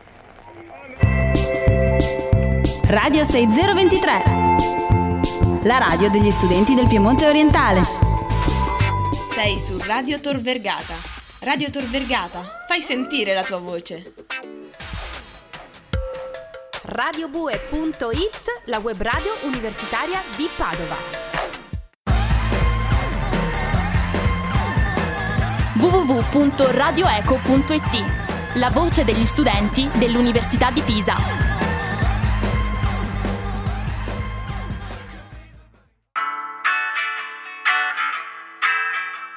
Radio 2.90 3.24
6023, 3.24 5.62
la 5.62 5.78
radio 5.78 6.10
degli 6.10 6.32
studenti 6.32 6.74
del 6.74 6.88
Piemonte 6.88 7.28
orientale. 7.28 7.82
Sei 9.32 9.56
su 9.58 9.78
Radio 9.78 10.18
Tor 10.18 10.40
Vergata 10.40 11.15
Radio 11.46 11.70
Tor 11.70 11.84
Vergata, 11.84 12.64
fai 12.66 12.80
sentire 12.80 13.32
la 13.32 13.44
tua 13.44 13.58
voce. 13.58 14.14
Radiobue.it, 16.82 18.62
la 18.64 18.78
web 18.78 19.00
radio 19.00 19.30
universitaria 19.42 20.20
di 20.36 20.48
Padova. 20.56 20.96
www.radioeco.it, 25.74 28.54
la 28.54 28.70
voce 28.70 29.04
degli 29.04 29.24
studenti 29.24 29.88
dell'Università 29.98 30.72
di 30.72 30.80
Pisa. 30.80 31.45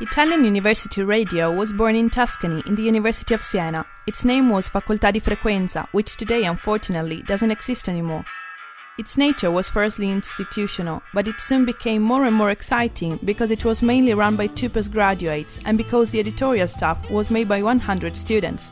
Italian 0.01 0.45
University 0.45 1.03
Radio 1.03 1.51
was 1.51 1.73
born 1.73 1.93
in 1.93 2.09
Tuscany 2.09 2.63
in 2.65 2.73
the 2.75 2.81
University 2.81 3.33
of 3.33 3.41
Siena. 3.41 3.85
Its 4.07 4.23
name 4.23 4.49
was 4.49 4.69
Facoltà 4.69 5.11
di 5.11 5.19
Frequenza, 5.19 5.89
which 5.91 6.15
today 6.15 6.45
unfortunately 6.45 7.21
doesn't 7.23 7.51
exist 7.51 7.89
anymore. 7.89 8.23
Its 8.97 9.17
nature 9.17 9.51
was 9.51 9.69
firstly 9.69 10.09
institutional, 10.09 11.01
but 11.13 11.27
it 11.27 11.41
soon 11.41 11.65
became 11.65 12.01
more 12.01 12.23
and 12.23 12.33
more 12.33 12.49
exciting 12.49 13.19
because 13.25 13.51
it 13.51 13.65
was 13.65 13.81
mainly 13.81 14.13
run 14.13 14.37
by 14.37 14.47
two 14.47 14.69
postgraduates 14.69 15.59
and 15.65 15.77
because 15.77 16.11
the 16.11 16.19
editorial 16.21 16.69
staff 16.69 17.11
was 17.11 17.29
made 17.29 17.49
by 17.49 17.61
100 17.61 18.15
students. 18.15 18.71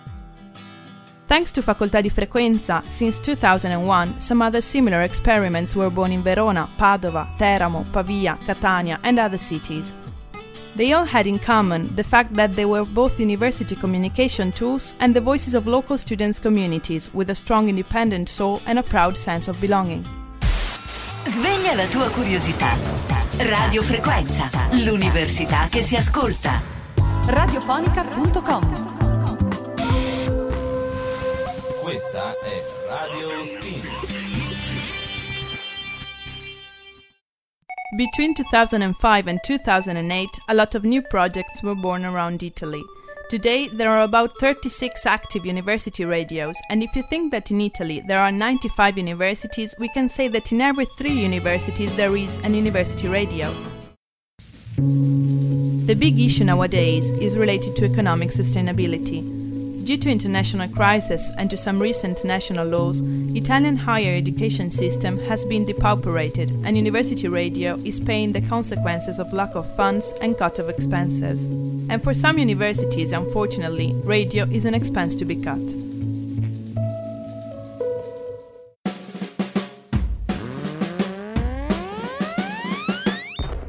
Thanks 1.27 1.51
to 1.51 1.61
Facoltà 1.61 2.01
di 2.01 2.07
Frequenza, 2.07 2.81
since 2.87 3.19
2001, 3.19 4.21
some 4.21 4.41
other 4.41 4.61
similar 4.61 5.01
experiments 5.01 5.75
were 5.75 5.89
born 5.89 6.13
in 6.13 6.23
Verona, 6.23 6.69
Padova, 6.77 7.27
Teramo, 7.37 7.83
Pavia, 7.91 8.37
Catania, 8.45 8.97
and 9.03 9.19
other 9.19 9.37
cities. 9.37 9.93
They 10.77 10.93
all 10.93 11.05
had 11.05 11.25
in 11.25 11.39
common 11.39 11.95
the 11.95 12.03
fact 12.03 12.35
that 12.35 12.55
they 12.55 12.65
were 12.65 12.85
both 12.85 13.19
university 13.19 13.75
communication 13.75 14.51
tools 14.51 14.93
and 14.99 15.11
the 15.11 15.19
voices 15.19 15.55
of 15.55 15.65
local 15.65 15.97
students' 15.97 16.37
communities 16.37 17.11
with 17.15 17.31
a 17.31 17.35
strong 17.35 17.67
independent 17.67 18.29
soul 18.29 18.61
and 18.67 18.77
a 18.77 18.83
proud 18.83 19.17
sense 19.17 19.47
of 19.47 19.59
belonging. 19.59 20.05
Sveglia 21.25 21.73
la 21.73 21.87
tua 21.87 22.11
curiosità. 22.11 22.77
Radio 23.39 23.81
Frequenza, 23.81 24.51
l'università 24.73 25.67
che 25.67 25.81
si 25.81 25.95
ascolta. 25.95 26.61
Radiofonica.com 27.25 28.85
Questa 31.81 32.33
è 32.43 32.63
Radio 32.87 33.43
Spin. 33.45 33.96
Between 37.95 38.33
2005 38.33 39.27
and 39.27 39.39
2008, 39.45 40.29
a 40.49 40.53
lot 40.53 40.75
of 40.75 40.83
new 40.83 41.01
projects 41.01 41.63
were 41.63 41.73
born 41.73 42.03
around 42.03 42.43
Italy. 42.43 42.83
Today, 43.29 43.69
there 43.69 43.89
are 43.89 44.01
about 44.01 44.37
36 44.41 45.05
active 45.05 45.45
university 45.45 46.03
radios, 46.03 46.57
and 46.69 46.83
if 46.83 46.93
you 46.97 47.03
think 47.03 47.31
that 47.31 47.49
in 47.49 47.61
Italy 47.61 48.03
there 48.05 48.19
are 48.19 48.29
95 48.29 48.97
universities, 48.97 49.73
we 49.79 49.87
can 49.87 50.09
say 50.09 50.27
that 50.27 50.51
in 50.51 50.59
every 50.59 50.83
three 50.97 51.13
universities 51.13 51.95
there 51.95 52.17
is 52.17 52.39
an 52.39 52.53
university 52.53 53.07
radio. 53.07 53.55
The 54.75 55.95
big 55.97 56.19
issue 56.19 56.43
nowadays 56.43 57.11
is 57.11 57.37
related 57.37 57.77
to 57.77 57.85
economic 57.85 58.31
sustainability. 58.31 59.46
Due 59.87 59.95
to 59.95 60.11
international 60.11 60.67
crisis 60.67 61.31
and 61.37 61.49
to 61.49 61.55
some 61.55 61.81
recent 61.81 62.25
national 62.25 62.67
laws, 62.67 62.99
Italian 63.37 63.77
higher 63.77 64.13
education 64.13 64.69
system 64.69 65.17
has 65.17 65.45
been 65.45 65.65
depauperated 65.65 66.51
and 66.65 66.75
university 66.75 67.29
radio 67.29 67.75
is 67.85 67.97
paying 67.97 68.33
the 68.33 68.41
consequences 68.41 69.17
of 69.17 69.31
lack 69.31 69.55
of 69.55 69.65
funds 69.77 70.13
and 70.19 70.37
cut 70.37 70.59
of 70.59 70.67
expenses. 70.67 71.45
And 71.89 72.03
for 72.03 72.13
some 72.13 72.37
universities, 72.37 73.13
unfortunately, 73.13 73.93
radio 74.03 74.43
is 74.47 74.65
an 74.65 74.73
expense 74.73 75.15
to 75.15 75.23
be 75.23 75.37
cut. 75.37 75.63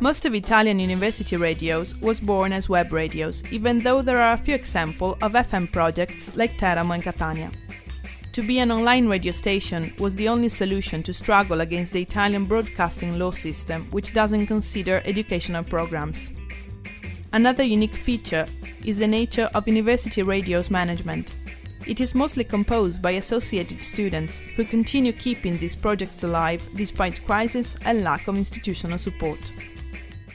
Most 0.01 0.25
of 0.25 0.35
Italian 0.35 0.79
university 0.79 1.37
radios 1.37 1.97
was 1.97 2.21
born 2.21 2.53
as 2.53 2.69
web 2.69 2.93
radios, 2.93 3.43
even 3.51 3.81
though 3.81 4.01
there 4.01 4.21
are 4.21 4.35
a 4.35 4.39
few 4.39 4.55
examples 4.55 5.17
of 5.21 5.33
FM 5.33 5.73
projects 5.73 6.37
like 6.37 6.57
Teramo 6.57 6.95
and 6.95 7.03
Catania. 7.03 7.51
to 8.31 8.43
be 8.43 8.61
an 8.61 8.71
online 8.71 9.09
radio 9.09 9.33
station 9.33 9.93
was 9.99 10.15
the 10.15 10.29
only 10.29 10.49
solution 10.49 11.03
to 11.03 11.13
struggle 11.13 11.63
against 11.63 11.93
the 11.93 12.01
Italian 12.01 12.45
broadcasting 12.45 13.19
law 13.19 13.33
system, 13.33 13.89
which 13.91 14.15
doesn't 14.15 14.47
consider 14.47 15.03
educational 15.05 15.65
programs. 15.65 16.31
Another 17.33 17.65
unique 17.65 17.97
feature 17.97 18.47
is 18.85 19.01
the 19.01 19.07
nature 19.09 19.51
of 19.57 19.67
university 19.67 20.23
radio's 20.23 20.71
management. 20.71 21.37
It 21.89 22.01
is 22.01 22.15
mostly 22.15 22.45
composed 22.45 23.03
by 23.03 23.13
associated 23.13 23.83
students 23.83 24.39
who 24.55 24.65
continue 24.65 25.13
keeping 25.13 25.59
these 25.59 25.75
projects 25.75 26.23
alive 26.23 26.63
despite 26.77 27.27
crisis 27.27 27.75
and 27.87 28.05
lack 28.05 28.29
of 28.29 28.37
institutional 28.37 28.99
support. 28.99 29.41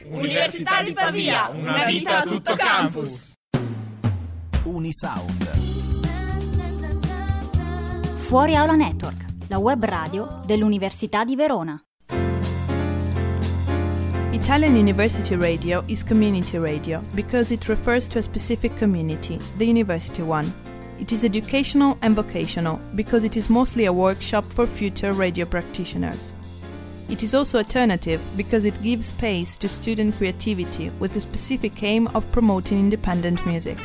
Università 0.06 0.82
di 0.82 0.92
Pavia, 0.92 1.48
una 1.48 1.84
vita 1.86 2.18
a 2.18 2.22
tutto 2.22 2.54
campus. 2.56 3.32
Unisound. 4.64 5.50
Fuori 8.16 8.54
Aula 8.54 8.74
Network, 8.74 9.24
la 9.48 9.58
web 9.58 9.84
radio 9.84 10.42
dell'Università 10.44 11.24
di 11.24 11.36
Verona. 11.36 11.82
Italian 14.32 14.76
University 14.76 15.36
Radio 15.36 15.82
is 15.86 16.04
community 16.04 16.58
radio 16.58 17.00
because 17.14 17.50
it 17.52 17.66
refers 17.68 18.06
to 18.08 18.18
a 18.18 18.22
specific 18.22 18.76
community, 18.76 19.38
the 19.56 19.64
university 19.64 20.22
one. 20.22 20.52
It 20.98 21.12
is 21.12 21.24
educational 21.24 21.96
and 22.00 22.14
vocational 22.14 22.78
because 22.94 23.24
it 23.24 23.36
is 23.36 23.48
mostly 23.48 23.86
a 23.86 23.92
workshop 23.92 24.44
for 24.44 24.66
future 24.66 25.12
radio 25.12 25.46
practitioners. 25.46 26.32
It 27.08 27.22
is 27.22 27.34
also 27.34 27.58
alternative 27.58 28.22
because 28.36 28.64
it 28.64 28.82
gives 28.82 29.06
space 29.06 29.56
to 29.58 29.68
student 29.68 30.16
creativity 30.16 30.90
with 31.00 31.12
the 31.12 31.20
specific 31.20 31.82
aim 31.82 32.08
of 32.14 32.30
promoting 32.32 32.78
independent 32.78 33.44
music. 33.46 33.78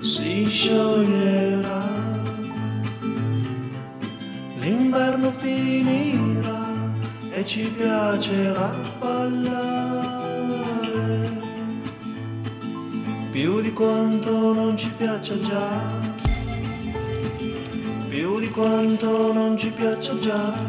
si 0.00 0.44
scioglierà. 0.46 1.82
L'inverno 4.58 5.32
finirà 5.36 6.66
e 7.30 7.44
ci 7.44 7.70
piacerà 7.70 8.74
ballare 8.98 10.12
più 13.30 13.60
di 13.60 13.72
quanto 13.72 14.52
non 14.52 14.76
ci 14.76 14.90
piaccia 14.96 15.38
già 15.40 16.12
più 18.08 18.38
di 18.38 18.48
quanto 18.50 19.32
non 19.32 19.56
ci 19.56 19.70
piaccia 19.70 20.16
già. 20.20 20.63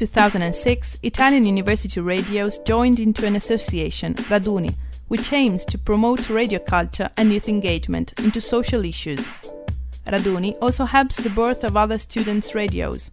2006, 0.00 0.96
Italian 1.02 1.44
university 1.44 2.00
radios 2.00 2.56
joined 2.64 2.98
into 2.98 3.26
an 3.26 3.36
association, 3.36 4.14
Raduni, 4.30 4.74
which 5.08 5.30
aims 5.34 5.62
to 5.66 5.76
promote 5.76 6.30
radio 6.30 6.58
culture 6.58 7.10
and 7.18 7.30
youth 7.30 7.50
engagement 7.50 8.14
into 8.20 8.40
social 8.40 8.82
issues. 8.86 9.28
Raduni 10.06 10.56
also 10.62 10.86
helps 10.86 11.18
the 11.18 11.28
birth 11.28 11.64
of 11.64 11.76
other 11.76 11.98
students' 11.98 12.54
radios. 12.54 13.10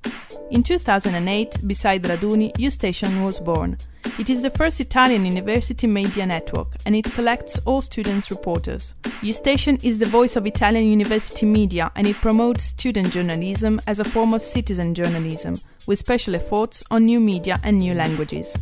In 0.49 0.63
2008, 0.63 1.67
beside 1.67 2.03
Raduni, 2.03 2.57
U 2.57 2.71
Station 2.71 3.25
was 3.25 3.37
born. 3.37 3.77
It 4.17 4.29
is 4.29 4.41
the 4.41 4.49
first 4.49 4.79
Italian 4.79 5.25
university 5.25 5.87
media 5.87 6.25
network 6.25 6.77
and 6.85 6.95
it 6.95 7.03
collects 7.03 7.59
all 7.65 7.81
students' 7.81 8.31
reporters. 8.31 8.93
U 9.21 9.33
Station 9.33 9.77
is 9.83 9.97
the 9.99 10.05
voice 10.05 10.37
of 10.37 10.47
Italian 10.47 10.87
university 10.87 11.45
media 11.45 11.91
and 11.97 12.07
it 12.07 12.15
promotes 12.15 12.63
student 12.63 13.11
journalism 13.11 13.81
as 13.87 13.99
a 13.99 14.05
form 14.05 14.33
of 14.33 14.41
citizen 14.41 14.93
journalism, 14.93 15.59
with 15.85 15.99
special 15.99 16.33
efforts 16.33 16.81
on 16.91 17.03
new 17.03 17.19
media 17.19 17.59
and 17.63 17.79
new 17.79 17.93
languages. 17.93 18.57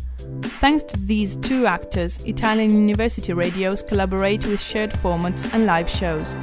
Thanks 0.60 0.82
to 0.82 0.98
these 0.98 1.36
two 1.36 1.66
actors, 1.66 2.18
Italian 2.24 2.72
university 2.72 3.32
radios 3.32 3.82
collaborate 3.82 4.44
with 4.44 4.60
shared 4.60 4.90
formats 4.90 5.48
and 5.54 5.66
live 5.66 5.88
shows. 5.88 6.34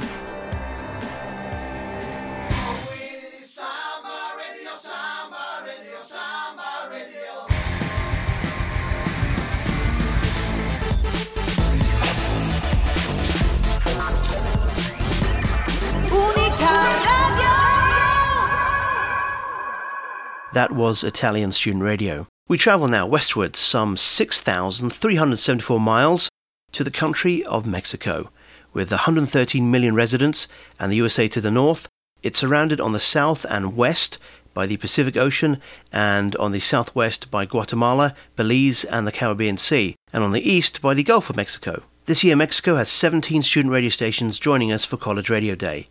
That 20.54 20.70
was 20.70 21.02
Italian 21.02 21.50
Student 21.50 21.82
Radio. 21.82 22.28
We 22.46 22.58
travel 22.58 22.86
now 22.86 23.08
westwards 23.08 23.58
some 23.58 23.96
6,374 23.96 25.80
miles 25.80 26.28
to 26.70 26.84
the 26.84 26.92
country 26.92 27.42
of 27.46 27.66
Mexico. 27.66 28.30
With 28.72 28.92
113 28.92 29.68
million 29.68 29.96
residents 29.96 30.46
and 30.78 30.92
the 30.92 30.96
USA 30.98 31.26
to 31.26 31.40
the 31.40 31.50
north, 31.50 31.88
it's 32.22 32.38
surrounded 32.38 32.80
on 32.80 32.92
the 32.92 33.00
south 33.00 33.44
and 33.50 33.76
west 33.76 34.18
by 34.52 34.66
the 34.66 34.76
Pacific 34.76 35.16
Ocean 35.16 35.60
and 35.92 36.36
on 36.36 36.52
the 36.52 36.60
southwest 36.60 37.32
by 37.32 37.46
Guatemala, 37.46 38.14
Belize, 38.36 38.84
and 38.84 39.08
the 39.08 39.12
Caribbean 39.12 39.58
Sea, 39.58 39.96
and 40.12 40.22
on 40.22 40.30
the 40.30 40.48
east 40.48 40.80
by 40.80 40.94
the 40.94 41.02
Gulf 41.02 41.28
of 41.28 41.34
Mexico. 41.34 41.82
This 42.06 42.22
year, 42.22 42.36
Mexico 42.36 42.76
has 42.76 42.88
17 42.90 43.42
student 43.42 43.72
radio 43.72 43.90
stations 43.90 44.38
joining 44.38 44.70
us 44.70 44.84
for 44.84 44.98
College 44.98 45.30
Radio 45.30 45.56
Day. 45.56 45.88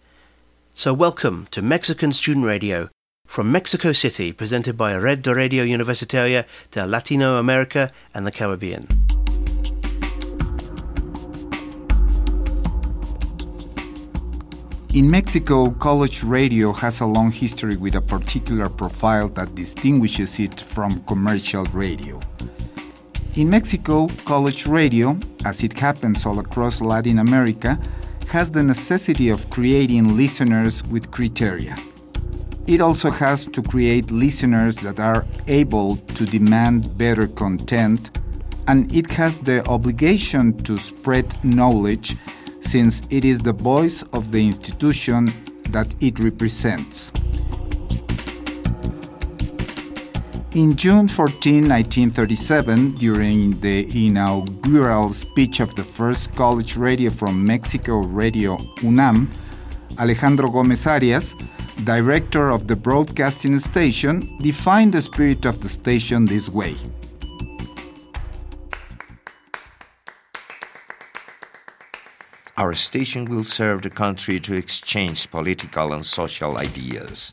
So, 0.73 0.93
welcome 0.93 1.49
to 1.51 1.61
Mexican 1.61 2.13
Student 2.13 2.45
Radio 2.45 2.89
from 3.33 3.51
Mexico 3.51 3.91
City, 3.91 4.31
presented 4.31 4.77
by 4.77 4.95
Red 4.95 5.23
de 5.23 5.33
Radio 5.33 5.63
Universitaria 5.63 6.45
de 6.69 6.85
Latino 6.85 7.39
America 7.39 7.91
and 8.13 8.27
the 8.27 8.31
Caribbean. 8.31 8.87
In 14.93 15.09
Mexico, 15.09 15.71
college 15.79 16.23
radio 16.23 16.71
has 16.73 17.01
a 17.01 17.07
long 17.07 17.31
history 17.31 17.75
with 17.75 17.95
a 17.95 18.01
particular 18.01 18.69
profile 18.69 19.27
that 19.29 19.55
distinguishes 19.55 20.39
it 20.39 20.59
from 20.61 21.03
commercial 21.05 21.65
radio. 21.73 22.19
In 23.33 23.49
Mexico, 23.49 24.09
college 24.25 24.67
radio, 24.67 25.17
as 25.43 25.63
it 25.63 25.73
happens 25.79 26.27
all 26.27 26.37
across 26.37 26.81
Latin 26.81 27.17
America, 27.17 27.79
has 28.27 28.51
the 28.51 28.61
necessity 28.61 29.29
of 29.29 29.49
creating 29.49 30.15
listeners 30.15 30.85
with 30.85 31.09
criteria. 31.09 31.75
It 32.67 32.79
also 32.79 33.09
has 33.11 33.45
to 33.47 33.61
create 33.61 34.09
listeners 34.11 34.77
that 34.77 34.99
are 34.99 35.25
able 35.47 35.97
to 36.15 36.25
demand 36.25 36.97
better 36.97 37.27
content, 37.27 38.17
and 38.67 38.93
it 38.95 39.11
has 39.11 39.39
the 39.39 39.67
obligation 39.67 40.57
to 40.63 40.77
spread 40.77 41.43
knowledge 41.43 42.15
since 42.61 43.01
it 43.09 43.25
is 43.25 43.39
the 43.39 43.51
voice 43.51 44.03
of 44.13 44.31
the 44.31 44.45
institution 44.45 45.33
that 45.69 45.93
it 46.01 46.19
represents. 46.19 47.11
In 50.53 50.75
June 50.75 51.07
14, 51.07 51.67
1937, 51.67 52.91
during 52.97 53.59
the 53.59 54.07
inaugural 54.07 55.11
speech 55.11 55.59
of 55.59 55.75
the 55.75 55.83
first 55.83 56.33
college 56.35 56.77
radio 56.77 57.09
from 57.09 57.43
Mexico, 57.43 57.97
Radio 57.97 58.59
UNAM, 58.83 59.31
Alejandro 59.97 60.51
Gomez 60.51 60.85
Arias, 60.85 61.35
director 61.83 62.49
of 62.49 62.67
the 62.67 62.75
broadcasting 62.75 63.59
station, 63.59 64.37
defined 64.41 64.93
the 64.93 65.01
spirit 65.01 65.45
of 65.45 65.61
the 65.61 65.69
station 65.69 66.25
this 66.25 66.49
way. 66.49 66.75
Our 72.55 72.73
station 72.75 73.25
will 73.25 73.43
serve 73.43 73.81
the 73.81 73.89
country 73.89 74.39
to 74.41 74.53
exchange 74.53 75.29
political 75.31 75.93
and 75.93 76.05
social 76.05 76.57
ideas. 76.57 77.31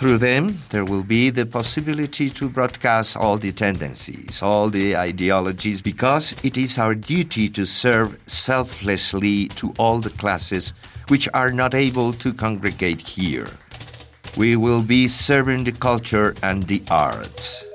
Through 0.00 0.16
them, 0.16 0.56
there 0.70 0.86
will 0.86 1.02
be 1.02 1.28
the 1.28 1.44
possibility 1.44 2.30
to 2.30 2.48
broadcast 2.48 3.18
all 3.18 3.36
the 3.36 3.52
tendencies, 3.52 4.40
all 4.40 4.70
the 4.70 4.96
ideologies, 4.96 5.82
because 5.82 6.34
it 6.42 6.56
is 6.56 6.78
our 6.78 6.94
duty 6.94 7.50
to 7.50 7.66
serve 7.66 8.18
selflessly 8.26 9.48
to 9.60 9.74
all 9.78 9.98
the 9.98 10.08
classes 10.08 10.72
which 11.08 11.28
are 11.34 11.50
not 11.52 11.74
able 11.74 12.14
to 12.14 12.32
congregate 12.32 13.02
here. 13.02 13.48
We 14.38 14.56
will 14.56 14.82
be 14.82 15.06
serving 15.06 15.64
the 15.64 15.72
culture 15.72 16.34
and 16.42 16.62
the 16.62 16.82
arts. 16.90 17.66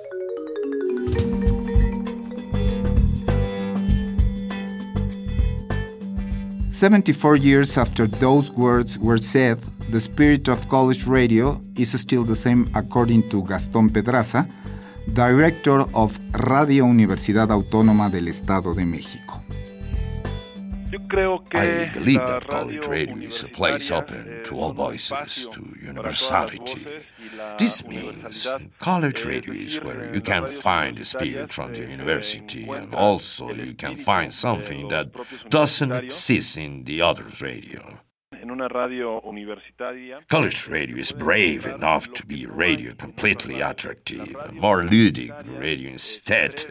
Seventy-four 6.73 7.35
years 7.35 7.77
after 7.77 8.07
those 8.07 8.51
words 8.51 8.97
were 8.97 9.19
said, 9.19 9.59
the 9.89 9.99
spirit 9.99 10.47
of 10.47 10.67
college 10.67 11.05
radio 11.07 11.61
is 11.75 11.99
still 11.99 12.23
the 12.23 12.35
same 12.35 12.69
according 12.73 13.29
to 13.29 13.43
Gastón 13.43 13.91
Pedraza, 13.91 14.47
director 15.13 15.85
of 15.93 16.17
Radio 16.33 16.85
Universidad 16.85 17.51
Autónoma 17.51 18.09
del 18.09 18.27
Estado 18.27 18.73
de 18.73 18.85
México. 18.85 19.41
I 21.53 21.91
believe 21.93 22.25
that 22.25 22.47
college 22.47 22.87
radio 22.87 23.15
is 23.17 23.43
a 23.43 23.47
place 23.49 23.91
open 23.91 24.41
to 24.45 24.59
all 24.59 24.71
voices, 24.71 25.47
to 25.51 25.61
universality. 25.81 26.87
This 27.59 27.85
means 27.85 28.47
college 28.79 29.25
radio 29.25 29.53
is 29.53 29.81
where 29.83 30.13
you 30.13 30.21
can 30.21 30.45
find 30.45 30.97
the 30.97 31.05
spirit 31.05 31.51
from 31.51 31.73
the 31.73 31.81
university, 31.81 32.67
and 32.69 32.93
also 32.95 33.51
you 33.51 33.73
can 33.73 33.97
find 33.97 34.33
something 34.33 34.87
that 34.87 35.09
doesn't 35.49 35.91
exist 35.91 36.57
in 36.57 36.85
the 36.85 37.01
other 37.01 37.25
radio. 37.41 37.99
College 40.29 40.69
radio 40.69 40.97
is 40.97 41.11
brave 41.11 41.65
enough 41.65 42.13
to 42.13 42.25
be 42.25 42.45
radio 42.45 42.93
completely 42.93 43.61
attractive, 43.61 44.35
a 44.35 44.51
more 44.51 44.81
ludic 44.83 45.33
radio 45.59 45.91
instead 45.91 46.63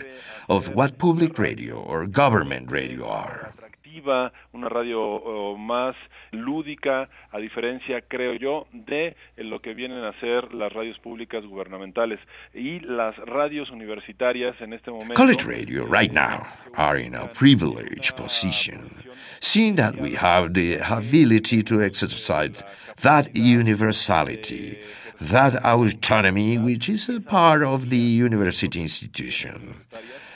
of 0.48 0.74
what 0.74 0.98
public 0.98 1.38
radio 1.38 1.76
or 1.76 2.06
government 2.06 2.70
radio 2.70 3.06
are. 3.06 3.52
Lúdica, 6.34 7.08
a 7.30 7.38
diferencia, 7.38 8.02
creo 8.02 8.34
yo, 8.34 8.66
de 8.72 9.16
lo 9.36 9.60
que 9.60 9.74
vienen 9.74 10.04
a 10.04 10.18
ser 10.20 10.52
las 10.54 10.72
radios 10.72 10.98
públicas 10.98 11.44
gubernamentales 11.44 12.20
y 12.52 12.80
las 12.80 13.16
radios 13.16 13.70
universitarias 13.70 14.60
en 14.60 14.72
este 14.72 14.90
momento. 14.90 15.14
College 15.14 15.44
radio 15.46 15.84
right 15.86 16.12
now 16.12 16.42
are 16.76 17.00
in 17.00 17.14
a 17.14 17.26
privileged 17.28 18.16
position, 18.16 18.80
seeing 19.40 19.76
that 19.76 19.96
we 19.96 20.14
have 20.14 20.52
the 20.52 20.78
ability 20.80 21.62
to 21.62 21.82
exercise 21.82 22.64
that 23.02 23.34
universality, 23.34 24.78
that 25.20 25.54
autonomy 25.64 26.58
which 26.58 26.88
is 26.88 27.08
a 27.08 27.20
part 27.20 27.62
of 27.62 27.90
the 27.90 27.96
university 27.96 28.80
institution. 28.80 29.74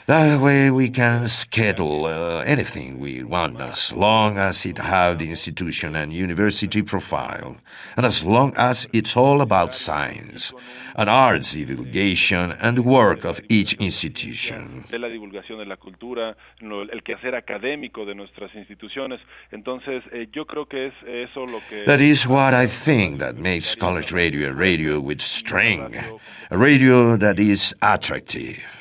That 0.09 0.41
way 0.41 0.71
we 0.71 0.89
can 0.89 1.27
schedule 1.27 2.05
uh, 2.07 2.41
anything 2.41 2.97
we 2.97 3.23
want 3.23 3.61
as 3.61 3.93
long 3.93 4.39
as 4.39 4.65
it 4.65 4.79
have 4.79 5.19
the 5.19 5.29
institution 5.29 5.95
and 5.95 6.11
university 6.11 6.81
profile, 6.81 7.57
and 7.95 8.07
as 8.07 8.25
long 8.25 8.55
as 8.57 8.87
it's 8.91 9.15
all 9.15 9.39
about 9.39 9.75
science, 9.75 10.51
and 10.95 11.11
arts 11.11 11.53
divulgation 11.53 12.53
and 12.59 12.75
the 12.75 12.81
work 12.81 13.23
of 13.23 13.39
each 13.49 13.73
institution. 13.73 14.83
De 14.89 14.97
la 14.97 15.09
divulgación 15.09 15.59
de 15.59 15.65
la 15.65 15.75
cultura, 15.75 16.35
el 16.59 17.03
quehacer 17.03 17.35
académico 17.35 18.03
de 18.03 18.15
nuestras 18.15 18.49
instituciones. 18.55 19.19
Entonces, 19.51 20.01
eh, 20.11 20.27
yo 20.33 20.45
creo 20.47 20.67
que 20.67 20.87
es 20.87 20.93
eso 21.05 21.45
lo 21.45 21.61
que. 21.69 21.83
That 21.85 22.01
is 22.01 22.25
what 22.25 22.55
I 22.55 22.65
think 22.65 23.19
that 23.19 23.35
makes 23.35 23.75
college 23.75 24.11
radio 24.11 24.49
a 24.49 24.53
radio 24.53 24.99
with 24.99 25.21
strength, 25.21 25.95
a 26.49 26.57
radio 26.57 27.15
that 27.15 27.39
is 27.39 27.75
attractive. 27.83 28.78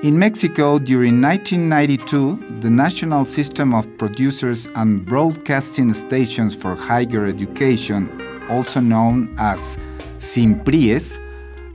In 0.00 0.16
Mexico, 0.16 0.78
during 0.78 1.20
1992, 1.20 2.60
the 2.60 2.70
National 2.70 3.24
System 3.24 3.74
of 3.74 3.84
Producers 3.98 4.68
and 4.76 5.04
Broadcasting 5.04 5.92
Stations 5.92 6.54
for 6.54 6.76
Higher 6.76 7.26
Education, 7.26 8.08
also 8.48 8.78
known 8.78 9.34
as 9.38 9.76
SINPRIES, 10.18 11.18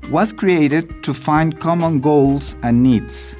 was 0.09 0.31
created 0.31 1.03
to 1.03 1.13
find 1.13 1.59
common 1.59 1.99
goals 1.99 2.55
and 2.63 2.81
needs. 2.81 3.37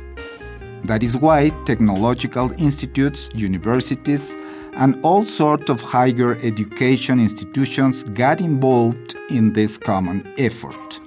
That 0.84 1.02
is 1.02 1.15
why 1.15 1.52
technological 1.63 2.52
institutes, 2.58 3.30
universities, 3.34 4.36
and 4.74 5.00
all 5.06 5.24
sorts 5.24 5.69
of 5.69 5.80
higher 5.80 6.36
education 6.43 7.22
institutions 7.22 8.04
got 8.04 8.41
involved 8.41 9.15
in 9.30 9.54
this 9.54 9.78
common 9.78 10.30
effort. 10.38 11.00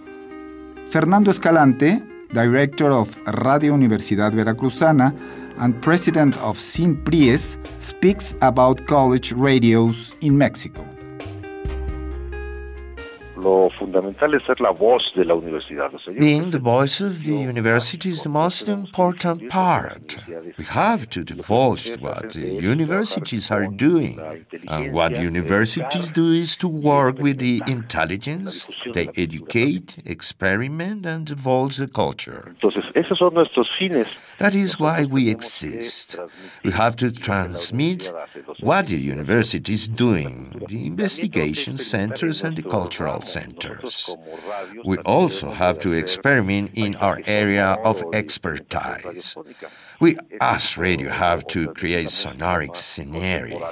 Fernando 0.89 1.31
Escalante, 1.31 2.16
director 2.33 2.91
of 2.93 3.17
Radio 3.45 3.75
Universidad 3.75 4.33
Veracruzana 4.33 5.12
and 5.59 5.81
president 5.83 6.37
of 6.39 6.57
SINPRIES, 6.59 7.59
speaks 7.79 8.37
about 8.43 8.87
college 8.87 9.33
radios 9.33 10.15
in 10.21 10.37
Mexico. 10.37 10.86
Lo 13.37 13.70
fundamental 13.79 14.35
es 14.35 14.42
ser 14.44 14.61
la 14.61 14.70
voz 14.70 15.12
de 15.14 15.25
la 15.25 15.35
universidad. 15.35 15.90
Being 16.18 16.51
the 16.51 16.59
voice 16.59 17.01
of 17.01 17.25
the 17.25 17.33
university 17.33 18.09
is 18.09 18.22
the 18.22 18.31
most 18.31 18.68
important 18.68 19.49
part. 19.51 20.16
We 20.59 20.64
have 20.64 21.09
to 21.11 21.22
divulge 21.22 21.96
what 22.01 22.33
the 22.33 22.55
universities 22.61 23.51
are 23.51 23.66
doing. 23.66 24.18
And 24.68 24.92
what 24.92 25.20
universities 25.20 26.11
do 26.12 26.33
is 26.33 26.57
to 26.59 26.68
work 26.68 27.18
with 27.18 27.38
the 27.38 27.62
intelligence, 27.66 28.68
they 28.94 29.09
educate, 29.16 29.99
experiment, 30.07 31.05
and 31.05 31.27
divulge 31.27 31.77
the 31.77 31.88
culture. 31.88 32.55
Entonces, 32.55 32.85
esos 32.94 33.18
son 33.18 33.35
nuestros 33.35 33.68
fines. 33.79 34.09
That 34.38 34.55
is 34.55 34.79
why 34.79 35.05
we 35.05 35.31
exist. 35.31 36.16
We 36.62 36.72
have 36.72 36.96
to 36.96 37.11
transmit 37.11 38.12
what 38.61 38.88
the 38.88 38.99
university 38.99 39.72
is 39.72 39.88
doing, 39.88 40.53
the 40.68 40.87
investigation 40.87 41.79
centers 41.79 42.42
and 42.42 42.57
the 42.57 42.62
cultural 42.62 43.22
centers. 43.22 44.14
We 44.85 44.99
also 44.99 45.51
have 45.51 45.79
to 45.81 45.92
experiment 45.92 46.72
in 46.75 46.96
our 46.96 47.20
area 47.27 47.79
of 47.85 48.05
expertise. 48.12 49.37
We 50.01 50.16
as 50.40 50.77
radio 50.77 51.11
have 51.11 51.46
to 51.49 51.72
create 51.72 52.09
sonoric 52.09 52.77
scenario 52.77 53.70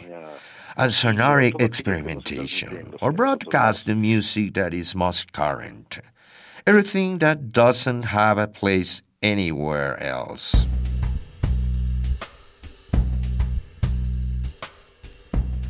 and 0.76 0.90
sonoric 0.90 1.60
experimentation 1.60 2.94
or 3.00 3.12
broadcast 3.12 3.86
the 3.86 3.94
music 3.94 4.54
that 4.54 4.72
is 4.74 4.94
most 4.94 5.32
current. 5.32 6.00
Everything 6.66 7.18
that 7.18 7.52
doesn't 7.52 8.04
have 8.04 8.38
a 8.38 8.48
place 8.48 9.02
anywhere 9.24 10.00
else. 10.02 10.66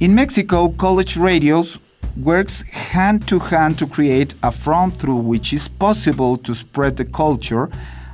In 0.00 0.14
Mexico, 0.14 0.68
college 0.70 1.16
radios 1.16 1.78
works 2.16 2.62
hand 2.62 3.26
to 3.28 3.38
hand 3.38 3.78
to 3.78 3.86
create 3.86 4.34
a 4.42 4.52
front 4.52 4.94
through 4.94 5.16
which 5.16 5.52
is 5.52 5.68
possible 5.68 6.36
to 6.36 6.54
spread 6.54 6.96
the 6.96 7.04
culture 7.04 7.70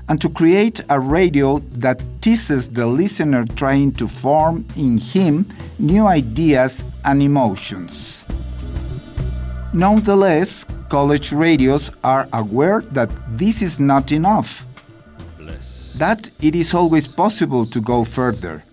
and 0.09 0.21
to 0.21 0.29
create 0.29 0.81
a 0.89 1.01
radio 1.01 1.59
that 1.73 2.05
teases 2.21 2.71
the 2.71 2.87
listener 2.87 3.45
trying 3.57 3.93
to 3.93 4.07
form 4.07 4.65
in 4.77 4.99
him 4.99 5.47
new 5.79 6.07
ideas 6.07 6.85
and 7.05 7.23
emotions. 7.23 8.27
Nonetheless, 9.73 10.67
college 10.89 11.33
radios 11.33 11.93
are 12.03 12.29
aware 12.33 12.81
that 12.93 13.11
this 13.39 13.63
is 13.63 13.79
not 13.79 14.11
enough, 14.11 14.67
that 16.01 16.31
it 16.41 16.55
is 16.55 16.75
always 16.75 17.07
possible 17.07 17.65
to 17.67 17.81
go 17.81 18.05
further. 18.05 18.65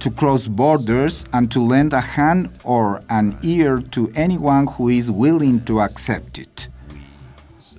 to 0.00 0.10
cross 0.10 0.48
borders 0.48 1.26
and 1.34 1.50
to 1.50 1.60
lend 1.60 1.92
a 1.92 2.00
hand 2.00 2.48
or 2.64 3.02
an 3.10 3.38
ear 3.42 3.82
to 3.90 4.10
anyone 4.14 4.66
who 4.66 4.88
is 4.88 5.10
willing 5.10 5.62
to 5.64 5.80
accept 5.80 6.38
it. 6.38 6.68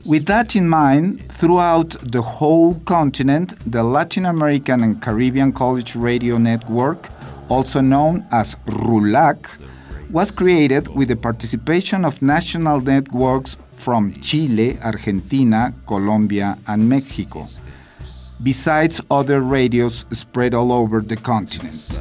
With 0.06 0.26
that 0.28 0.56
in 0.56 0.70
mind, 0.70 1.32
throughout 1.32 1.90
the 2.12 2.22
whole 2.22 2.76
continent, 2.86 3.56
the 3.66 3.84
Latin 3.84 4.26
American 4.26 4.84
and 4.84 5.02
Caribbean 5.02 5.52
College 5.52 5.96
Radio 5.96 6.38
Network, 6.38 7.10
also 7.50 7.82
known 7.82 8.26
as 8.32 8.56
RULAC, 8.68 9.38
was 10.12 10.30
created 10.32 10.88
with 10.90 11.08
the 11.08 11.16
participation 11.16 12.06
of 12.06 12.22
national 12.22 12.82
networks 12.82 13.58
from 13.74 14.14
Chile, 14.22 14.78
Argentina, 14.84 15.74
Colombia, 15.88 16.58
and 16.68 16.88
Mexico, 16.88 17.48
besides 18.44 19.02
other 19.10 19.42
radios 19.42 20.06
spread 20.12 20.54
all 20.54 20.72
over 20.72 21.02
the 21.02 21.16
continent. 21.16 22.00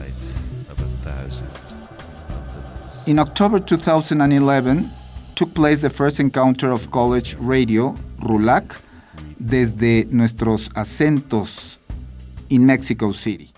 In 3.06 3.18
October 3.18 3.58
2011, 3.58 4.90
took 5.34 5.54
place 5.54 5.80
the 5.80 5.90
first 5.90 6.20
encounter 6.20 6.70
of 6.70 6.90
college 6.90 7.34
radio, 7.38 7.94
RULAC, 8.20 8.80
desde 9.38 10.06
nuestros 10.12 10.68
acentos 10.70 11.78
in 12.50 12.66
Mexico 12.66 13.12
City. 13.12 13.50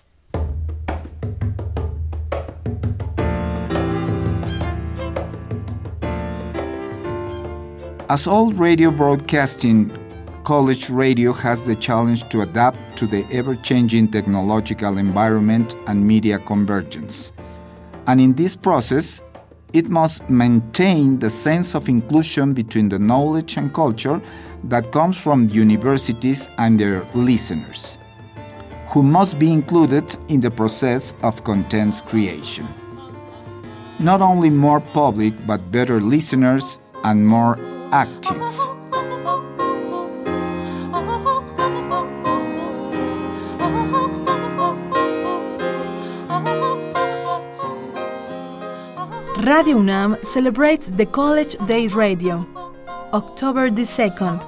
As 8.09 8.27
all 8.27 8.53
radio 8.53 8.91
broadcasting, 8.91 9.91
college 10.45 10.91
radio 10.91 11.33
has 11.33 11.63
the 11.63 11.75
challenge 11.75 12.29
to 12.29 12.41
adapt 12.41 12.97
to 12.97 13.07
the 13.07 13.25
ever 13.31 13.55
changing 13.55 14.09
technological 14.09 14.99
environment 14.99 15.77
and 15.87 16.05
media 16.05 16.39
convergence. 16.39 17.33
And 18.07 18.21
in 18.21 18.33
this 18.35 18.57
process, 18.57 19.23
it 19.73 19.89
must 19.89 20.29
maintain 20.29 21.19
the 21.19 21.31
sense 21.31 21.75
of 21.75 21.89
inclusion 21.89 22.53
between 22.53 22.89
the 22.89 22.99
knowledge 22.99 23.57
and 23.57 23.73
culture 23.73 24.21
that 24.65 24.93
comes 24.93 25.17
from 25.17 25.49
universities 25.49 26.51
and 26.59 26.79
their 26.79 27.05
listeners, 27.15 27.99
who 28.89 29.03
must 29.03 29.39
be 29.39 29.53
included 29.53 30.17
in 30.29 30.41
the 30.41 30.51
process 30.51 31.15
of 31.23 31.45
content 31.45 32.03
creation. 32.07 32.67
Not 33.99 34.21
only 34.21 34.51
more 34.51 34.81
public, 34.81 35.35
but 35.47 35.71
better 35.71 36.01
listeners 36.01 36.81
and 37.05 37.27
more 37.27 37.59
active. 37.93 38.82
Radio 49.53 49.77
UNAM 49.77 50.17
celebrates 50.23 50.93
the 50.93 51.05
College 51.05 51.57
Day 51.67 51.87
Radio, 51.89 52.47
October 53.13 53.69
the 53.71 53.83
2nd. 53.83 54.41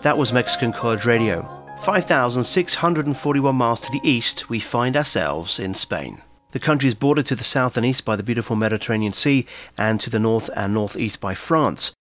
That 0.00 0.16
was 0.16 0.32
Mexican 0.32 0.72
College 0.72 1.04
Radio. 1.04 1.46
5,641 1.82 3.54
miles 3.54 3.80
to 3.80 3.92
the 3.92 4.00
east, 4.02 4.48
we 4.48 4.58
find 4.58 4.96
ourselves 4.96 5.60
in 5.60 5.74
Spain. 5.74 6.22
The 6.52 6.58
country 6.58 6.88
is 6.88 6.94
bordered 6.94 7.26
to 7.26 7.36
the 7.36 7.44
south 7.44 7.76
and 7.76 7.84
east 7.84 8.06
by 8.06 8.16
the 8.16 8.22
beautiful 8.22 8.56
Mediterranean 8.56 9.12
Sea 9.12 9.44
and 9.76 10.00
to 10.00 10.08
the 10.08 10.18
north 10.18 10.48
and 10.56 10.72
northeast 10.72 11.20
by 11.20 11.34
France. 11.34 11.92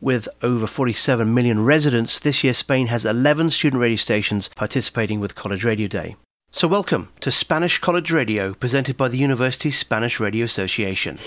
With 0.00 0.28
over 0.42 0.68
47 0.68 1.34
million 1.34 1.64
residents, 1.64 2.20
this 2.20 2.44
year 2.44 2.52
Spain 2.52 2.86
has 2.86 3.04
11 3.04 3.50
student 3.50 3.80
radio 3.80 3.96
stations 3.96 4.48
participating 4.54 5.18
with 5.18 5.34
College 5.34 5.64
Radio 5.64 5.88
Day. 5.88 6.14
So, 6.52 6.68
welcome 6.68 7.08
to 7.20 7.32
Spanish 7.32 7.80
College 7.80 8.12
Radio, 8.12 8.54
presented 8.54 8.96
by 8.96 9.08
the 9.08 9.18
University 9.18 9.72
Spanish 9.72 10.20
Radio 10.20 10.44
Association. 10.44 11.18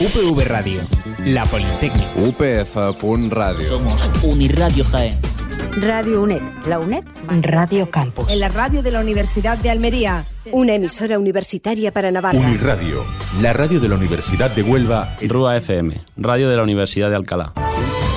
UPV 0.00 0.48
Radio, 0.48 0.80
La 1.26 1.44
Politécnica. 1.44 2.16
UPF.radio. 2.16 3.68
Somos 3.68 4.08
Uniradio 4.24 4.84
Jaén. 4.84 5.31
Radio 5.80 6.20
UNED, 6.22 6.42
la 6.66 6.78
UNED, 6.78 7.02
Radio 7.40 7.90
Campus. 7.90 8.28
En 8.28 8.40
la 8.40 8.48
radio 8.48 8.82
de 8.82 8.90
la 8.90 9.00
Universidad 9.00 9.56
de 9.56 9.70
Almería. 9.70 10.26
Una 10.52 10.74
emisora 10.74 11.18
universitaria 11.18 11.92
para 11.92 12.10
Navarra. 12.10 12.38
Uniradio, 12.38 13.04
la 13.40 13.54
radio 13.54 13.80
de 13.80 13.88
la 13.88 13.94
Universidad 13.94 14.50
de 14.50 14.62
Huelva. 14.62 15.16
Rúa 15.22 15.56
FM, 15.56 15.98
radio 16.18 16.50
de 16.50 16.56
la 16.56 16.62
Universidad 16.62 17.08
de 17.08 17.16
Alcalá. 17.16 17.54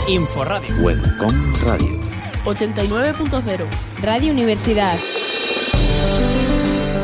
Inforadio. 0.10 0.76
Welcome 0.82 1.53
Radio. 1.66 1.88
89.0. 2.43 3.68
Radio 4.01 4.34
Universidad. 4.34 4.97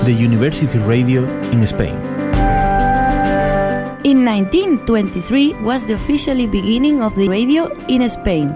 The 0.06 0.12
University 0.12 0.78
Radio 0.80 1.26
in 1.54 1.66
Spain. 1.66 1.95
In 4.04 4.26
1923 4.26 5.56
was 5.64 5.86
the 5.86 5.93
officially 5.93 6.47
beginning 6.47 7.02
of 7.02 7.16
the 7.16 7.30
radio 7.30 7.72
in 7.88 8.08
Spain. 8.10 8.54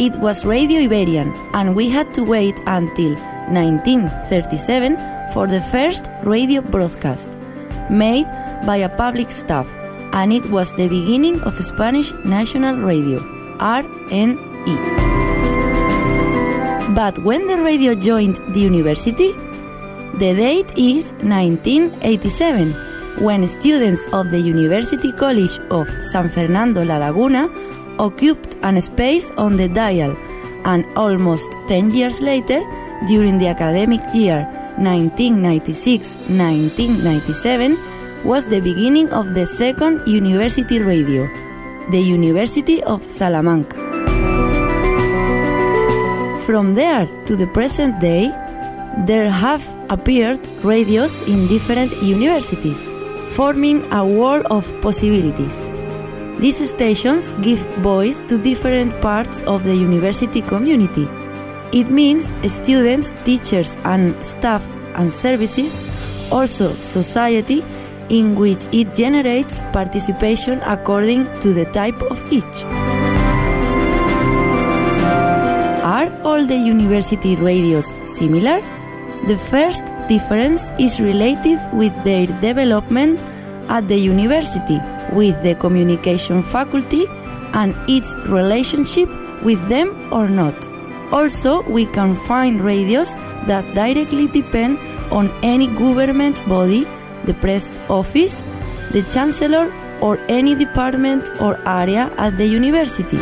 It 0.00 0.16
was 0.16 0.44
Radio 0.44 0.80
Iberian, 0.80 1.32
and 1.52 1.76
we 1.76 1.88
had 1.88 2.12
to 2.14 2.24
wait 2.24 2.58
until 2.66 3.14
1937 3.54 4.96
for 5.32 5.46
the 5.46 5.60
first 5.60 6.10
radio 6.24 6.62
broadcast, 6.62 7.30
made 7.88 8.26
by 8.66 8.78
a 8.78 8.88
public 8.88 9.30
staff, 9.30 9.68
and 10.12 10.32
it 10.32 10.44
was 10.50 10.72
the 10.72 10.88
beginning 10.88 11.40
of 11.42 11.54
Spanish 11.62 12.12
National 12.24 12.76
Radio, 12.78 13.20
RNE. 13.60 14.74
But 16.96 17.20
when 17.20 17.46
the 17.46 17.62
radio 17.62 17.94
joined 17.94 18.40
the 18.48 18.60
university, 18.60 19.30
the 20.18 20.34
date 20.34 20.76
is 20.76 21.12
1987, 21.22 22.74
when 23.22 23.46
students 23.46 24.04
of 24.12 24.32
the 24.32 24.40
University 24.40 25.12
College 25.12 25.56
of 25.70 25.86
San 26.10 26.28
Fernando 26.28 26.84
La 26.84 26.96
Laguna 26.98 27.48
occupied 27.98 28.56
an 28.62 28.80
space 28.80 29.32
on 29.36 29.56
the 29.56 29.68
dial, 29.68 30.16
and 30.64 30.86
almost 30.96 31.50
10 31.68 31.90
years 31.90 32.20
later, 32.20 32.62
during 33.06 33.38
the 33.38 33.48
academic 33.48 34.00
year 34.14 34.46
1996-1997, 34.78 37.76
was 38.24 38.46
the 38.46 38.60
beginning 38.60 39.10
of 39.12 39.34
the 39.34 39.46
second 39.46 40.00
university 40.06 40.78
radio, 40.78 41.28
the 41.90 42.00
University 42.00 42.82
of 42.84 43.02
Salamanca. 43.08 43.76
From 46.46 46.74
there 46.74 47.06
to 47.26 47.36
the 47.36 47.46
present 47.48 48.00
day, 48.00 48.32
there 49.06 49.30
have 49.30 49.62
appeared 49.90 50.40
radios 50.62 51.20
in 51.28 51.46
different 51.48 51.92
universities, 52.02 52.90
forming 53.36 53.84
a 53.92 54.04
world 54.04 54.46
of 54.50 54.64
possibilities. 54.80 55.70
These 56.38 56.68
stations 56.68 57.32
give 57.34 57.60
voice 57.80 58.18
to 58.28 58.36
different 58.36 59.00
parts 59.00 59.42
of 59.42 59.64
the 59.64 59.74
university 59.74 60.42
community. 60.42 61.08
It 61.72 61.90
means 61.90 62.32
students, 62.52 63.12
teachers, 63.24 63.76
and 63.84 64.14
staff 64.24 64.64
and 64.96 65.12
services, 65.12 65.78
also 66.30 66.74
society, 66.74 67.64
in 68.10 68.34
which 68.34 68.66
it 68.72 68.94
generates 68.94 69.62
participation 69.72 70.60
according 70.66 71.24
to 71.40 71.52
the 71.52 71.64
type 71.66 72.00
of 72.02 72.20
each. 72.32 72.64
Are 75.84 76.10
all 76.22 76.44
the 76.44 76.56
university 76.56 77.36
radios 77.36 77.92
similar? 78.04 78.60
The 79.28 79.38
first 79.38 79.84
difference 80.08 80.70
is 80.78 81.00
related 81.00 81.58
with 81.72 81.94
their 82.04 82.26
development 82.42 83.18
at 83.68 83.88
the 83.88 83.96
university 83.96 84.80
with 85.12 85.40
the 85.42 85.54
communication 85.54 86.42
faculty 86.42 87.06
and 87.52 87.74
its 87.88 88.14
relationship 88.28 89.08
with 89.42 89.60
them 89.68 89.94
or 90.12 90.28
not. 90.28 90.54
Also, 91.12 91.62
we 91.70 91.86
can 91.86 92.16
find 92.16 92.60
radios 92.60 93.14
that 93.46 93.64
directly 93.74 94.26
depend 94.28 94.78
on 95.12 95.30
any 95.42 95.66
government 95.68 96.46
body, 96.48 96.84
the 97.24 97.34
press 97.34 97.70
office, 97.88 98.42
the 98.92 99.02
chancellor, 99.12 99.72
or 100.00 100.18
any 100.28 100.54
department 100.54 101.24
or 101.40 101.56
area 101.68 102.10
at 102.18 102.36
the 102.36 102.46
university. 102.46 103.18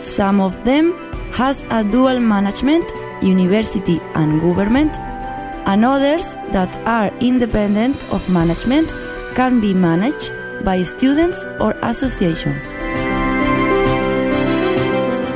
Some 0.00 0.40
of 0.40 0.64
them 0.64 0.92
has 1.32 1.64
a 1.70 1.82
dual 1.82 2.20
management, 2.20 2.84
university 3.22 4.00
and 4.14 4.40
government, 4.40 4.96
and 5.66 5.84
others 5.84 6.34
that 6.52 6.74
are 6.86 7.10
independent 7.20 7.96
of 8.12 8.28
management 8.30 8.88
can 9.38 9.60
be 9.60 9.72
managed 9.72 10.32
by 10.64 10.82
students 10.82 11.44
or 11.60 11.70
associations. 11.82 12.76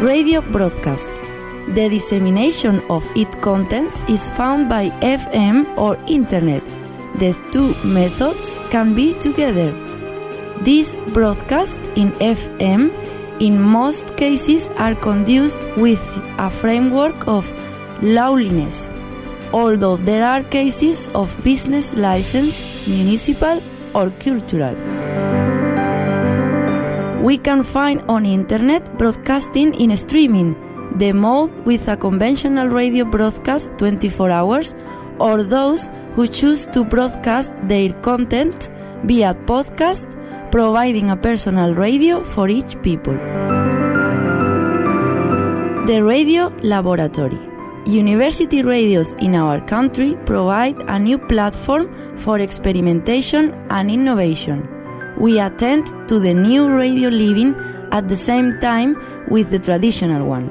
Radio 0.03 0.41
broadcast. 0.55 1.13
The 1.77 1.89
dissemination 1.89 2.81
of 2.91 3.09
its 3.15 3.37
contents 3.37 4.03
is 4.09 4.29
found 4.31 4.69
by 4.69 4.91
FM 5.03 5.79
or 5.79 5.97
Internet. 6.09 6.65
The 7.21 7.33
two 7.53 7.69
methods 7.87 8.59
can 8.71 8.93
be 8.97 9.15
together. 9.21 9.71
These 10.63 10.99
broadcasts 11.15 11.87
in 11.95 12.11
FM 12.19 12.91
in 13.41 13.63
most 13.63 14.17
cases 14.17 14.69
are 14.79 14.97
conducted 14.97 15.63
with 15.77 16.03
a 16.39 16.51
framework 16.51 17.29
of 17.29 17.47
lawliness, 18.03 18.91
although 19.53 19.97
there 19.97 20.25
are 20.25 20.43
cases 20.43 21.07
of 21.15 21.31
business 21.45 21.95
license, 21.95 22.89
municipal 22.89 23.63
or 23.95 24.11
cultural. 24.19 24.77
We 27.23 27.39
can 27.39 27.63
find 27.63 28.01
on 28.09 28.27
internet 28.27 28.99
broadcasting 28.99 29.75
in 29.75 29.97
streaming, 29.97 30.57
the 30.99 31.13
mode 31.13 31.53
with 31.65 31.89
a 31.89 31.97
conventional 31.97 32.67
radio 32.69 33.05
broadcast 33.05 33.79
24 33.79 34.31
hours, 34.31 34.75
or 35.19 35.43
those 35.43 35.89
who 36.17 36.27
choose 36.27 36.67
to 36.67 36.85
broadcast 36.85 37.53
their 37.69 37.93
content 38.03 38.71
via 39.05 39.35
podcast, 39.35 40.11
providing 40.51 41.11
a 41.11 41.17
personal 41.17 41.75
radio 41.75 42.23
for 42.25 42.49
each 42.49 42.81
people. 42.83 43.15
The 45.87 46.03
Radio 46.03 46.49
Laboratory. 46.63 47.52
University 47.87 48.63
radios 48.63 49.15
in 49.15 49.35
our 49.35 49.61
country 49.61 50.17
provide 50.25 50.77
a 50.83 50.97
new 51.01 51.19
platform 51.19 52.17
for 52.17 52.39
experimentation 52.39 53.53
and 53.71 53.91
innovation. 53.91 54.69
We 55.19 55.41
attend 55.41 55.87
to 56.09 56.21
the 56.21 56.33
new 56.33 56.73
radio 56.73 57.09
living 57.09 57.57
at 57.91 58.09
the 58.09 58.15
same 58.15 58.61
time 58.61 58.97
with 59.29 59.51
the 59.51 59.59
traditional 59.59 60.29
one. 60.29 60.47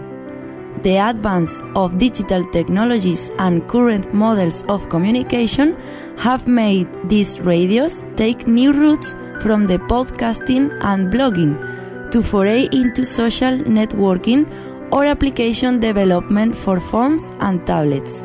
The 0.84 0.98
advance 0.98 1.64
of 1.74 1.98
digital 1.98 2.44
technologies 2.52 3.30
and 3.40 3.66
current 3.70 4.14
models 4.14 4.64
of 4.64 4.90
communication 4.90 5.78
have 6.18 6.50
made 6.50 6.90
these 7.08 7.40
radios 7.40 8.04
take 8.18 8.46
new 8.46 8.74
routes 8.74 9.14
from 9.42 9.68
the 9.68 9.78
podcasting 9.78 10.78
and 10.82 11.14
blogging 11.14 11.56
to 12.12 12.22
foray 12.22 12.68
into 12.74 13.06
social 13.06 13.58
networking 13.60 14.46
or 14.92 15.06
application 15.06 15.80
development 15.80 16.56
for 16.56 16.80
phones 16.80 17.32
and 17.40 17.66
tablets. 17.66 18.24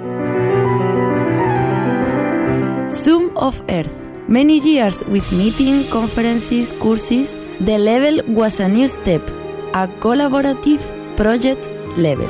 Zoom 2.89 3.37
of 3.37 3.63
Earth. 3.69 3.95
Many 4.29 4.59
years 4.59 5.05
with 5.05 5.31
meeting, 5.33 5.89
conferences, 5.91 6.73
courses, 6.73 7.37
the 7.61 7.79
level 7.79 8.21
was 8.35 8.59
a 8.61 8.69
new 8.69 8.89
step, 8.89 9.23
a 9.75 9.87
collaborative 10.01 10.83
project 11.17 11.69
level. 11.97 12.29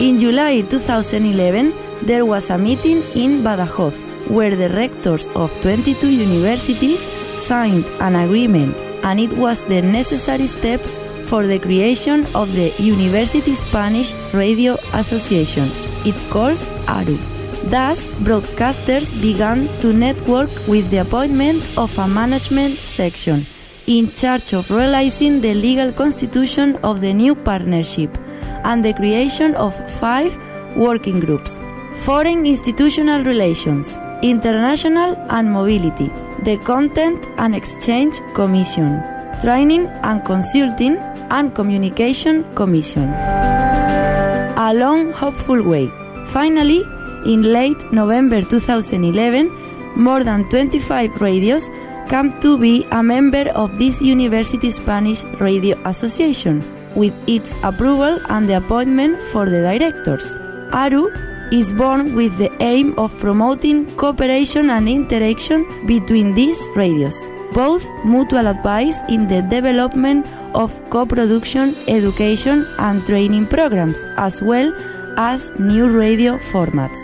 In 0.00 0.18
July 0.20 0.60
2011, 0.62 1.72
there 2.02 2.26
was 2.26 2.50
a 2.50 2.58
meeting 2.58 2.98
in 3.14 3.42
Badajoz 3.42 3.94
where 4.28 4.54
the 4.54 4.68
rectors 4.70 5.28
of 5.34 5.50
22 5.62 6.10
universities 6.10 7.00
signed 7.36 7.86
an 8.00 8.14
agreement, 8.16 8.76
and 9.02 9.20
it 9.20 9.32
was 9.34 9.62
the 9.64 9.82
necessary 9.82 10.46
step 10.46 10.80
for 11.26 11.46
the 11.46 11.58
creation 11.58 12.20
of 12.34 12.52
the 12.54 12.72
University 12.78 13.54
Spanish 13.54 14.14
Radio 14.32 14.74
Association. 14.92 15.68
It 16.04 16.16
calls 16.30 16.68
ARU. 16.88 17.16
Thus, 17.70 18.06
broadcasters 18.22 19.18
began 19.20 19.68
to 19.80 19.92
network 19.92 20.50
with 20.68 20.90
the 20.90 20.98
appointment 20.98 21.62
of 21.78 21.96
a 21.98 22.06
management 22.06 22.74
section 22.74 23.46
in 23.86 24.10
charge 24.10 24.52
of 24.52 24.70
realizing 24.70 25.40
the 25.40 25.54
legal 25.54 25.92
constitution 25.92 26.76
of 26.82 27.00
the 27.00 27.12
new 27.12 27.34
partnership 27.34 28.10
and 28.64 28.84
the 28.84 28.92
creation 28.94 29.54
of 29.54 29.74
five 29.90 30.36
working 30.76 31.20
groups 31.20 31.60
foreign 31.94 32.44
institutional 32.44 33.22
relations, 33.22 33.98
international 34.22 35.14
and 35.30 35.50
mobility, 35.50 36.10
the 36.42 36.58
Content 36.64 37.26
and 37.38 37.54
Exchange 37.54 38.20
Commission, 38.34 39.00
Training 39.40 39.86
and 40.02 40.24
Consulting, 40.24 40.96
and 41.34 41.54
Communication 41.54 42.44
Commission. 42.54 43.08
A 44.66 44.72
long, 44.72 45.12
hopeful 45.12 45.62
way. 45.62 45.90
Finally, 46.26 46.82
in 47.26 47.42
late 47.42 47.82
November 47.92 48.40
2011, 48.42 49.50
more 49.96 50.22
than 50.22 50.48
25 50.48 51.20
radios 51.20 51.68
come 52.08 52.38
to 52.40 52.56
be 52.56 52.86
a 52.92 53.02
member 53.02 53.50
of 53.50 53.78
this 53.78 54.00
University 54.00 54.70
Spanish 54.70 55.24
Radio 55.40 55.76
Association, 55.84 56.62
with 56.94 57.14
its 57.28 57.54
approval 57.64 58.18
and 58.28 58.48
the 58.48 58.56
appointment 58.56 59.20
for 59.32 59.46
the 59.46 59.60
directors. 59.62 60.36
ARU 60.72 61.10
is 61.52 61.72
born 61.72 62.14
with 62.14 62.36
the 62.38 62.50
aim 62.60 62.98
of 62.98 63.16
promoting 63.18 63.86
cooperation 63.96 64.70
and 64.70 64.88
interaction 64.88 65.66
between 65.86 66.34
these 66.34 66.60
radios, 66.76 67.28
both 67.54 67.88
mutual 68.04 68.46
advice 68.48 69.00
in 69.08 69.28
the 69.28 69.40
development 69.42 70.26
of 70.54 70.78
co-production, 70.90 71.74
education 71.88 72.66
and 72.80 73.06
training 73.06 73.46
programs, 73.46 74.04
as 74.18 74.42
well 74.42 74.74
as 75.16 75.50
new 75.58 75.88
radio 75.88 76.36
formats. 76.36 76.98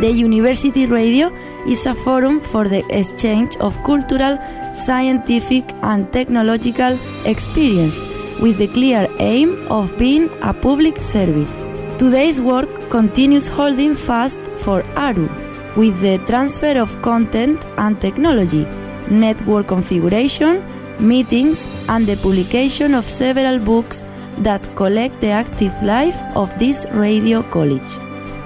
The 0.00 0.10
University 0.10 0.86
Radio 0.86 1.32
is 1.66 1.86
a 1.86 1.94
forum 1.94 2.40
for 2.40 2.68
the 2.68 2.84
exchange 2.90 3.56
of 3.56 3.82
cultural, 3.82 4.38
scientific, 4.74 5.64
and 5.82 6.12
technological 6.12 6.96
experience 7.24 7.98
with 8.40 8.58
the 8.58 8.68
clear 8.68 9.08
aim 9.18 9.66
of 9.68 9.96
being 9.98 10.30
a 10.42 10.52
public 10.54 10.98
service. 10.98 11.64
Today's 11.98 12.40
work 12.40 12.68
continues 12.90 13.48
holding 13.48 13.96
fast 13.96 14.38
for 14.64 14.84
ARU 14.94 15.47
with 15.78 16.00
the 16.00 16.18
transfer 16.26 16.76
of 16.80 17.00
content 17.02 17.64
and 17.78 18.00
technology, 18.00 18.66
network 19.08 19.68
configuration, 19.68 20.60
meetings, 20.98 21.68
and 21.88 22.04
the 22.06 22.16
publication 22.16 22.94
of 22.94 23.08
several 23.08 23.60
books 23.60 24.04
that 24.38 24.62
collect 24.74 25.20
the 25.20 25.30
active 25.30 25.72
life 25.82 26.18
of 26.34 26.56
this 26.58 26.84
radio 26.90 27.42
college. 27.44 27.96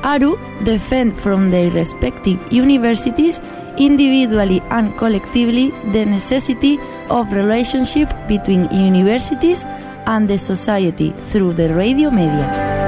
ARU 0.05 0.37
defend 0.65 1.17
from 1.17 1.51
their 1.51 1.71
respective 1.71 2.39
universities 2.53 3.41
individually 3.79 4.61
and 4.71 4.97
collectively 4.99 5.71
the 5.93 6.05
necessity 6.05 6.79
of 7.09 7.33
relationship 7.33 8.13
between 8.29 8.71
universities 8.73 9.65
and 10.07 10.29
the 10.29 10.37
society 10.37 11.11
through 11.31 11.53
the 11.53 11.73
radio 11.75 12.11
media. 12.11 12.82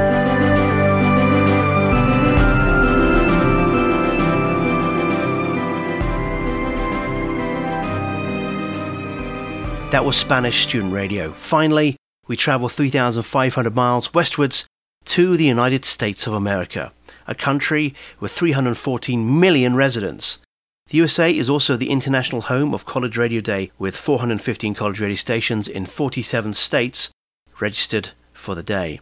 That 9.94 10.04
was 10.04 10.16
Spanish 10.16 10.64
Student 10.64 10.92
Radio. 10.92 11.30
Finally, 11.34 11.94
we 12.26 12.36
travel 12.36 12.68
3,500 12.68 13.76
miles 13.76 14.12
westwards 14.12 14.66
to 15.04 15.36
the 15.36 15.44
United 15.44 15.84
States 15.84 16.26
of 16.26 16.32
America, 16.32 16.92
a 17.28 17.34
country 17.36 17.94
with 18.18 18.32
314 18.32 19.38
million 19.38 19.76
residents. 19.76 20.40
The 20.88 20.96
USA 20.96 21.30
is 21.30 21.48
also 21.48 21.76
the 21.76 21.90
international 21.90 22.40
home 22.40 22.74
of 22.74 22.84
College 22.84 23.16
Radio 23.16 23.40
Day, 23.40 23.70
with 23.78 23.96
415 23.96 24.74
college 24.74 24.98
radio 24.98 25.14
stations 25.14 25.68
in 25.68 25.86
47 25.86 26.54
states 26.54 27.12
registered 27.60 28.10
for 28.32 28.56
the 28.56 28.64
day. 28.64 28.98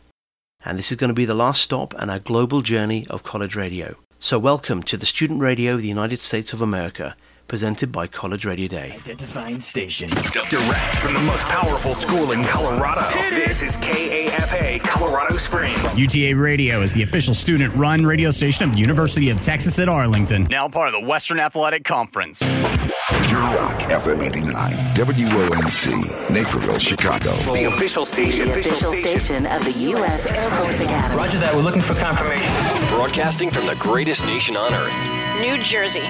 And 0.62 0.78
this 0.78 0.92
is 0.92 0.98
going 0.98 1.08
to 1.08 1.14
be 1.14 1.24
the 1.24 1.32
last 1.32 1.62
stop 1.62 1.94
on 1.98 2.10
our 2.10 2.18
global 2.18 2.60
journey 2.60 3.06
of 3.08 3.22
college 3.22 3.56
radio. 3.56 3.96
So, 4.18 4.38
welcome 4.38 4.82
to 4.82 4.98
the 4.98 5.06
Student 5.06 5.40
Radio 5.40 5.72
of 5.72 5.80
the 5.80 5.88
United 5.88 6.20
States 6.20 6.52
of 6.52 6.60
America, 6.60 7.16
presented 7.52 7.92
by 7.92 8.06
College 8.06 8.46
Radio 8.46 8.66
Day. 8.66 8.92
Identifying 8.92 9.60
station. 9.60 10.08
Direct 10.08 10.96
from 10.96 11.12
the 11.12 11.20
most 11.26 11.44
powerful 11.48 11.94
school 11.94 12.32
in 12.32 12.42
Colorado. 12.44 13.02
This 13.28 13.60
is 13.60 13.76
KAFA, 13.76 14.82
Colorado 14.82 15.36
Springs. 15.36 15.76
UTA 15.94 16.34
Radio 16.34 16.80
is 16.80 16.94
the 16.94 17.02
official 17.02 17.34
student 17.34 17.74
run 17.74 18.06
radio 18.06 18.30
station 18.30 18.64
of 18.64 18.72
the 18.72 18.78
University 18.78 19.28
of 19.28 19.38
Texas 19.42 19.78
at 19.78 19.90
Arlington. 19.90 20.44
Now 20.44 20.66
part 20.66 20.94
of 20.94 20.98
the 20.98 21.06
Western 21.06 21.38
Athletic 21.38 21.84
Conference. 21.84 22.38
Pure 22.38 23.40
Rock 23.40 23.78
FM 23.80 24.26
89, 24.26 24.72
WONC, 24.94 26.30
Naperville, 26.30 26.78
Chicago. 26.78 27.32
The 27.52 27.64
official 27.64 28.06
station. 28.06 28.48
The 28.48 28.60
official 28.60 28.94
station 28.94 29.44
of 29.44 29.62
the 29.66 29.72
U.S. 29.90 30.24
Air 30.24 30.50
Force 30.52 30.80
Academy. 30.80 31.16
Roger 31.18 31.38
that. 31.40 31.54
We're 31.54 31.60
looking 31.60 31.82
for 31.82 31.92
confirmation. 31.96 32.88
Broadcasting 32.88 33.50
from 33.50 33.66
the 33.66 33.76
greatest 33.76 34.24
nation 34.24 34.56
on 34.56 34.72
earth, 34.72 35.42
New 35.42 35.62
Jersey. 35.62 36.08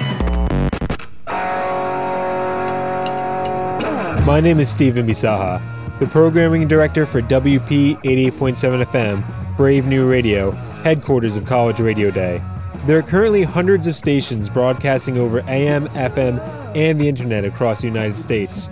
My 4.25 4.39
name 4.41 4.59
is 4.59 4.69
Stephen 4.69 5.07
Bisaha, 5.07 5.61
the 5.99 6.07
programming 6.07 6.67
director 6.67 7.05
for 7.05 7.21
WP 7.21 8.01
88.7 8.03 8.83
FM, 8.85 9.57
Brave 9.57 9.85
New 9.85 10.09
Radio, 10.09 10.51
headquarters 10.83 11.37
of 11.37 11.45
College 11.45 11.79
Radio 11.79 12.11
Day. 12.11 12.41
There 12.85 12.97
are 12.97 13.03
currently 13.03 13.43
hundreds 13.43 13.87
of 13.87 13.95
stations 13.95 14.49
broadcasting 14.49 15.17
over 15.17 15.39
AM, 15.47 15.87
FM, 15.89 16.39
and 16.75 16.99
the 16.99 17.07
internet 17.07 17.45
across 17.45 17.81
the 17.81 17.87
United 17.87 18.17
States. 18.17 18.69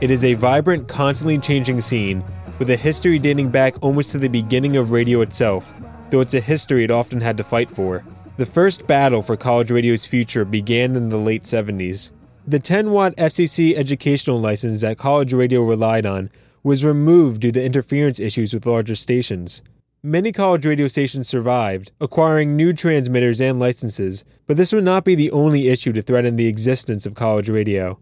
It 0.00 0.10
is 0.10 0.24
a 0.24 0.34
vibrant, 0.34 0.88
constantly 0.88 1.38
changing 1.38 1.80
scene, 1.80 2.22
with 2.58 2.68
a 2.70 2.76
history 2.76 3.18
dating 3.18 3.50
back 3.50 3.76
almost 3.82 4.10
to 4.10 4.18
the 4.18 4.28
beginning 4.28 4.76
of 4.76 4.90
radio 4.90 5.22
itself, 5.22 5.74
though 6.10 6.20
it's 6.20 6.34
a 6.34 6.40
history 6.40 6.84
it 6.84 6.90
often 6.90 7.20
had 7.20 7.36
to 7.38 7.44
fight 7.44 7.70
for. 7.70 8.04
The 8.36 8.44
first 8.44 8.86
battle 8.86 9.22
for 9.22 9.34
college 9.34 9.70
radio's 9.70 10.04
future 10.04 10.44
began 10.44 10.94
in 10.94 11.08
the 11.08 11.16
late 11.16 11.44
70s. 11.44 12.10
The 12.46 12.58
10 12.58 12.90
watt 12.90 13.16
FCC 13.16 13.74
educational 13.74 14.38
license 14.38 14.82
that 14.82 14.98
college 14.98 15.32
radio 15.32 15.62
relied 15.62 16.04
on 16.04 16.28
was 16.62 16.84
removed 16.84 17.40
due 17.40 17.52
to 17.52 17.64
interference 17.64 18.20
issues 18.20 18.52
with 18.52 18.66
larger 18.66 18.94
stations. 18.94 19.62
Many 20.02 20.32
college 20.32 20.66
radio 20.66 20.86
stations 20.86 21.28
survived, 21.28 21.92
acquiring 21.98 22.56
new 22.56 22.74
transmitters 22.74 23.40
and 23.40 23.58
licenses, 23.58 24.22
but 24.46 24.58
this 24.58 24.70
would 24.70 24.84
not 24.84 25.04
be 25.04 25.14
the 25.14 25.30
only 25.30 25.68
issue 25.68 25.94
to 25.94 26.02
threaten 26.02 26.36
the 26.36 26.46
existence 26.46 27.06
of 27.06 27.14
college 27.14 27.48
radio. 27.48 27.98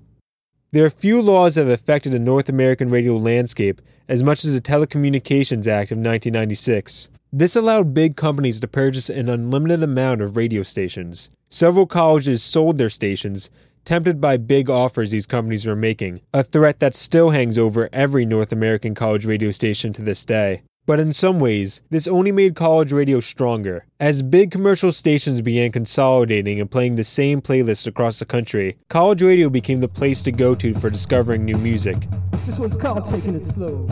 There 0.72 0.84
are 0.84 0.90
few 0.90 1.22
laws 1.22 1.54
that 1.54 1.60
have 1.60 1.70
affected 1.70 2.10
the 2.10 2.18
North 2.18 2.48
American 2.48 2.90
radio 2.90 3.16
landscape 3.16 3.80
as 4.08 4.24
much 4.24 4.44
as 4.44 4.50
the 4.50 4.60
Telecommunications 4.60 5.68
Act 5.68 5.92
of 5.92 5.98
1996. 5.98 7.08
This 7.36 7.56
allowed 7.56 7.94
big 7.94 8.14
companies 8.14 8.60
to 8.60 8.68
purchase 8.68 9.10
an 9.10 9.28
unlimited 9.28 9.82
amount 9.82 10.20
of 10.20 10.36
radio 10.36 10.62
stations. 10.62 11.30
Several 11.50 11.84
colleges 11.84 12.44
sold 12.44 12.76
their 12.76 12.88
stations, 12.88 13.50
tempted 13.84 14.20
by 14.20 14.36
big 14.36 14.70
offers 14.70 15.10
these 15.10 15.26
companies 15.26 15.66
were 15.66 15.74
making, 15.74 16.20
a 16.32 16.44
threat 16.44 16.78
that 16.78 16.94
still 16.94 17.30
hangs 17.30 17.58
over 17.58 17.88
every 17.92 18.24
North 18.24 18.52
American 18.52 18.94
college 18.94 19.26
radio 19.26 19.50
station 19.50 19.92
to 19.94 20.02
this 20.02 20.24
day. 20.24 20.62
But 20.86 21.00
in 21.00 21.12
some 21.12 21.40
ways, 21.40 21.82
this 21.90 22.06
only 22.06 22.30
made 22.30 22.54
college 22.54 22.92
radio 22.92 23.18
stronger. 23.18 23.84
As 23.98 24.22
big 24.22 24.52
commercial 24.52 24.92
stations 24.92 25.40
began 25.40 25.72
consolidating 25.72 26.60
and 26.60 26.70
playing 26.70 26.94
the 26.94 27.02
same 27.02 27.42
playlists 27.42 27.88
across 27.88 28.20
the 28.20 28.26
country, 28.26 28.78
college 28.88 29.22
radio 29.22 29.50
became 29.50 29.80
the 29.80 29.88
place 29.88 30.22
to 30.22 30.30
go 30.30 30.54
to 30.54 30.72
for 30.72 30.88
discovering 30.88 31.44
new 31.44 31.58
music. 31.58 32.06
This 32.46 32.60
one's 32.60 32.76
called 32.76 33.06
Taking 33.06 33.34
It 33.34 33.44
Slow 33.44 33.88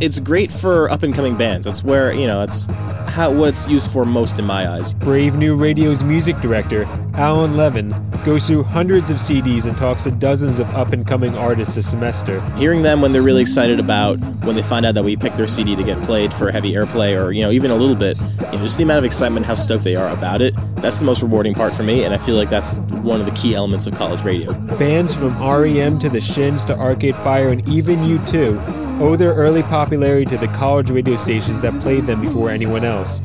it's 0.00 0.20
great 0.20 0.52
for 0.52 0.90
up 0.90 1.02
and 1.02 1.14
coming 1.14 1.36
bands. 1.36 1.66
That's 1.66 1.82
where 1.82 2.12
you 2.12 2.26
know 2.26 2.40
that's 2.40 2.66
how 3.10 3.32
what 3.32 3.48
it's 3.48 3.66
used 3.66 3.90
for 3.90 4.04
most 4.04 4.38
in 4.38 4.44
my 4.44 4.68
eyes. 4.68 4.94
Brave 4.94 5.36
New 5.36 5.56
Radio's 5.56 6.04
music 6.04 6.38
director 6.40 6.84
Alan 7.14 7.56
Levin 7.56 7.94
goes 8.24 8.46
through 8.46 8.62
hundreds 8.62 9.08
of 9.08 9.16
CDs 9.16 9.66
and 9.66 9.76
talks 9.78 10.04
to 10.04 10.10
dozens 10.10 10.58
of 10.58 10.68
up 10.74 10.92
and 10.92 11.06
coming 11.06 11.34
artists 11.34 11.76
a 11.78 11.82
semester. 11.82 12.40
Hearing 12.58 12.82
them 12.82 13.00
when 13.00 13.12
they're 13.12 13.22
really 13.22 13.40
excited 13.40 13.80
about 13.80 14.18
when 14.44 14.54
they 14.54 14.62
find 14.62 14.84
out 14.84 14.94
that 14.96 15.04
we 15.04 15.16
picked 15.16 15.36
their 15.36 15.46
CD 15.46 15.74
to 15.74 15.82
get 15.82 16.02
played 16.02 16.34
for 16.34 16.50
heavy 16.50 16.72
airplay 16.74 17.18
or 17.18 17.32
you 17.32 17.42
know 17.42 17.50
even 17.50 17.70
a 17.70 17.76
little 17.76 17.96
bit, 17.96 18.18
you 18.20 18.58
know, 18.58 18.62
just 18.62 18.76
the 18.76 18.84
amount 18.84 18.98
of 18.98 19.04
excitement, 19.04 19.46
how 19.46 19.54
stoked 19.54 19.84
they 19.84 19.96
are 19.96 20.10
about 20.10 20.42
it. 20.42 20.54
That's 20.76 20.98
the 20.98 21.06
most 21.06 21.22
rewarding 21.22 21.54
part 21.54 21.74
for 21.74 21.82
me, 21.82 22.04
and 22.04 22.12
I 22.12 22.18
feel 22.18 22.36
like 22.36 22.50
that's 22.50 22.74
one 22.76 23.20
of 23.20 23.26
the 23.26 23.32
key 23.32 23.54
elements 23.54 23.86
of 23.86 23.94
college 23.94 24.24
radio. 24.24 24.52
Bands 24.52 25.14
from 25.14 25.38
REM 25.42 25.98
to 26.00 26.10
the 26.10 26.20
Shins 26.20 26.66
to 26.66 26.78
Arcade 26.78 27.16
Fire 27.16 27.48
and 27.48 27.66
even 27.66 28.00
U2 28.00 28.85
owe 29.00 29.16
their 29.16 29.34
early 29.34 29.62
popularity 29.62 30.24
to 30.26 30.38
the 30.38 30.48
college 30.48 30.90
radio 30.90 31.16
stations 31.16 31.60
that 31.60 31.78
played 31.80 32.06
them 32.06 32.20
before 32.20 32.50
anyone 32.50 32.84
else. 32.84 33.20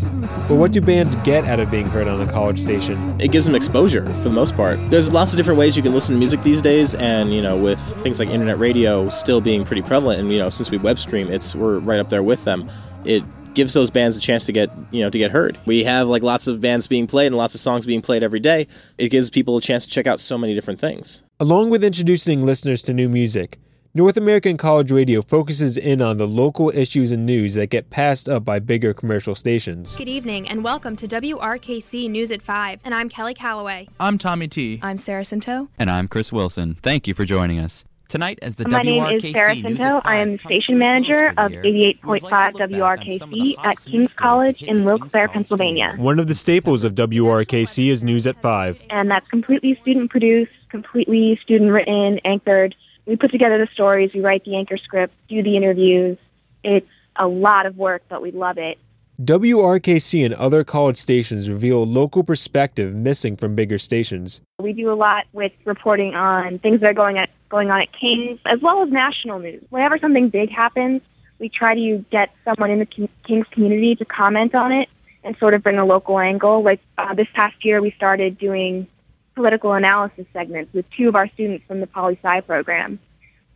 But 0.47 0.55
what 0.55 0.71
do 0.71 0.81
bands 0.81 1.15
get 1.15 1.45
out 1.45 1.59
of 1.59 1.71
being 1.71 1.87
heard 1.87 2.07
on 2.07 2.21
a 2.21 2.31
college 2.31 2.59
station? 2.59 3.15
It 3.21 3.31
gives 3.31 3.45
them 3.45 3.55
exposure 3.55 4.05
for 4.15 4.29
the 4.29 4.31
most 4.31 4.55
part. 4.55 4.79
There's 4.89 5.13
lots 5.13 5.33
of 5.33 5.37
different 5.37 5.59
ways 5.59 5.77
you 5.77 5.83
can 5.83 5.93
listen 5.93 6.15
to 6.15 6.19
music 6.19 6.41
these 6.43 6.61
days, 6.61 6.93
and 6.95 7.33
you 7.33 7.41
know, 7.41 7.57
with 7.57 7.79
things 7.79 8.19
like 8.19 8.29
internet 8.29 8.59
radio 8.59 9.07
still 9.09 9.39
being 9.39 9.63
pretty 9.63 9.81
prevalent, 9.81 10.19
and 10.19 10.31
you 10.31 10.39
know, 10.39 10.49
since 10.49 10.69
we 10.69 10.77
web 10.77 10.99
stream, 10.99 11.29
it's 11.29 11.55
we're 11.55 11.79
right 11.79 11.99
up 11.99 12.09
there 12.09 12.23
with 12.23 12.43
them. 12.43 12.69
It 13.05 13.23
gives 13.53 13.73
those 13.73 13.89
bands 13.89 14.15
a 14.17 14.19
chance 14.21 14.45
to 14.45 14.51
get 14.51 14.69
you 14.91 15.01
know 15.01 15.09
to 15.09 15.17
get 15.17 15.31
heard. 15.31 15.57
We 15.65 15.83
have 15.85 16.07
like 16.07 16.23
lots 16.23 16.47
of 16.47 16.59
bands 16.59 16.87
being 16.87 17.07
played 17.07 17.27
and 17.27 17.35
lots 17.35 17.55
of 17.55 17.61
songs 17.61 17.85
being 17.85 18.01
played 18.01 18.23
every 18.23 18.39
day. 18.39 18.67
It 18.97 19.09
gives 19.09 19.29
people 19.29 19.57
a 19.57 19.61
chance 19.61 19.85
to 19.85 19.91
check 19.91 20.07
out 20.07 20.19
so 20.19 20.37
many 20.37 20.53
different 20.53 20.79
things. 20.79 21.23
Along 21.39 21.69
with 21.69 21.83
introducing 21.83 22.45
listeners 22.45 22.81
to 22.83 22.93
new 22.93 23.09
music, 23.09 23.57
North 23.93 24.15
American 24.15 24.55
College 24.55 24.89
Radio 24.89 25.21
focuses 25.21 25.77
in 25.77 26.01
on 26.01 26.15
the 26.15 26.25
local 26.25 26.69
issues 26.69 27.11
and 27.11 27.25
news 27.25 27.55
that 27.55 27.69
get 27.69 27.89
passed 27.89 28.29
up 28.29 28.45
by 28.45 28.57
bigger 28.57 28.93
commercial 28.93 29.35
stations. 29.35 29.97
Good 29.97 30.07
evening 30.07 30.47
and 30.47 30.63
welcome 30.63 30.95
to 30.95 31.05
WRKC 31.05 32.09
News 32.09 32.31
at 32.31 32.41
5, 32.41 32.79
and 32.85 32.95
I'm 32.95 33.09
Kelly 33.09 33.33
Calloway. 33.33 33.89
I'm 33.99 34.17
Tommy 34.17 34.47
T. 34.47 34.79
I'm 34.81 34.97
Sarah 34.97 35.25
Cinto. 35.25 35.67
And 35.77 35.91
I'm 35.91 36.07
Chris 36.07 36.31
Wilson. 36.31 36.77
Thank 36.81 37.05
you 37.05 37.13
for 37.13 37.25
joining 37.25 37.59
us. 37.59 37.83
Tonight, 38.07 38.39
as 38.41 38.55
the 38.55 38.65
My 38.69 38.81
WRKC 38.81 38.83
name 38.85 39.15
is 39.17 39.33
Sarah 39.33 39.55
Cinto. 39.55 40.01
I 40.05 40.15
am 40.19 40.39
station 40.39 40.77
manager 40.77 41.33
of 41.37 41.51
88.5 41.51 42.21
WRKC 42.29 43.55
at 43.65 43.77
King's 43.77 44.13
College 44.13 44.63
in 44.63 44.85
Wilkes-Barre, 44.85 45.27
Pennsylvania. 45.27 45.95
One 45.97 46.17
of 46.17 46.29
the 46.29 46.33
staples 46.33 46.85
of 46.85 46.95
WRKC 46.95 47.89
is 47.89 48.05
News 48.05 48.25
at 48.25 48.41
5. 48.41 48.83
And 48.89 49.11
that's 49.11 49.27
completely 49.27 49.77
student 49.81 50.09
produced, 50.11 50.53
completely 50.69 51.37
student 51.43 51.71
written, 51.71 52.19
anchored 52.23 52.73
we 53.05 53.15
put 53.15 53.31
together 53.31 53.57
the 53.57 53.67
stories, 53.73 54.11
we 54.13 54.21
write 54.21 54.43
the 54.45 54.55
anchor 54.55 54.77
script, 54.77 55.13
do 55.27 55.41
the 55.43 55.57
interviews. 55.57 56.17
It's 56.63 56.87
a 57.15 57.27
lot 57.27 57.65
of 57.65 57.77
work, 57.77 58.03
but 58.09 58.21
we 58.21 58.31
love 58.31 58.57
it. 58.57 58.77
WRKC 59.21 60.25
and 60.25 60.33
other 60.33 60.63
college 60.63 60.97
stations 60.97 61.47
reveal 61.47 61.85
local 61.85 62.23
perspective 62.23 62.95
missing 62.95 63.37
from 63.37 63.53
bigger 63.53 63.77
stations. 63.77 64.41
We 64.59 64.73
do 64.73 64.91
a 64.91 64.95
lot 64.95 65.27
with 65.31 65.51
reporting 65.65 66.15
on 66.15 66.57
things 66.59 66.81
that 66.81 66.89
are 66.89 66.93
going 66.93 67.19
at 67.19 67.29
going 67.49 67.69
on 67.69 67.81
at 67.81 67.91
King's, 67.91 68.39
as 68.45 68.61
well 68.61 68.81
as 68.81 68.89
national 68.89 69.39
news. 69.39 69.63
Whenever 69.69 69.99
something 69.99 70.29
big 70.29 70.49
happens, 70.49 71.01
we 71.37 71.49
try 71.49 71.75
to 71.75 72.05
get 72.09 72.31
someone 72.45 72.71
in 72.71 72.79
the 72.79 73.09
King's 73.27 73.45
community 73.51 73.95
to 73.95 74.05
comment 74.05 74.55
on 74.55 74.71
it 74.71 74.89
and 75.23 75.37
sort 75.37 75.53
of 75.53 75.61
bring 75.61 75.77
a 75.77 75.85
local 75.85 76.17
angle. 76.17 76.63
Like 76.63 76.79
uh, 76.97 77.13
this 77.13 77.27
past 77.33 77.63
year, 77.63 77.81
we 77.81 77.91
started 77.91 78.39
doing 78.39 78.87
political 79.35 79.73
analysis 79.73 80.25
segments 80.33 80.73
with 80.73 80.85
two 80.91 81.07
of 81.07 81.15
our 81.15 81.27
students 81.29 81.65
from 81.67 81.79
the 81.79 81.87
poli 81.87 82.19
sci 82.23 82.41
program. 82.41 82.99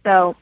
So 0.03 0.35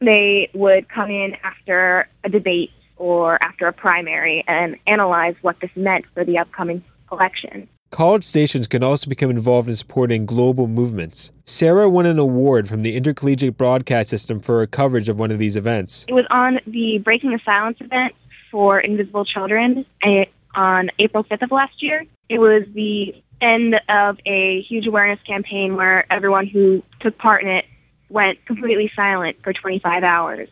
they 0.00 0.50
would 0.54 0.88
come 0.88 1.10
in 1.10 1.36
after 1.42 2.08
a 2.22 2.28
debate 2.28 2.70
or 2.96 3.42
after 3.42 3.66
a 3.66 3.72
primary 3.72 4.44
and 4.46 4.76
analyze 4.86 5.34
what 5.42 5.60
this 5.60 5.70
meant 5.74 6.04
for 6.14 6.24
the 6.24 6.38
upcoming 6.38 6.82
election. 7.10 7.68
College 7.90 8.24
stations 8.24 8.66
can 8.66 8.82
also 8.82 9.08
become 9.08 9.30
involved 9.30 9.68
in 9.68 9.76
supporting 9.76 10.26
global 10.26 10.66
movements. 10.66 11.30
Sarah 11.44 11.88
won 11.88 12.06
an 12.06 12.18
award 12.18 12.68
from 12.68 12.82
the 12.82 12.96
Intercollegiate 12.96 13.56
Broadcast 13.56 14.10
System 14.10 14.40
for 14.40 14.58
her 14.58 14.66
coverage 14.66 15.08
of 15.08 15.16
one 15.16 15.30
of 15.30 15.38
these 15.38 15.54
events. 15.54 16.04
It 16.08 16.12
was 16.12 16.26
on 16.30 16.58
the 16.66 16.98
Breaking 16.98 17.30
the 17.30 17.38
Silence 17.44 17.78
event 17.80 18.14
for 18.50 18.80
Invisible 18.80 19.24
Children 19.24 19.86
eh, 20.02 20.24
on 20.56 20.90
April 20.98 21.22
5th 21.22 21.42
of 21.42 21.52
last 21.52 21.82
year. 21.82 22.04
It 22.28 22.40
was 22.40 22.64
the 22.74 23.14
end 23.44 23.80
of 23.88 24.18
a 24.24 24.62
huge 24.62 24.86
awareness 24.86 25.20
campaign 25.26 25.76
where 25.76 26.10
everyone 26.12 26.46
who 26.46 26.82
took 27.00 27.16
part 27.18 27.42
in 27.42 27.48
it 27.48 27.66
went 28.08 28.44
completely 28.46 28.90
silent 28.96 29.36
for 29.42 29.52
25 29.52 30.02
hours. 30.02 30.48